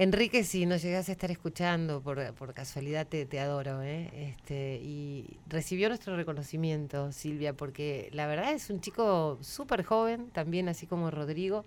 Enrique, 0.00 0.44
si 0.44 0.64
no 0.64 0.78
llegas 0.78 1.10
a 1.10 1.12
estar 1.12 1.30
escuchando, 1.30 2.00
por, 2.00 2.32
por 2.32 2.54
casualidad 2.54 3.06
te, 3.06 3.26
te 3.26 3.38
adoro, 3.38 3.82
¿eh? 3.82 4.08
este, 4.14 4.80
y 4.82 5.36
recibió 5.46 5.88
nuestro 5.88 6.16
reconocimiento, 6.16 7.12
Silvia, 7.12 7.52
porque 7.52 8.08
la 8.14 8.26
verdad 8.26 8.54
es 8.54 8.70
un 8.70 8.80
chico 8.80 9.36
súper 9.42 9.84
joven, 9.84 10.30
también 10.30 10.70
así 10.70 10.86
como 10.86 11.10
Rodrigo, 11.10 11.66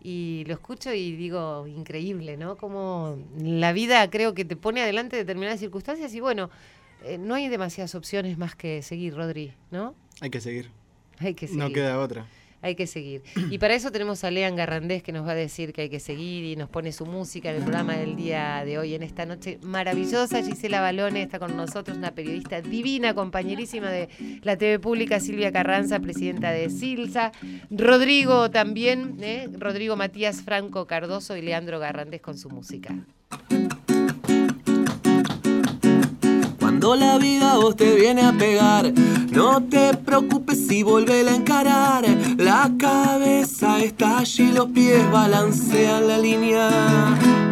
y 0.00 0.44
lo 0.46 0.54
escucho 0.54 0.94
y 0.94 1.16
digo, 1.16 1.66
increíble, 1.66 2.36
¿no? 2.36 2.56
Como 2.56 3.18
la 3.42 3.72
vida 3.72 4.08
creo 4.08 4.34
que 4.34 4.44
te 4.44 4.54
pone 4.54 4.80
adelante 4.80 5.16
determinadas 5.16 5.58
circunstancias 5.58 6.14
y 6.14 6.20
bueno, 6.20 6.50
eh, 7.02 7.18
no 7.18 7.34
hay 7.34 7.48
demasiadas 7.48 7.96
opciones 7.96 8.38
más 8.38 8.54
que 8.54 8.82
seguir, 8.82 9.16
Rodri, 9.16 9.52
¿no? 9.72 9.96
Hay 10.20 10.30
que 10.30 10.40
seguir. 10.40 10.70
Hay 11.18 11.34
que 11.34 11.48
seguir. 11.48 11.60
No 11.60 11.72
queda 11.72 11.98
otra 11.98 12.24
hay 12.64 12.74
que 12.76 12.86
seguir. 12.86 13.22
Y 13.50 13.58
para 13.58 13.74
eso 13.74 13.92
tenemos 13.92 14.24
a 14.24 14.30
Lean 14.30 14.56
Garrandés 14.56 15.02
que 15.02 15.12
nos 15.12 15.26
va 15.26 15.32
a 15.32 15.34
decir 15.34 15.74
que 15.74 15.82
hay 15.82 15.90
que 15.90 16.00
seguir 16.00 16.44
y 16.44 16.56
nos 16.56 16.70
pone 16.70 16.92
su 16.92 17.04
música 17.04 17.50
en 17.50 17.56
el 17.56 17.62
programa 17.62 17.94
del 17.94 18.16
día 18.16 18.62
de 18.64 18.78
hoy, 18.78 18.94
en 18.94 19.02
esta 19.02 19.26
noche 19.26 19.58
maravillosa. 19.62 20.42
Gisela 20.42 20.80
Balone 20.80 21.22
está 21.22 21.38
con 21.38 21.54
nosotros, 21.58 21.98
una 21.98 22.12
periodista 22.12 22.62
divina, 22.62 23.14
compañerísima 23.14 23.90
de 23.90 24.08
la 24.42 24.56
TV 24.56 24.78
Pública, 24.78 25.20
Silvia 25.20 25.52
Carranza, 25.52 26.00
presidenta 26.00 26.52
de 26.52 26.70
Silsa. 26.70 27.32
Rodrigo 27.70 28.50
también, 28.50 29.18
¿eh? 29.20 29.50
Rodrigo 29.52 29.94
Matías 29.96 30.40
Franco 30.40 30.86
Cardoso 30.86 31.36
y 31.36 31.42
Leandro 31.42 31.78
Garrandés 31.78 32.22
con 32.22 32.38
su 32.38 32.48
música. 32.48 32.94
Cuando 36.84 37.06
la 37.06 37.16
vida 37.16 37.56
vos 37.56 37.76
te 37.76 37.94
viene 37.94 38.20
a 38.20 38.32
pegar, 38.34 38.92
no 39.30 39.62
te 39.62 39.94
preocupes 39.96 40.66
si 40.68 40.82
vuelve 40.82 41.26
a 41.26 41.34
encarar. 41.34 42.04
La 42.36 42.70
cabeza 42.78 43.80
está 43.82 44.18
allí, 44.18 44.52
los 44.52 44.66
pies 44.66 45.10
balancean 45.10 46.06
la 46.08 46.18
línea 46.18 46.68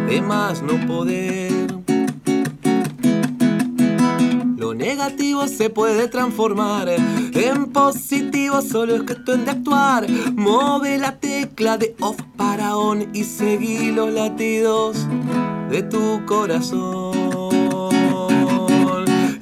de 0.07 0.21
más 0.21 0.61
no 0.61 0.73
poder. 0.85 1.51
Lo 4.55 4.75
negativo 4.75 5.47
se 5.47 5.71
puede 5.71 6.07
transformar 6.09 6.89
en 6.89 7.71
positivo, 7.71 8.61
solo 8.61 8.93
es 8.93 9.01
cuestión 9.01 9.45
de 9.45 9.51
actuar. 9.51 10.07
Move 10.35 10.99
la 10.99 11.17
tecla 11.17 11.79
de 11.79 11.95
off 12.01 12.17
para 12.37 12.77
on 12.77 13.09
y 13.15 13.23
seguí 13.23 13.91
los 13.91 14.13
latidos 14.13 15.07
de 15.71 15.81
tu 15.81 16.23
corazón. 16.27 17.22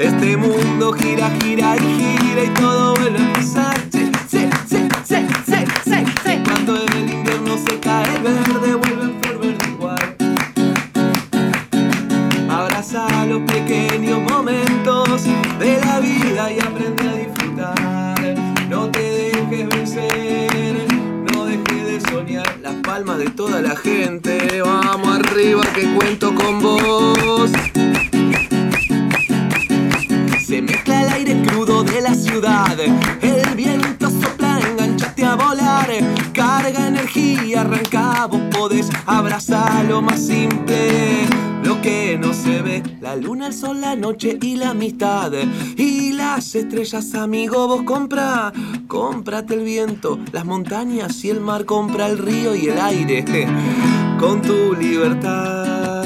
Este 0.01 0.35
mundo 0.35 0.93
gira, 0.93 1.29
gira 1.43 1.75
y 1.77 2.17
gira 2.17 2.43
y 2.43 2.49
todo 2.59 2.95
vuelve 2.95 3.19
a 3.19 3.21
empezar. 3.21 3.77
Sí, 3.91 4.11
sí, 4.27 4.49
sí, 4.67 4.77
sí, 5.05 5.15
sí, 5.45 5.55
sí, 5.85 6.05
sí. 6.23 6.41
Cuando 6.43 6.81
en 6.81 6.93
el 6.93 7.13
invierno 7.13 7.55
se 7.55 7.79
cae 7.79 8.15
el 8.15 8.23
verde, 8.23 8.75
vuelve 8.75 9.03
a 9.03 9.19
flor 9.21 9.39
verde 9.39 9.69
igual. 9.69 10.15
Abraza 12.49 13.25
los 13.27 13.41
pequeños 13.43 14.19
momentos 14.27 15.23
de 15.59 15.79
la 15.85 15.99
vida 15.99 16.51
y 16.51 16.59
aprende 16.59 17.07
a 17.07 17.13
disfrutar. 17.13 18.35
No 18.69 18.89
te 18.89 19.01
dejes 19.01 19.69
vencer, 19.69 20.87
no 21.31 21.45
dejes 21.45 21.85
de 21.85 22.01
soñar. 22.09 22.57
Las 22.63 22.73
palmas 22.77 23.19
de 23.19 23.29
toda 23.29 23.61
la 23.61 23.75
gente, 23.75 24.63
vamos 24.63 25.19
arriba 25.19 25.61
que 25.75 25.93
cuento 25.93 26.33
con 26.33 26.59
vos. 26.59 27.51
La 32.01 32.15
ciudad. 32.15 32.77
El 33.21 33.55
viento 33.55 34.09
sopla, 34.09 34.59
enganchate 34.59 35.23
a 35.23 35.35
volar. 35.35 35.89
Carga 36.33 36.87
energía, 36.87 37.61
arranca, 37.61 38.25
vos 38.27 38.41
podés 38.51 38.89
abrazar 39.05 39.85
lo 39.85 40.01
más 40.01 40.25
simple. 40.25 41.27
Lo 41.63 41.79
que 41.81 42.17
no 42.19 42.33
se 42.33 42.61
ve, 42.61 42.83
la 42.99 43.15
luna, 43.15 43.47
el 43.47 43.53
sol, 43.53 43.81
la 43.81 43.95
noche 43.95 44.37
y 44.41 44.55
la 44.55 44.71
amistad. 44.71 45.31
Y 45.77 46.13
las 46.13 46.55
estrellas, 46.55 47.13
amigo, 47.13 47.67
vos 47.67 47.83
compra. 47.83 48.51
Cómprate 48.87 49.53
el 49.53 49.63
viento, 49.63 50.19
las 50.31 50.45
montañas 50.45 51.23
y 51.23 51.29
el 51.29 51.39
mar. 51.39 51.65
Compra 51.65 52.07
el 52.07 52.17
río 52.17 52.55
y 52.55 52.67
el 52.67 52.79
aire. 52.79 53.23
Con 54.19 54.41
tu 54.41 54.73
libertad. 54.73 56.03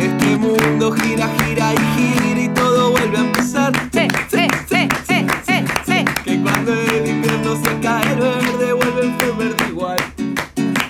Este 0.00 0.36
mundo 0.36 0.92
gira, 0.92 1.30
gira 1.44 1.72
y 1.72 1.76
gira 1.96 2.31
Sí, 3.92 4.08
sí, 4.28 4.46
sí, 4.68 4.88
sí, 5.06 5.26
sí, 5.46 5.64
sí. 5.86 6.04
Que 6.24 6.40
cuando 6.40 6.72
el 6.72 7.06
invierno 7.06 7.56
se 7.62 7.78
cae 7.80 8.12
el 8.12 8.18
verde, 8.18 8.72
vuelve 8.72 9.02
el 9.02 9.14
flor 9.14 9.36
verde 9.36 9.64
igual. 9.68 9.98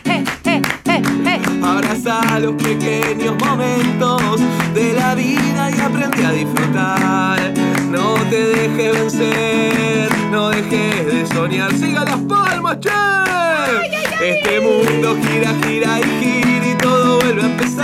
Hey, 0.05 0.25
hey, 0.45 0.63
hey, 0.87 1.03
hey. 1.25 1.43
Abraza 1.63 2.39
los 2.41 2.55
pequeños 2.63 3.35
momentos 3.39 4.41
de 4.75 4.93
la 4.95 5.15
vida 5.15 5.71
y 5.71 5.81
aprende 5.81 6.27
a 6.27 6.33
disfrutar. 6.33 7.53
No 7.91 8.15
te 8.31 8.43
dejes 8.43 8.93
vencer, 8.93 10.13
soñar. 11.35 11.73
Siga 11.75 12.05
las 12.05 12.21
palmas, 12.21 12.79
che. 12.81 12.91
Este 14.21 14.61
mundo 14.61 15.17
gira, 15.23 15.55
gira 15.65 16.01
y 16.01 16.05
gira 16.21 16.67
y 16.67 16.75
todo 16.77 17.21
vuelve 17.21 17.43
a 17.43 17.47
empezar. 17.47 17.82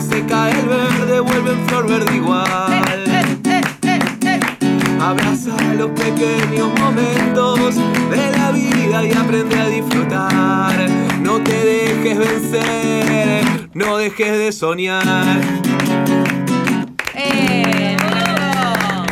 Se 0.00 0.24
cae 0.26 0.52
el 0.58 0.66
verde, 0.66 1.20
vuelve 1.20 1.52
en 1.52 1.66
flor 1.68 1.88
verde 1.88 2.16
igual. 2.16 2.46
Abraza 5.00 5.56
los 5.74 5.90
pequeños 5.90 6.78
momentos 6.78 7.74
de 8.10 8.30
la 8.36 8.52
vida 8.52 9.04
y 9.04 9.12
aprende 9.12 9.56
a 9.58 9.66
disfrutar. 9.66 10.90
No 11.20 11.42
te 11.42 11.52
dejes 11.52 12.18
vencer, 12.18 13.70
no 13.74 13.96
dejes 13.96 14.32
de 14.38 14.52
soñar. 14.52 15.40
Eh, 17.14 17.96
bravo. 17.98 19.06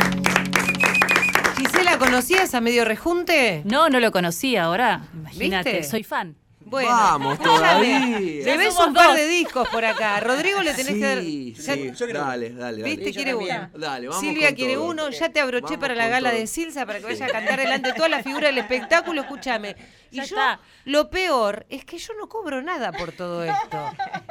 Gisela, 1.57 1.97
¿conocías 1.97 2.53
a 2.53 2.61
Medio 2.61 2.85
Rejunte? 2.85 3.63
No, 3.65 3.89
no 3.89 3.99
lo 3.99 4.11
conocía 4.11 4.65
ahora. 4.65 5.01
Imagínate, 5.13 5.71
¿Viste? 5.77 5.89
soy 5.89 6.03
fan. 6.03 6.35
Bueno, 6.69 6.89
Vamos 6.89 7.39
todavía. 7.43 8.19
Debes 8.19 8.75
un 8.79 8.93
par 8.93 9.15
de 9.15 9.27
discos 9.27 9.67
por 9.69 9.83
acá. 9.85 10.19
Rodrigo 10.21 10.61
le 10.61 10.73
tenés 10.73 10.93
que 10.93 10.99
dar. 10.99 11.19
Sí, 11.21 11.53
ya- 11.57 11.73
sí. 11.75 11.91
Dale, 12.13 12.13
dale, 12.13 12.49
dale. 12.51 12.83
¿Viste? 12.83 13.11
Quiere 13.11 13.33
uno. 13.35 13.69
Dale, 13.75 14.07
vamos 14.07 14.21
Silvia 14.21 14.53
quiere 14.53 14.75
todo. 14.75 14.85
uno. 14.85 15.09
Ya 15.09 15.29
te 15.29 15.39
abroché 15.39 15.63
Vamos 15.63 15.79
para 15.79 15.95
la 15.95 16.07
gala 16.07 16.29
todo. 16.29 16.39
de 16.39 16.47
Silsa 16.47 16.85
para 16.85 16.99
que 16.99 17.05
vaya 17.05 17.25
a 17.25 17.29
cantar 17.29 17.59
delante 17.59 17.89
de 17.89 17.93
toda 17.95 18.09
la 18.09 18.23
figura 18.23 18.47
del 18.47 18.57
espectáculo. 18.59 19.21
Escúchame. 19.21 19.75
Y 20.11 20.17
Ya 20.17 20.23
yo, 20.25 20.35
está. 20.35 20.59
lo 20.85 21.09
peor 21.09 21.65
es 21.69 21.85
que 21.85 21.97
yo 21.97 22.13
no 22.15 22.27
cobro 22.29 22.61
nada 22.61 22.91
por 22.91 23.11
todo 23.11 23.43
esto. 23.45 23.77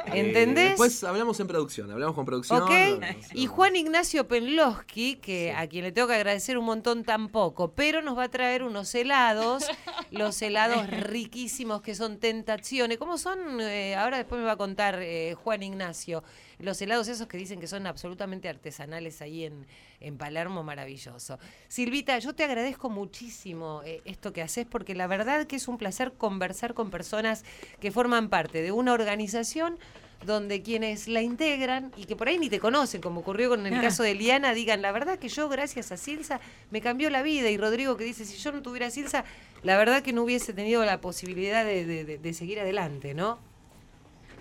Eh, 0.07 0.19
¿Entendés? 0.19 0.69
Después 0.71 1.03
hablamos 1.03 1.39
en 1.39 1.47
producción, 1.47 1.89
hablamos 1.91 2.15
con 2.15 2.25
producción. 2.25 2.61
¿Ok? 2.63 2.69
no, 2.69 2.97
no, 2.99 3.07
Y. 3.33 3.45
Juan 3.47 3.75
Ignacio 3.75 4.27
Penlowski, 4.27 5.15
que 5.15 5.53
a 5.53 5.67
quien 5.67 5.83
le 5.83 5.91
tengo 5.91 6.07
que 6.07 6.15
agradecer 6.15 6.57
un 6.57 6.65
montón 6.65 7.03
tampoco, 7.03 7.71
pero 7.73 8.01
nos 8.01 8.17
va 8.17 8.23
a 8.23 8.29
traer 8.29 8.63
unos 8.63 8.93
helados, 8.95 9.65
los 10.11 10.41
helados 10.41 10.87
riquísimos 10.89 11.81
que 11.81 11.95
son 11.95 12.17
tentaciones. 12.19 12.97
¿Cómo 12.97 13.17
son? 13.17 13.59
Eh, 13.61 13.95
ahora 13.95 14.17
después 14.17 14.39
me 14.39 14.45
va 14.45 14.53
a 14.53 14.57
contar 14.57 14.99
eh, 15.01 15.35
Juan 15.43 15.63
Ignacio. 15.63 16.23
Los 16.59 16.81
helados 16.81 17.07
esos 17.07 17.27
que 17.27 17.37
dicen 17.37 17.61
que 17.61 17.67
son 17.67 17.87
absolutamente 17.87 18.49
artesanales 18.49 19.21
ahí 19.21 19.45
en, 19.45 19.65
en 20.01 20.17
Palermo, 20.17 20.61
maravilloso. 20.61 21.39
Silvita, 21.69 22.19
yo 22.19 22.35
te 22.35 22.43
agradezco 22.43 22.89
muchísimo 22.89 23.81
eh, 23.85 24.01
esto 24.03 24.33
que 24.33 24.41
haces 24.41 24.65
porque 24.65 24.93
la 24.93 25.07
verdad 25.07 25.47
que 25.47 25.55
es 25.55 25.68
un 25.69 25.77
placer 25.77 26.11
conversar 26.17 26.73
con 26.73 26.89
personas 26.91 27.45
que 27.79 27.91
forman 27.91 28.29
parte 28.29 28.61
de 28.61 28.71
una 28.71 28.93
organización 28.93 29.77
donde 30.25 30.61
quienes 30.61 31.07
la 31.07 31.21
integran 31.21 31.93
y 31.95 32.03
que 32.03 32.17
por 32.17 32.27
ahí 32.27 32.37
ni 32.37 32.49
te 32.49 32.59
conocen, 32.59 32.99
como 32.99 33.21
ocurrió 33.21 33.47
con 33.49 33.65
el 33.65 33.73
caso 33.81 34.03
de 34.03 34.15
Liana, 34.15 34.53
digan, 34.53 34.81
la 34.81 34.91
verdad 34.91 35.17
que 35.17 35.29
yo 35.29 35.47
gracias 35.47 35.93
a 35.93 35.97
Silsa 35.97 36.41
me 36.71 36.81
cambió 36.81 37.09
la 37.09 37.21
vida. 37.21 37.49
Y 37.49 37.57
Rodrigo 37.57 37.95
que 37.95 38.03
dice, 38.03 38.25
si 38.25 38.37
yo 38.37 38.51
no 38.51 38.61
tuviera 38.61 38.91
Silsa, 38.91 39.23
la 39.63 39.77
verdad 39.77 40.01
que 40.03 40.11
no 40.11 40.23
hubiese 40.23 40.51
tenido 40.51 40.83
la 40.83 40.99
posibilidad 40.99 41.63
de, 41.63 41.85
de- 41.85 42.03
de- 42.03 42.17
de 42.17 42.33
seguir 42.33 42.59
adelante, 42.59 43.13
¿no? 43.13 43.39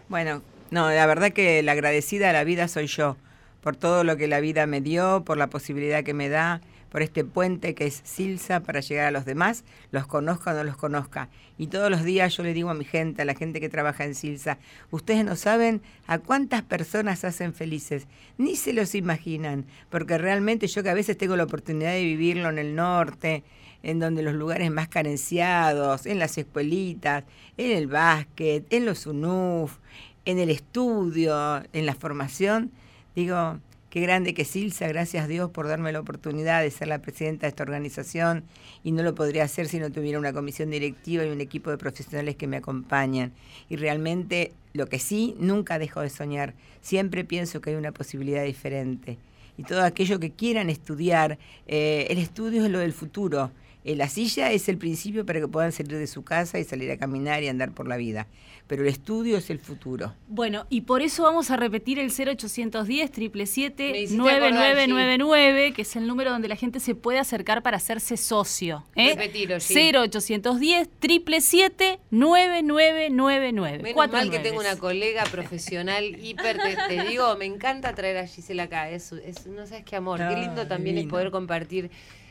Bueno, 0.08 0.42
no, 0.70 0.90
la 0.90 1.06
verdad 1.06 1.30
que 1.32 1.62
la 1.62 1.72
agradecida 1.72 2.30
a 2.30 2.32
la 2.32 2.44
vida 2.44 2.66
soy 2.68 2.86
yo, 2.88 3.16
por 3.62 3.76
todo 3.76 4.04
lo 4.04 4.16
que 4.16 4.26
la 4.26 4.40
vida 4.40 4.66
me 4.66 4.80
dio, 4.80 5.22
por 5.24 5.36
la 5.36 5.48
posibilidad 5.48 6.02
que 6.02 6.14
me 6.14 6.28
da, 6.28 6.60
por 6.90 7.02
este 7.02 7.24
puente 7.24 7.74
que 7.74 7.86
es 7.86 8.00
Silsa 8.04 8.60
para 8.60 8.80
llegar 8.80 9.06
a 9.06 9.10
los 9.10 9.24
demás, 9.24 9.64
los 9.90 10.06
conozca 10.06 10.50
o 10.50 10.54
no 10.54 10.64
los 10.64 10.76
conozca. 10.76 11.28
Y 11.56 11.68
todos 11.68 11.90
los 11.90 12.04
días 12.04 12.36
yo 12.36 12.42
le 12.42 12.54
digo 12.54 12.70
a 12.70 12.74
mi 12.74 12.84
gente, 12.84 13.22
a 13.22 13.24
la 13.24 13.34
gente 13.34 13.60
que 13.60 13.68
trabaja 13.68 14.04
en 14.04 14.14
Silsa, 14.14 14.58
ustedes 14.90 15.24
no 15.24 15.36
saben 15.36 15.82
a 16.06 16.18
cuántas 16.18 16.62
personas 16.62 17.24
hacen 17.24 17.52
felices, 17.52 18.06
ni 18.36 18.56
se 18.56 18.72
los 18.72 18.94
imaginan, 18.94 19.66
porque 19.90 20.18
realmente 20.18 20.66
yo 20.66 20.82
que 20.82 20.90
a 20.90 20.94
veces 20.94 21.18
tengo 21.18 21.36
la 21.36 21.44
oportunidad 21.44 21.92
de 21.92 22.04
vivirlo 22.04 22.48
en 22.48 22.58
el 22.58 22.74
norte, 22.74 23.42
en 23.82 23.98
donde 24.00 24.22
los 24.22 24.34
lugares 24.34 24.70
más 24.70 24.88
carenciados, 24.88 26.06
en 26.06 26.18
las 26.18 26.36
escuelitas, 26.36 27.24
en 27.56 27.76
el 27.76 27.86
básquet, 27.86 28.66
en 28.70 28.84
los 28.84 29.06
UNUF, 29.06 29.78
en 30.24 30.38
el 30.38 30.50
estudio, 30.50 31.62
en 31.72 31.86
la 31.86 31.94
formación, 31.94 32.72
digo, 33.14 33.60
grande 34.00 34.34
que 34.34 34.44
Silsa, 34.44 34.88
gracias 34.88 35.24
a 35.24 35.28
Dios 35.28 35.50
por 35.50 35.68
darme 35.68 35.92
la 35.92 36.00
oportunidad 36.00 36.62
de 36.62 36.70
ser 36.70 36.88
la 36.88 37.00
presidenta 37.00 37.46
de 37.46 37.50
esta 37.50 37.62
organización 37.62 38.44
y 38.84 38.92
no 38.92 39.02
lo 39.02 39.14
podría 39.14 39.44
hacer 39.44 39.68
si 39.68 39.78
no 39.78 39.90
tuviera 39.90 40.18
una 40.18 40.32
comisión 40.32 40.70
directiva 40.70 41.24
y 41.24 41.30
un 41.30 41.40
equipo 41.40 41.70
de 41.70 41.78
profesionales 41.78 42.36
que 42.36 42.46
me 42.46 42.56
acompañan. 42.56 43.32
Y 43.68 43.76
realmente 43.76 44.52
lo 44.72 44.86
que 44.86 44.98
sí, 44.98 45.34
nunca 45.38 45.78
dejo 45.78 46.00
de 46.00 46.10
soñar, 46.10 46.54
siempre 46.80 47.24
pienso 47.24 47.60
que 47.60 47.70
hay 47.70 47.76
una 47.76 47.92
posibilidad 47.92 48.44
diferente. 48.44 49.18
Y 49.56 49.64
todo 49.64 49.82
aquello 49.82 50.20
que 50.20 50.30
quieran 50.30 50.70
estudiar, 50.70 51.38
eh, 51.66 52.06
el 52.10 52.18
estudio 52.18 52.64
es 52.64 52.70
lo 52.70 52.78
del 52.78 52.92
futuro. 52.92 53.50
Eh, 53.88 53.96
la 53.96 54.08
silla 54.10 54.52
es 54.52 54.68
el 54.68 54.76
principio 54.76 55.24
para 55.24 55.40
que 55.40 55.48
puedan 55.48 55.72
salir 55.72 55.96
de 55.96 56.06
su 56.06 56.22
casa 56.22 56.58
y 56.58 56.64
salir 56.64 56.90
a 56.90 56.98
caminar 56.98 57.42
y 57.42 57.48
andar 57.48 57.72
por 57.72 57.88
la 57.88 57.96
vida. 57.96 58.26
Pero 58.66 58.82
el 58.82 58.88
estudio 58.88 59.38
es 59.38 59.48
el 59.48 59.60
futuro. 59.60 60.12
Bueno, 60.26 60.66
y 60.68 60.82
por 60.82 61.00
eso 61.00 61.22
vamos 61.22 61.50
a 61.50 61.56
repetir 61.56 61.98
el 61.98 62.10
0810 62.10 62.86
Me 62.86 63.06
777 63.06 63.98
hiciste 64.02 64.20
acordar, 64.20 64.52
9999, 64.52 65.72
que 65.72 65.80
es 65.82 65.96
el 65.96 66.06
número 66.06 66.30
donde 66.32 66.48
la 66.48 66.56
gente 66.56 66.80
se 66.80 66.94
puede 66.94 67.18
acercar 67.18 67.62
para 67.62 67.78
hacerse 67.78 68.18
socio. 68.18 68.84
¿eh? 68.94 69.14
Repetilo, 69.16 69.58
sí. 69.58 69.72
0810 69.72 70.86
777 71.00 71.98
9999. 72.10 73.78
Menos 73.78 73.94
Cuatro 73.94 74.18
mal 74.18 74.30
que 74.30 74.38
tengo 74.40 74.60
una 74.60 74.76
colega 74.76 75.24
profesional 75.24 76.04
hiper, 76.22 76.58
te, 76.58 76.76
te 76.94 77.04
digo, 77.08 77.34
me 77.36 77.46
encanta 77.46 77.94
traer 77.94 78.18
a 78.18 78.26
Gisela 78.26 78.64
acá, 78.64 78.90
es, 78.90 79.12
es- 79.12 79.46
no 79.46 79.66
sabes 79.66 79.84
qué 79.84 79.96
amor, 79.96 80.18
qué 80.18 80.36
lindo 80.36 80.66
también 80.66 80.96
es 80.96 81.00
divino. 81.04 81.10
poder 81.10 81.30
compartir 81.30 81.90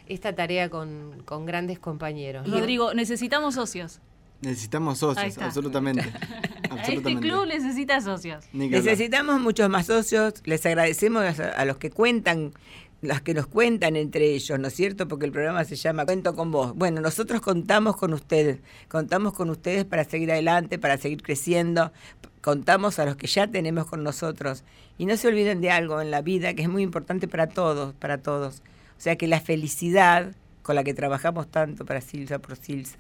esta 0.10 0.34
tarea 0.34 0.70
con, 0.70 1.24
con 1.26 1.46
grandes 1.46 1.80
compañeros. 1.80 2.48
¿no? 2.48 2.58
Rodrigo, 2.58 2.94
necesitamos 2.94 3.56
socios. 3.56 4.00
Necesitamos 4.42 5.00
socios, 5.00 5.38
absolutamente. 5.38 6.04
Este 6.68 6.92
absolutamente. 6.92 7.28
club 7.28 7.48
necesita 7.48 8.02
socios. 8.02 8.46
Necesitamos 8.54 9.42
muchos 9.42 9.68
más 9.70 9.88
socios, 9.88 10.36
les 10.44 10.64
agradecemos 10.66 11.40
a, 11.40 11.50
a 11.54 11.66
los 11.66 11.78
que 11.78 11.90
cuentan, 11.90 12.54
los 13.02 13.22
que 13.22 13.34
nos 13.34 13.48
cuentan 13.48 13.96
entre 13.96 14.34
ellos, 14.36 14.60
¿no 14.60 14.68
es 14.68 14.76
cierto? 14.76 15.08
Porque 15.08 15.26
el 15.26 15.32
programa 15.32 15.64
se 15.64 15.76
llama 15.76 16.06
Cuento 16.06 16.36
con 16.36 16.52
vos. 16.52 16.76
Bueno, 16.76 17.02
nosotros 17.02 17.42
contamos 17.42 17.96
con 17.96 18.14
ustedes, 18.14 18.60
contamos 18.90 19.34
con 19.34 19.50
ustedes 19.50 19.86
para 19.86 20.04
seguir 20.04 20.32
adelante, 20.32 20.78
para 20.78 20.98
seguir 20.98 21.24
creciendo, 21.24 21.92
contamos 22.42 23.00
a 23.00 23.06
los 23.06 23.16
que 23.16 23.28
ya 23.28 23.48
tenemos 23.48 23.88
con 23.88 24.04
nosotros. 24.04 24.64
Y 24.98 25.06
no 25.06 25.18
se 25.18 25.28
olviden 25.28 25.62
de 25.62 25.72
algo 25.72 26.02
en 26.02 26.12
la 26.12 26.22
vida 26.22 26.54
que 26.54 26.64
es 26.64 26.70
muy 26.70 26.84
importante 26.84 27.28
para 27.28 27.48
todos, 27.48 27.94
para 27.94 28.20
todos. 28.20 28.62
O 28.98 29.02
sea 29.02 29.16
que 29.16 29.28
la 29.28 29.40
felicidad 29.40 30.34
con 30.64 30.76
la 30.76 30.84
que 30.84 30.94
trabajamos 30.94 31.50
tanto 31.50 31.86
para 31.86 32.02
Silsa 32.02 32.40
por 32.40 32.58
Silsa 32.58 32.98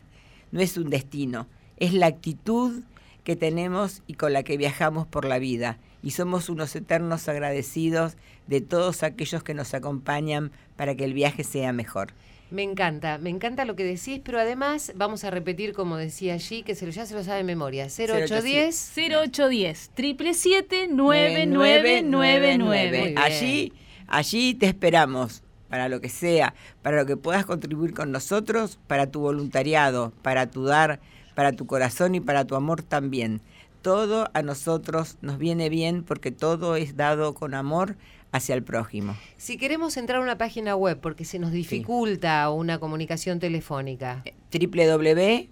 no 0.51 0.61
es 0.61 0.77
un 0.77 0.89
destino, 0.89 1.47
es 1.77 1.93
la 1.93 2.05
actitud 2.05 2.83
que 3.23 3.35
tenemos 3.35 4.03
y 4.07 4.13
con 4.13 4.31
la 4.31 4.43
que 4.43 4.55
viajamos 4.57 5.07
por 5.07 5.25
la 5.25 5.39
vida. 5.39 5.77
Y 6.01 6.11
somos 6.11 6.47
unos 6.47 6.73
eternos 6.75 7.27
agradecidos 7.27 8.15
de 8.47 8.61
todos 8.61 9.03
aquellos 9.03 9.43
que 9.43 9.53
nos 9.53 9.73
acompañan 9.73 10.51
para 10.77 10.95
que 10.95 11.03
el 11.03 11.13
viaje 11.13 11.43
sea 11.43 11.73
mejor. 11.73 12.13
Me 12.49 12.63
encanta, 12.63 13.17
me 13.17 13.29
encanta 13.29 13.65
lo 13.65 13.75
que 13.75 13.83
decís, 13.83 14.21
pero 14.23 14.39
además 14.39 14.93
vamos 14.95 15.25
a 15.25 15.31
repetir, 15.31 15.73
como 15.73 15.97
decía 15.97 16.35
allí, 16.35 16.63
que 16.63 16.75
se 16.75 16.85
lo, 16.85 16.93
ya 16.93 17.05
se 17.05 17.15
lo 17.15 17.23
sabe 17.25 17.39
de 17.39 17.43
memoria, 17.43 17.87
0810. 17.87 18.93
0810 18.95 19.77
777 19.93 20.87
9999. 20.87 22.03
9999. 22.03 23.01
bien. 23.01 23.17
Allí, 23.17 23.73
allí 24.07 24.53
te 24.53 24.67
esperamos 24.67 25.43
para 25.69 25.89
lo 25.89 26.01
que 26.01 26.09
sea, 26.09 26.53
para 26.81 26.97
lo 26.97 27.05
que 27.05 27.17
puedas 27.17 27.45
contribuir 27.45 27.93
con 27.93 28.11
nosotros, 28.11 28.79
para 28.87 29.11
tu 29.11 29.19
voluntariado, 29.19 30.11
para 30.21 30.49
tu 30.49 30.65
dar, 30.65 30.99
para 31.35 31.51
tu 31.51 31.67
corazón 31.67 32.15
y 32.15 32.19
para 32.19 32.45
tu 32.45 32.55
amor 32.55 32.83
también. 32.83 33.41
Todo 33.81 34.29
a 34.33 34.41
nosotros 34.41 35.17
nos 35.21 35.37
viene 35.37 35.69
bien 35.69 36.03
porque 36.03 36.31
todo 36.31 36.75
es 36.75 36.97
dado 36.97 37.33
con 37.33 37.53
amor 37.53 37.95
hacia 38.31 38.55
el 38.55 38.63
prójimo. 38.63 39.15
Si 39.37 39.57
queremos 39.57 39.97
entrar 39.97 40.19
a 40.19 40.23
una 40.23 40.37
página 40.37 40.75
web 40.75 40.99
porque 40.99 41.25
se 41.25 41.39
nos 41.39 41.51
dificulta 41.51 42.49
una 42.49 42.79
comunicación 42.79 43.39
telefónica, 43.39 44.23
www.silsa.org. 44.51 45.47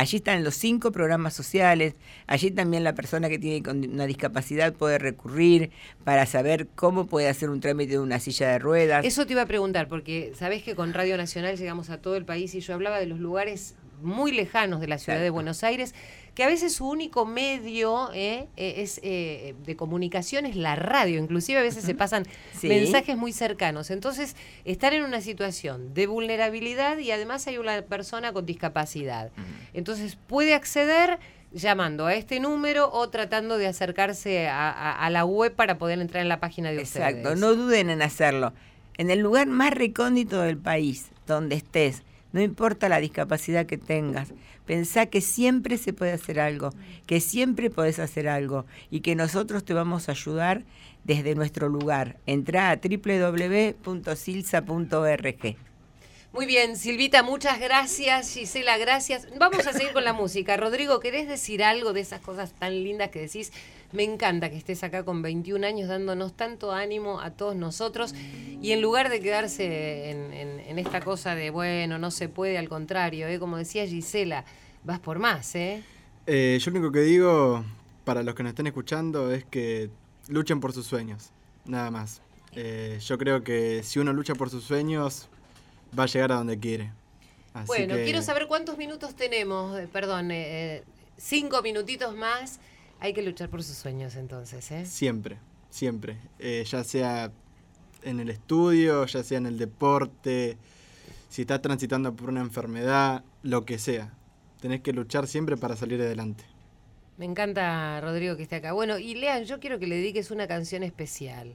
Allí 0.00 0.16
están 0.16 0.42
los 0.44 0.54
cinco 0.54 0.92
programas 0.92 1.34
sociales, 1.34 1.94
allí 2.26 2.50
también 2.50 2.84
la 2.84 2.94
persona 2.94 3.28
que 3.28 3.38
tiene 3.38 3.70
una 3.70 4.06
discapacidad 4.06 4.72
puede 4.72 4.96
recurrir 4.96 5.72
para 6.04 6.24
saber 6.24 6.68
cómo 6.74 7.06
puede 7.06 7.28
hacer 7.28 7.50
un 7.50 7.60
trámite 7.60 7.92
de 7.92 7.98
una 7.98 8.18
silla 8.18 8.48
de 8.48 8.58
ruedas. 8.58 9.04
eso 9.04 9.26
te 9.26 9.34
iba 9.34 9.42
a 9.42 9.46
preguntar, 9.46 9.88
porque 9.88 10.32
sabés 10.34 10.62
que 10.62 10.74
con 10.74 10.94
Radio 10.94 11.18
Nacional 11.18 11.58
llegamos 11.58 11.90
a 11.90 12.00
todo 12.00 12.16
el 12.16 12.24
país 12.24 12.54
y 12.54 12.60
yo 12.60 12.72
hablaba 12.72 12.98
de 12.98 13.04
los 13.04 13.20
lugares 13.20 13.74
muy 14.02 14.32
lejanos 14.32 14.80
de 14.80 14.88
la 14.88 14.98
ciudad 14.98 15.18
de. 15.20 15.30
Buenos 15.30 15.62
Aires, 15.64 15.94
que 16.34 16.44
a 16.44 16.46
veces 16.46 16.74
su 16.74 16.88
único 16.88 17.26
medio 17.26 18.10
eh, 18.14 18.46
eh, 18.56 18.74
es, 18.78 19.00
eh, 19.02 19.54
de 19.64 19.76
comunicación 19.76 20.46
es 20.46 20.56
la 20.56 20.76
radio, 20.76 21.18
inclusive 21.18 21.58
a 21.58 21.62
veces 21.62 21.84
se 21.84 21.94
pasan 21.94 22.24
Sí. 22.58 22.68
mensajes 22.68 23.16
muy 23.16 23.32
cercanos. 23.32 23.90
Entonces, 23.90 24.36
estar 24.64 24.94
en 24.94 25.02
una 25.04 25.20
situación 25.20 25.92
de 25.94 26.06
vulnerabilidad 26.06 26.98
y 26.98 27.10
además 27.10 27.46
hay 27.46 27.58
una 27.58 27.82
persona 27.82 28.32
con 28.32 28.46
discapacidad. 28.46 29.30
Entonces, 29.74 30.16
puede 30.26 30.54
acceder 30.54 31.18
llamando 31.52 32.06
a 32.06 32.14
este 32.14 32.38
número 32.38 32.90
o 32.92 33.08
tratando 33.10 33.58
de 33.58 33.66
acercarse 33.66 34.48
a, 34.48 34.70
a- 34.70 35.04
a 35.04 35.10
la 35.10 35.24
web 35.24 35.52
para 35.54 35.78
poder 35.78 36.00
entrar 36.00 36.22
en 36.22 36.28
la 36.28 36.38
página 36.38 36.70
de 36.70 36.80
ustedes. 36.82 37.08
Exacto, 37.08 37.34
no 37.34 37.54
duden 37.56 37.90
en 37.90 38.02
hacerlo. 38.02 38.52
En 38.98 39.10
el 39.10 39.18
lugar 39.18 39.46
más 39.48 39.72
recóndito 39.72 40.40
del 40.42 40.58
país, 40.58 41.06
donde 41.26 41.56
estés, 41.56 42.02
no 42.32 42.40
importa 42.40 42.88
la 42.88 43.00
discapacidad 43.00 43.66
que 43.66 43.78
tengas, 43.78 44.32
pensá 44.66 45.06
que 45.06 45.20
siempre 45.20 45.78
se 45.78 45.92
puede 45.92 46.12
hacer 46.12 46.40
algo, 46.40 46.70
que 47.06 47.20
siempre 47.20 47.70
podés 47.70 47.98
hacer 47.98 48.28
algo 48.28 48.66
y 48.90 49.00
que 49.00 49.14
nosotros 49.16 49.64
te 49.64 49.74
vamos 49.74 50.08
a 50.08 50.12
ayudar 50.12 50.64
desde 51.04 51.34
nuestro 51.34 51.68
lugar. 51.68 52.18
Entrá 52.26 52.70
a 52.70 52.76
www.silsa.org. 52.76 53.76
Muy 56.32 56.46
bien, 56.46 56.76
Silvita, 56.76 57.24
muchas 57.24 57.58
gracias. 57.58 58.32
Gisela, 58.32 58.78
gracias. 58.78 59.26
Vamos 59.36 59.66
a 59.66 59.72
seguir 59.72 59.92
con 59.92 60.04
la 60.04 60.12
música. 60.12 60.56
Rodrigo, 60.56 61.00
¿querés 61.00 61.26
decir 61.26 61.64
algo 61.64 61.92
de 61.92 62.02
esas 62.02 62.20
cosas 62.20 62.52
tan 62.52 62.84
lindas 62.84 63.10
que 63.10 63.18
decís? 63.18 63.52
Me 63.92 64.04
encanta 64.04 64.50
que 64.50 64.56
estés 64.56 64.84
acá 64.84 65.04
con 65.04 65.20
21 65.22 65.66
años 65.66 65.88
dándonos 65.88 66.34
tanto 66.34 66.70
ánimo 66.72 67.20
a 67.20 67.30
todos 67.32 67.56
nosotros 67.56 68.14
y 68.62 68.70
en 68.72 68.80
lugar 68.80 69.08
de 69.10 69.20
quedarse 69.20 70.10
en, 70.10 70.32
en- 70.32 70.60
en 70.60 70.78
esta 70.78 71.00
cosa 71.00 71.34
de, 71.34 71.50
bueno, 71.50 71.98
no 71.98 72.10
se 72.12 72.28
puede, 72.28 72.56
al 72.56 72.68
contrario, 72.68 73.26
¿eh? 73.26 73.38
como 73.40 73.56
decía 73.56 73.84
Gisela, 73.86 74.44
vas 74.84 75.00
por 75.00 75.18
más, 75.18 75.54
¿eh? 75.56 75.82
Eh, 76.26 76.58
yo 76.60 76.70
lo 76.70 76.78
único 76.78 76.92
que 76.92 77.00
digo 77.00 77.64
para 78.04 78.22
los 78.22 78.34
que 78.36 78.42
nos 78.44 78.50
estén 78.50 78.68
escuchando 78.68 79.32
es 79.32 79.44
que 79.44 79.90
luchen 80.28 80.60
por 80.60 80.72
sus 80.72 80.86
sueños, 80.86 81.30
nada 81.64 81.90
más. 81.90 82.22
Eh, 82.54 82.98
yo 83.04 83.18
creo 83.18 83.42
que 83.42 83.82
si 83.82 83.98
uno 83.98 84.12
lucha 84.12 84.34
por 84.36 84.50
sus 84.50 84.62
sueños, 84.64 85.28
va 85.98 86.04
a 86.04 86.06
llegar 86.06 86.30
a 86.32 86.36
donde 86.36 86.58
quiere. 86.60 86.92
Así 87.54 87.66
bueno, 87.66 87.96
que 87.96 88.04
quiero 88.04 88.22
saber 88.22 88.46
cuántos 88.46 88.78
minutos 88.78 89.16
tenemos, 89.16 89.76
eh, 89.80 89.88
perdón, 89.92 90.30
cinco 91.16 91.62
minutitos 91.62 92.14
más. 92.14 92.60
Hay 93.00 93.14
que 93.14 93.22
luchar 93.22 93.48
por 93.48 93.62
sus 93.62 93.76
sueños 93.76 94.14
entonces, 94.16 94.70
¿eh? 94.70 94.84
Siempre, 94.84 95.38
siempre. 95.70 96.18
Eh, 96.38 96.64
ya 96.66 96.84
sea 96.84 97.32
en 98.02 98.20
el 98.20 98.30
estudio, 98.30 99.06
ya 99.06 99.22
sea 99.22 99.38
en 99.38 99.46
el 99.46 99.58
deporte, 99.58 100.58
si 101.30 101.42
estás 101.42 101.62
transitando 101.62 102.14
por 102.14 102.28
una 102.28 102.40
enfermedad, 102.40 103.24
lo 103.42 103.64
que 103.64 103.78
sea. 103.78 104.12
Tenés 104.60 104.80
que 104.82 104.92
luchar 104.92 105.26
siempre 105.26 105.56
para 105.56 105.76
salir 105.76 106.00
adelante. 106.00 106.44
Me 107.16 107.24
encanta 107.24 108.00
Rodrigo 108.00 108.36
que 108.36 108.42
esté 108.42 108.56
acá. 108.56 108.72
Bueno, 108.72 108.98
y 108.98 109.14
Lean, 109.14 109.44
yo 109.44 109.60
quiero 109.60 109.78
que 109.78 109.86
le 109.86 109.96
dediques 109.96 110.30
una 110.30 110.46
canción 110.46 110.82
especial 110.82 111.54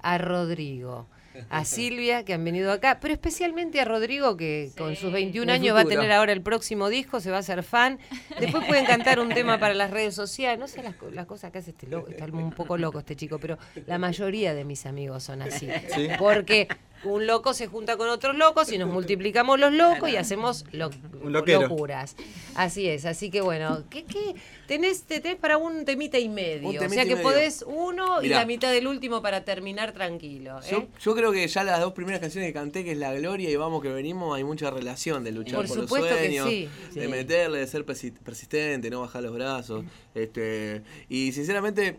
a 0.00 0.18
Rodrigo, 0.18 1.06
a 1.50 1.64
Silvia, 1.64 2.24
que 2.24 2.34
han 2.34 2.44
venido 2.44 2.72
acá, 2.72 2.98
pero 3.00 3.14
especialmente 3.14 3.80
a 3.80 3.84
Rodrigo, 3.84 4.36
que 4.36 4.70
con 4.76 4.96
sus 4.96 5.12
21 5.12 5.44
El 5.44 5.60
años 5.60 5.76
va 5.76 5.80
a 5.80 5.84
tener 5.84 6.12
ahora 6.12 6.32
el 6.32 6.42
próximo 6.42 6.88
disco, 6.88 7.20
se 7.20 7.30
va 7.30 7.38
a 7.38 7.40
hacer 7.40 7.62
fan. 7.62 7.98
Después 8.40 8.64
pueden 8.66 8.86
cantar 8.86 9.20
un 9.20 9.28
tema 9.30 9.58
para 9.58 9.74
las 9.74 9.90
redes 9.90 10.14
sociales. 10.14 10.58
No 10.58 10.68
sé 10.68 10.82
las 11.12 11.26
cosas 11.26 11.52
que 11.52 11.58
hace 11.58 11.70
este 11.70 11.86
loco, 11.86 12.10
está 12.10 12.26
un 12.26 12.52
poco 12.52 12.76
loco 12.76 12.98
este 12.98 13.16
chico, 13.16 13.38
pero 13.38 13.58
la 13.86 13.98
mayoría 13.98 14.54
de 14.54 14.64
mis 14.64 14.86
amigos 14.86 15.22
son 15.22 15.42
así. 15.42 15.68
Sí. 15.94 16.08
Porque 16.18 16.68
un 17.12 17.26
loco 17.26 17.54
se 17.54 17.66
junta 17.66 17.96
con 17.96 18.08
otros 18.08 18.36
locos 18.36 18.70
y 18.72 18.78
nos 18.78 18.88
multiplicamos 18.90 19.58
los 19.58 19.72
locos 19.72 20.08
y 20.10 20.16
hacemos 20.16 20.64
lo- 20.72 20.90
locuras. 21.24 22.16
Así 22.54 22.88
es, 22.88 23.04
así 23.04 23.30
que 23.30 23.40
bueno, 23.40 23.84
¿qué, 23.90 24.04
qué? 24.04 24.34
Tenés, 24.66 25.02
te 25.04 25.20
tenés 25.20 25.38
para 25.38 25.58
un 25.58 25.84
temita 25.84 26.18
y 26.18 26.28
medio. 26.28 26.68
O 26.68 26.72
sea 26.88 27.04
que 27.04 27.14
medio. 27.14 27.22
podés 27.22 27.64
uno 27.66 28.20
y 28.20 28.24
Mirá. 28.24 28.40
la 28.40 28.46
mitad 28.46 28.72
del 28.72 28.86
último 28.86 29.22
para 29.22 29.44
terminar 29.44 29.92
tranquilo. 29.92 30.58
¿eh? 30.60 30.68
Yo, 30.70 30.86
yo 31.00 31.14
creo 31.14 31.32
que 31.32 31.46
ya 31.46 31.62
las 31.64 31.80
dos 31.80 31.92
primeras 31.92 32.20
canciones 32.20 32.48
que 32.48 32.54
canté, 32.54 32.82
que 32.84 32.92
es 32.92 32.98
La 32.98 33.12
Gloria 33.14 33.50
y 33.50 33.56
Vamos 33.56 33.82
que 33.82 33.88
venimos, 33.90 34.36
hay 34.36 34.44
mucha 34.44 34.70
relación 34.70 35.22
de 35.24 35.32
luchar 35.32 35.56
Por 35.56 35.68
por, 35.68 35.76
supuesto 35.82 36.08
los 36.08 36.18
que 36.18 36.24
sueños, 36.26 36.48
sí, 36.48 36.68
de 36.94 37.02
sí. 37.04 37.08
meterle, 37.08 37.58
de 37.60 37.66
ser 37.66 37.84
persi- 37.86 38.12
persistente, 38.12 38.90
no 38.90 39.00
bajar 39.02 39.22
los 39.22 39.32
brazos. 39.34 39.84
Este, 40.14 40.82
y 41.08 41.32
sinceramente 41.32 41.98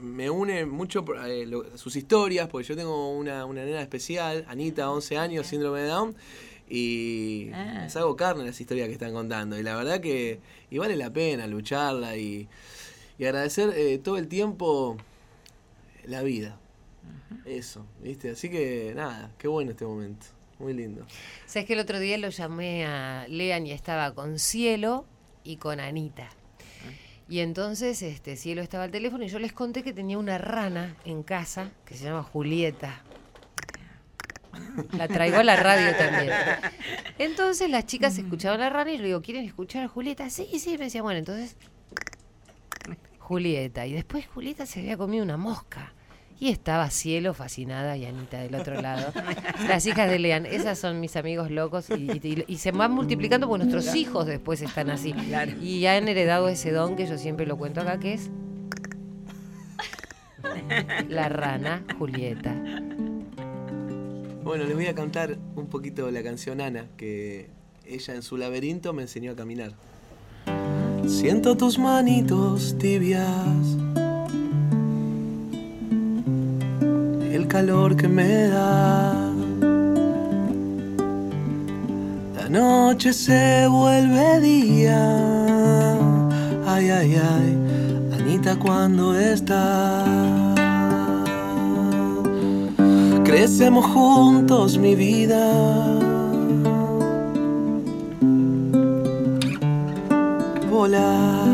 me 0.00 0.28
une 0.30 0.64
mucho 0.66 1.04
eh, 1.26 1.46
lo- 1.46 1.76
sus 1.78 1.96
historias, 1.96 2.48
porque 2.48 2.66
yo 2.68 2.76
tengo 2.76 3.12
una, 3.12 3.44
una 3.46 3.64
nena 3.64 3.80
especial, 3.82 4.44
Anita, 4.48 4.90
11 4.90 5.16
años, 5.18 5.46
síndrome 5.46 5.80
de 5.80 5.86
Down. 5.88 6.16
Y 6.68 7.50
Ah. 7.52 7.80
les 7.84 7.94
hago 7.96 8.16
carne 8.16 8.44
las 8.44 8.58
historias 8.60 8.86
que 8.88 8.94
están 8.94 9.12
contando. 9.12 9.58
Y 9.58 9.62
la 9.62 9.76
verdad 9.76 10.00
que 10.00 10.40
y 10.70 10.78
vale 10.78 10.96
la 10.96 11.12
pena 11.12 11.46
lucharla 11.46 12.16
y, 12.16 12.48
y 13.18 13.24
agradecer 13.24 13.72
eh, 13.76 13.98
todo 13.98 14.16
el 14.16 14.28
tiempo 14.28 14.96
la 16.06 16.22
vida. 16.22 16.58
Eso, 17.44 17.84
¿viste? 18.02 18.30
Así 18.30 18.48
que 18.48 18.92
nada, 18.96 19.30
qué 19.38 19.46
bueno 19.48 19.72
este 19.72 19.84
momento. 19.84 20.26
Muy 20.58 20.72
lindo. 20.72 21.04
Sabes 21.46 21.66
que 21.66 21.74
el 21.74 21.80
otro 21.80 21.98
día 21.98 22.16
lo 22.16 22.28
llamé 22.30 22.86
a 22.86 23.26
Lean 23.28 23.66
y 23.66 23.72
estaba 23.72 24.14
con 24.14 24.38
Cielo 24.38 25.04
y 25.42 25.56
con 25.56 25.80
Anita. 25.80 26.30
Y 27.28 27.40
entonces 27.40 28.02
este 28.02 28.36
Cielo 28.36 28.60
estaba 28.62 28.84
al 28.84 28.90
teléfono 28.90 29.24
y 29.24 29.28
yo 29.28 29.38
les 29.38 29.52
conté 29.52 29.82
que 29.82 29.92
tenía 29.92 30.18
una 30.18 30.38
rana 30.38 30.94
en 31.04 31.22
casa 31.22 31.70
que 31.86 31.94
se 31.94 32.04
llama 32.04 32.22
Julieta. 32.22 33.02
La 34.92 35.08
traigo 35.08 35.38
a 35.38 35.44
la 35.44 35.56
radio 35.56 35.96
también. 35.96 36.30
Entonces 37.18 37.70
las 37.70 37.86
chicas 37.86 38.18
escuchaban 38.18 38.60
la 38.60 38.70
rana 38.70 38.92
y 38.92 38.98
le 38.98 39.06
digo, 39.06 39.22
¿quieren 39.22 39.44
escuchar 39.44 39.84
a 39.84 39.88
Julieta? 39.88 40.28
Sí, 40.30 40.58
sí, 40.58 40.76
me 40.78 40.84
decía, 40.84 41.02
bueno, 41.02 41.18
entonces 41.18 41.56
Julieta. 43.18 43.86
Y 43.86 43.94
después 43.94 44.26
Julieta 44.26 44.66
se 44.66 44.80
había 44.80 44.96
comido 44.96 45.24
una 45.24 45.36
mosca. 45.36 45.94
Y 46.44 46.50
estaba 46.50 46.90
Cielo 46.90 47.32
fascinada 47.32 47.96
y 47.96 48.04
Anita 48.04 48.38
del 48.38 48.54
otro 48.54 48.78
lado. 48.82 49.14
Las 49.66 49.86
hijas 49.86 50.10
de 50.10 50.18
Lean, 50.18 50.44
esas 50.44 50.78
son 50.78 51.00
mis 51.00 51.16
amigos 51.16 51.50
locos 51.50 51.88
y, 51.88 51.94
y- 52.22 52.44
y 52.46 52.58
se 52.58 52.70
van 52.70 52.92
multiplicando 52.92 53.48
porque 53.48 53.64
nuestros 53.64 53.94
hijos 53.96 54.26
después 54.26 54.60
están 54.60 54.90
así. 54.90 55.14
Y 55.62 55.80
ya 55.80 55.96
han 55.96 56.06
heredado 56.06 56.50
ese 56.50 56.70
don 56.70 56.96
que 56.96 57.06
yo 57.06 57.16
siempre 57.16 57.46
lo 57.46 57.56
cuento 57.56 57.80
acá, 57.80 57.98
que 57.98 58.12
es 58.12 58.28
la 61.08 61.30
rana 61.30 61.82
Julieta. 61.98 62.54
Bueno, 64.44 64.64
les 64.64 64.74
voy 64.74 64.86
a 64.88 64.94
cantar 64.94 65.38
un 65.56 65.68
poquito 65.68 66.10
la 66.10 66.22
canción 66.22 66.60
Ana, 66.60 66.88
que 66.98 67.48
ella 67.86 68.14
en 68.14 68.20
su 68.22 68.36
laberinto 68.36 68.92
me 68.92 69.00
enseñó 69.00 69.32
a 69.32 69.34
caminar. 69.34 69.72
Siento 71.06 71.56
tus 71.56 71.78
manitos 71.78 72.76
tibias, 72.78 73.24
calor 77.54 77.94
que 77.94 78.08
me 78.08 78.48
da. 78.48 79.14
La 82.36 82.48
noche 82.48 83.12
se 83.12 83.68
vuelve 83.68 84.40
día. 84.40 85.00
Ay, 86.66 86.90
ay, 86.90 87.10
ay, 87.34 87.50
Anita, 88.18 88.56
cuando 88.56 89.16
estás? 89.16 90.04
Crecemos 93.22 93.86
juntos, 93.86 94.76
mi 94.76 94.96
vida. 94.96 95.44
Volás. 100.68 101.46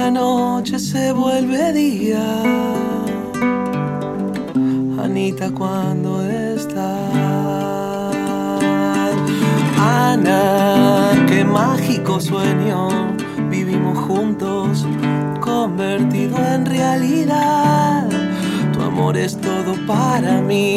La 0.00 0.10
noche 0.10 0.78
se 0.78 1.12
vuelve 1.12 1.72
día. 1.72 2.85
Cuando 5.34 6.24
estás? 6.24 6.86
Ana, 9.76 11.26
qué 11.26 11.44
mágico 11.44 12.20
sueño. 12.20 12.88
Vivimos 13.50 13.98
juntos, 13.98 14.86
convertido 15.40 16.38
en 16.38 16.64
realidad. 16.64 18.08
Tu 18.72 18.80
amor 18.80 19.16
es 19.16 19.36
todo 19.40 19.74
para 19.84 20.40
mí, 20.40 20.76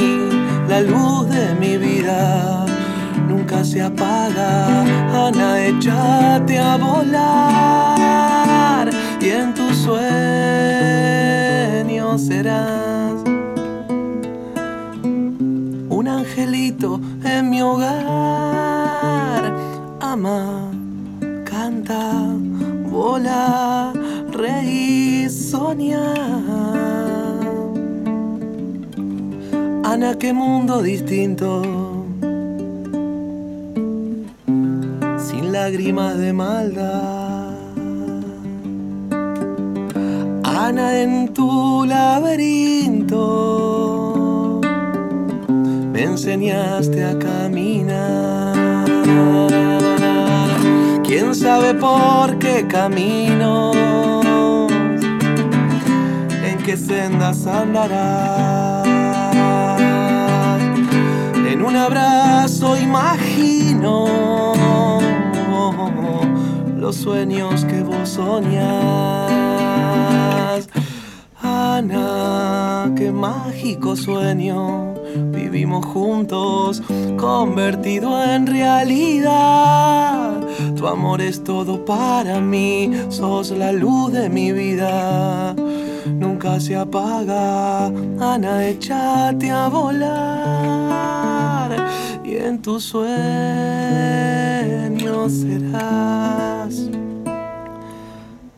la 0.67 0.81
luz 0.81 1.29
de 1.29 1.53
mi 1.53 1.77
vida. 1.77 2.65
Nunca 3.27 3.63
se 3.63 3.83
apaga, 3.83 4.81
Ana, 5.27 5.63
échate 5.63 6.57
a 6.57 6.75
volar. 6.75 7.69
Y 9.21 9.29
en 9.29 9.53
tus 9.53 9.77
sueños 9.77 9.99
serás 12.25 12.88
en 16.41 17.49
mi 17.49 17.61
hogar. 17.61 17.97
Ama, 19.99 20.71
canta, 21.43 22.13
vola, 22.89 23.91
reír, 24.31 25.29
soñar. 25.29 26.07
Ana, 29.83 30.15
qué 30.17 30.31
mundo 30.33 30.81
distinto. 30.81 31.61
Sin 35.17 35.51
lágrimas 35.51 36.17
de 36.17 36.31
maldad. 36.33 37.49
Ana, 40.43 41.01
en 41.01 41.33
tu 41.33 41.85
laberinto 41.85 43.68
enseñaste 46.19 47.01
a 47.05 47.17
caminar. 47.17 48.85
Quién 51.05 51.33
sabe 51.33 51.73
por 51.73 52.37
qué 52.39 52.67
camino, 52.67 53.71
en 56.43 56.57
qué 56.65 56.75
sendas 56.75 57.47
andarás. 57.47 58.85
En 61.49 61.61
un 61.63 61.77
abrazo 61.77 62.75
imagino 62.77 64.07
los 66.75 66.97
sueños 66.97 67.63
que 67.63 67.81
vos 67.81 68.09
soñás. 68.09 68.67
Ana, 71.41 72.91
qué 72.97 73.09
mágico 73.09 73.95
sueño. 73.95 74.88
Vivimos 75.51 75.83
juntos, 75.83 76.83
convertido 77.17 78.23
en 78.23 78.45
realidad. 78.45 80.41
Tu 80.75 80.85
amor 80.85 81.21
es 81.21 81.43
todo 81.43 81.83
para 81.85 82.39
mí, 82.39 82.91
sos 83.09 83.49
la 83.49 83.71
luz 83.71 84.13
de 84.13 84.29
mi 84.29 84.51
vida. 84.51 85.55
Nunca 86.05 86.59
se 86.59 86.75
apaga, 86.75 87.87
Ana, 87.87 88.63
échate 88.67 89.49
a 89.49 89.69
volar. 89.69 90.11
Y 92.23 92.35
en 92.35 92.61
tus 92.61 92.83
sueños 92.83 93.09
serás 95.31 96.75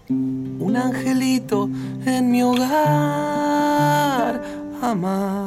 un 0.09 0.75
angelito 0.75 1.69
en 2.05 2.31
mi 2.31 2.43
hogar. 2.43 2.81
Ama, 4.81 5.45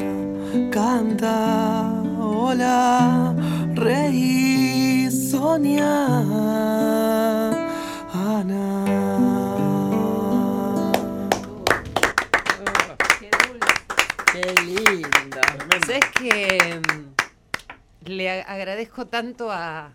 canta, 0.71 2.03
hola, 2.19 3.35
reír, 3.75 5.11
soñar. 5.11 5.83
Ana. 8.13 8.85
Qué 14.33 14.55
lindo. 14.65 15.41
¿Sabes 15.87 16.05
que 16.19 16.81
mm, 16.81 18.09
le 18.09 18.43
agradezco 18.43 19.07
tanto 19.07 19.51
a 19.51 19.93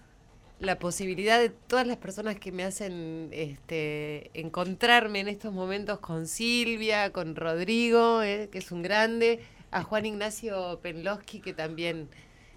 la 0.59 0.77
posibilidad 0.77 1.39
de 1.39 1.49
todas 1.49 1.87
las 1.87 1.97
personas 1.97 2.37
que 2.37 2.51
me 2.51 2.63
hacen 2.63 3.29
este, 3.31 4.29
encontrarme 4.33 5.21
en 5.21 5.29
estos 5.29 5.53
momentos 5.53 5.99
con 5.99 6.27
Silvia, 6.27 7.13
con 7.13 7.35
Rodrigo, 7.35 8.21
eh, 8.23 8.49
que 8.51 8.57
es 8.57 8.71
un 8.73 8.81
grande, 8.81 9.39
a 9.71 9.83
Juan 9.83 10.05
Ignacio 10.05 10.79
Penlowski, 10.81 11.39
que 11.39 11.53
también 11.53 12.09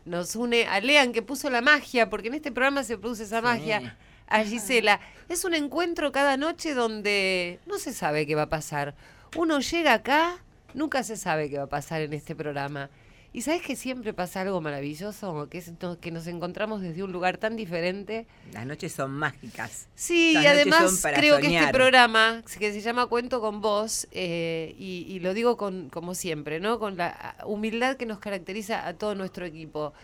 nos 0.04 0.36
une, 0.36 0.66
a 0.66 0.80
Lean, 0.80 1.12
que 1.12 1.22
puso 1.22 1.50
la 1.50 1.60
magia, 1.60 2.10
porque 2.10 2.28
en 2.28 2.34
este 2.34 2.52
programa 2.52 2.84
se 2.84 2.98
produce 2.98 3.24
esa 3.24 3.40
magia, 3.40 3.96
a 4.26 4.44
Gisela. 4.44 5.00
Es 5.28 5.44
un 5.44 5.54
encuentro 5.54 6.10
cada 6.10 6.36
noche 6.36 6.74
donde 6.74 7.60
no 7.66 7.78
se 7.78 7.92
sabe 7.92 8.26
qué 8.26 8.34
va 8.34 8.42
a 8.42 8.48
pasar. 8.48 8.94
Uno 9.36 9.60
llega 9.60 9.94
acá, 9.94 10.38
nunca 10.74 11.02
se 11.02 11.16
sabe 11.16 11.50
qué 11.50 11.58
va 11.58 11.64
a 11.64 11.68
pasar 11.68 12.02
en 12.02 12.12
este 12.12 12.34
programa. 12.34 12.90
Y 13.34 13.40
sabes 13.40 13.62
que 13.62 13.76
siempre 13.76 14.12
pasa 14.12 14.42
algo 14.42 14.60
maravilloso, 14.60 15.48
que 15.48 15.56
es 15.58 15.72
no- 15.80 15.98
que 15.98 16.10
nos 16.10 16.26
encontramos 16.26 16.82
desde 16.82 17.02
un 17.02 17.12
lugar 17.12 17.38
tan 17.38 17.56
diferente. 17.56 18.26
Las 18.52 18.66
noches 18.66 18.92
son 18.92 19.10
mágicas. 19.12 19.88
Sí, 19.94 20.34
Las 20.34 20.44
y 20.44 20.46
además 20.48 21.02
creo 21.14 21.38
que 21.38 21.56
este 21.56 21.72
programa, 21.72 22.42
que 22.58 22.72
se 22.72 22.80
llama 22.82 23.06
Cuento 23.06 23.40
con 23.40 23.62
Vos, 23.62 24.06
eh, 24.12 24.74
y, 24.78 25.06
y 25.08 25.20
lo 25.20 25.32
digo 25.32 25.56
con, 25.56 25.88
como 25.88 26.14
siempre, 26.14 26.60
¿no? 26.60 26.78
Con 26.78 26.98
la 26.98 27.36
humildad 27.46 27.96
que 27.96 28.04
nos 28.04 28.18
caracteriza 28.18 28.86
a 28.86 28.92
todo 28.94 29.14
nuestro 29.14 29.46
equipo. 29.46 29.94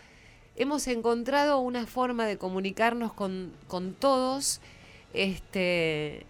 Hemos 0.55 0.87
encontrado 0.87 1.59
una 1.59 1.85
forma 1.85 2.25
de 2.25 2.37
comunicarnos 2.39 3.13
con, 3.13 3.53
con 3.67 3.93
todos, 3.93 4.59
este, 5.13 6.25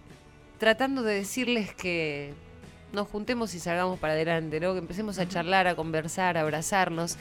tratando 0.57 1.01
de 1.03 1.13
decirles 1.15 1.73
que 1.73 2.33
nos 2.91 3.07
juntemos 3.07 3.53
y 3.53 3.59
salgamos 3.59 3.99
para 3.99 4.13
adelante, 4.13 4.59
¿no? 4.59 4.73
Que 4.73 4.79
empecemos 4.79 5.19
a 5.19 5.27
charlar, 5.27 5.67
a 5.67 5.75
conversar, 5.75 6.37
a 6.37 6.41
abrazarnos. 6.41 7.17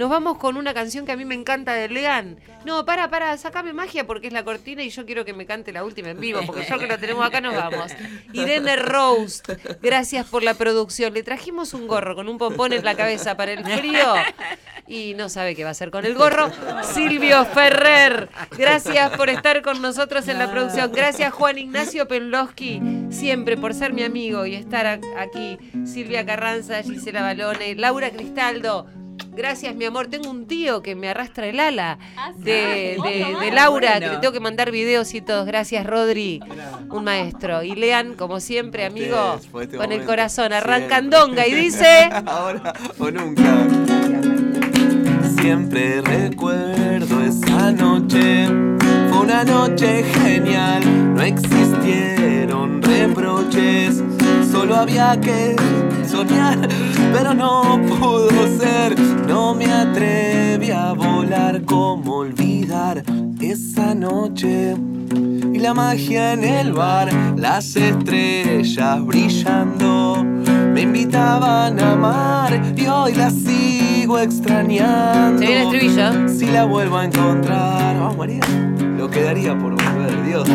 Nos 0.00 0.08
vamos 0.08 0.38
con 0.38 0.56
una 0.56 0.72
canción 0.72 1.04
que 1.04 1.12
a 1.12 1.16
mí 1.18 1.26
me 1.26 1.34
encanta 1.34 1.74
de 1.74 1.86
Lean. 1.90 2.38
No, 2.64 2.86
para, 2.86 3.10
para, 3.10 3.36
sacame 3.36 3.74
magia 3.74 4.06
porque 4.06 4.28
es 4.28 4.32
la 4.32 4.42
cortina 4.44 4.82
y 4.82 4.88
yo 4.88 5.04
quiero 5.04 5.26
que 5.26 5.34
me 5.34 5.44
cante 5.44 5.74
la 5.74 5.84
última 5.84 6.08
en 6.08 6.18
vivo, 6.18 6.40
porque 6.46 6.64
ya 6.66 6.78
que 6.78 6.86
lo 6.86 6.98
tenemos 6.98 7.22
acá 7.22 7.42
nos 7.42 7.54
vamos. 7.54 7.92
Irene 8.32 8.76
Rose, 8.76 9.42
gracias 9.82 10.24
por 10.24 10.42
la 10.42 10.54
producción. 10.54 11.12
Le 11.12 11.22
trajimos 11.22 11.74
un 11.74 11.86
gorro 11.86 12.14
con 12.14 12.30
un 12.30 12.38
pompón 12.38 12.72
en 12.72 12.82
la 12.82 12.94
cabeza 12.94 13.36
para 13.36 13.52
el 13.52 13.62
frío 13.62 14.14
y 14.86 15.12
no 15.18 15.28
sabe 15.28 15.54
qué 15.54 15.64
va 15.64 15.68
a 15.68 15.72
hacer 15.72 15.90
con 15.90 16.06
el 16.06 16.14
gorro. 16.14 16.50
Silvio 16.82 17.44
Ferrer, 17.44 18.30
gracias 18.56 19.10
por 19.18 19.28
estar 19.28 19.60
con 19.60 19.82
nosotros 19.82 20.26
en 20.28 20.38
la 20.38 20.50
producción. 20.50 20.92
Gracias 20.92 21.30
Juan 21.34 21.58
Ignacio 21.58 22.08
Penlowski, 22.08 22.80
siempre 23.10 23.58
por 23.58 23.74
ser 23.74 23.92
mi 23.92 24.02
amigo 24.02 24.46
y 24.46 24.54
estar 24.54 24.86
aquí. 24.86 25.58
Silvia 25.84 26.24
Carranza, 26.24 26.82
Gisela 26.82 27.20
Balone, 27.20 27.74
Laura 27.74 28.08
Cristaldo. 28.08 28.86
Gracias, 29.32 29.74
mi 29.74 29.84
amor. 29.84 30.08
Tengo 30.08 30.30
un 30.30 30.46
tío 30.46 30.82
que 30.82 30.94
me 30.94 31.08
arrastra 31.08 31.46
el 31.46 31.60
ala 31.60 31.98
de, 32.36 32.96
de- 33.02 33.36
de 33.40 33.50
Laura, 33.52 34.00
que 34.00 34.08
le 34.08 34.16
tengo 34.18 34.32
que 34.32 34.40
mandar 34.40 34.70
videos 34.70 35.14
y 35.14 35.20
todos. 35.20 35.46
Gracias, 35.46 35.86
Rodri. 35.86 36.40
Un 36.90 37.04
maestro. 37.04 37.62
Y 37.62 37.74
Lean, 37.74 38.14
como 38.14 38.40
siempre, 38.40 38.84
amigo, 38.84 39.38
este 39.60 39.76
con 39.76 39.92
el 39.92 40.04
corazón. 40.04 40.52
Arranca 40.52 40.98
Siempre. 40.98 41.18
Andonga 41.18 41.46
y 41.46 41.54
dice. 41.54 42.08
Ahora 42.26 42.72
o 42.98 43.10
nunca. 43.10 43.66
Siempre 45.40 46.00
recuerdo 46.02 47.22
esa 47.24 47.72
noche. 47.72 48.46
Fue 49.08 49.18
una 49.20 49.44
noche 49.44 50.04
genial. 50.22 51.14
No 51.14 51.22
existieron 51.22 52.82
reproches. 52.82 54.02
Solo 54.50 54.76
había 54.76 55.18
que 55.20 55.54
soñar, 56.08 56.58
pero 57.12 57.34
no 57.34 57.80
pudo 57.82 58.58
ser. 58.58 58.98
No 59.28 59.54
me 59.54 59.66
atreví 59.66 60.70
a 60.70 60.92
volar. 60.92 61.62
como 61.64 62.16
olvidar 62.16 63.02
esa 63.40 63.94
noche? 63.94 64.74
Y 65.52 65.58
la 65.58 65.74
magia 65.74 66.32
en 66.32 66.44
el 66.44 66.72
bar, 66.72 67.10
las 67.36 67.76
estrellas 67.76 69.04
brillando, 69.04 70.24
me 70.24 70.82
invitaban 70.82 71.78
a 71.80 71.92
amar 71.92 72.60
y 72.76 72.86
hoy 72.86 73.14
la 73.14 73.30
sigo 73.30 74.18
extrañando. 74.18 75.38
Se 75.40 75.46
viene 75.46 75.62
el 75.62 75.74
estribillo. 75.74 76.28
Si 76.28 76.46
la 76.46 76.64
vuelvo 76.64 76.96
a 76.98 77.04
encontrar, 77.04 77.98
vamos 77.98 78.16
María, 78.16 78.40
lo 78.96 79.10
quedaría 79.10 79.56
por 79.58 79.72
volver, 79.72 80.24
Dios. 80.24 80.48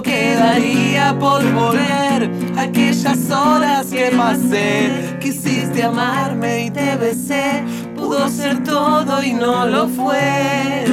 Quedaría 0.00 1.18
por 1.18 1.42
volver 1.52 2.30
aquellas 2.56 3.30
horas 3.30 3.88
que 3.88 4.10
pasé. 4.16 5.18
Quisiste 5.20 5.82
amarme 5.82 6.66
y 6.66 6.70
te 6.70 6.96
besé. 6.96 7.62
Pudo 7.94 8.26
ser 8.28 8.62
todo 8.62 9.22
y 9.22 9.34
no 9.34 9.66
lo 9.66 9.88
fue. 9.88 10.84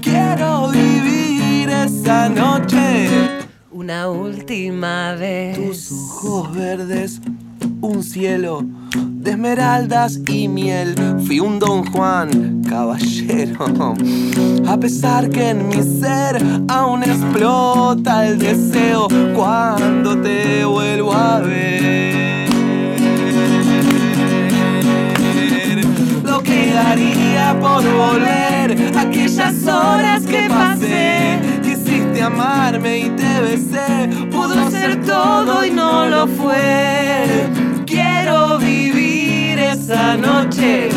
Quiero 0.00 0.68
vivir 0.68 1.70
esa 1.70 2.28
noche. 2.28 3.08
Una 3.70 4.10
última 4.10 5.14
vez. 5.14 5.56
Tus 5.56 5.92
ojos 5.92 6.54
verdes, 6.54 7.20
un 7.80 8.02
cielo 8.02 8.62
de 9.24 9.30
esmeraldas 9.30 10.20
y 10.28 10.48
miel. 10.48 10.94
Fui 11.26 11.40
un 11.40 11.58
don 11.58 11.84
Juan, 11.90 12.62
caballero. 12.68 13.94
A 14.68 14.76
pesar 14.76 15.30
que 15.30 15.48
en 15.48 15.68
mi 15.68 15.82
ser 15.82 16.42
aún 16.68 17.02
explota 17.02 18.26
el 18.26 18.38
deseo 18.38 19.08
cuando 19.34 20.20
te 20.20 20.64
vuelvo 20.66 21.14
a 21.14 21.40
ver. 21.40 22.48
Lo 26.22 26.42
que 26.42 26.72
daría 26.74 27.58
por 27.60 27.82
volver 27.82 28.92
aquellas 28.98 29.66
horas 29.66 30.22
que 30.24 30.48
pasé. 30.48 31.38
Quisiste 31.62 32.22
amarme 32.22 32.98
y 32.98 33.10
te 33.10 33.40
besé. 33.40 34.26
Pudo 34.30 34.70
ser 34.70 35.02
todo 35.06 35.64
y 35.64 35.70
no 35.70 36.06
lo 36.06 36.26
fue. 36.26 37.73
Esa 39.84 40.16
noche. 40.16 40.88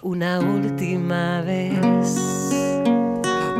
Una 0.00 0.40
última 0.40 1.42
vez. 1.42 2.16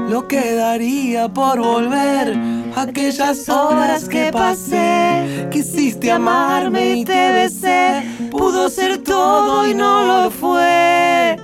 Lo 0.08 0.26
que 0.26 0.54
daría 0.54 1.28
por 1.28 1.58
volver 1.58 2.34
a 2.74 2.80
aquellas 2.80 3.50
horas 3.50 4.08
que 4.08 4.30
pasé. 4.32 5.46
Quisiste 5.50 6.10
amarme 6.10 6.94
y 6.96 7.04
te 7.04 7.32
besé. 7.32 8.02
Pudo 8.30 8.70
ser 8.70 9.02
todo 9.02 9.68
y 9.68 9.74
no 9.74 10.06
lo 10.06 10.30
fue. 10.30 11.36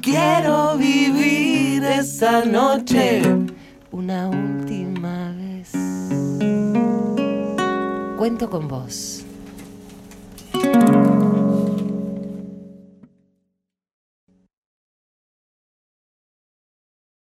Quiero 0.00 0.76
vivir 0.76 1.82
esa 1.82 2.44
noche. 2.44 3.22
Una 3.90 4.28
última 4.28 5.32
vez. 5.36 5.72
Cuento 8.16 8.48
con 8.48 8.68
vos. 8.68 9.17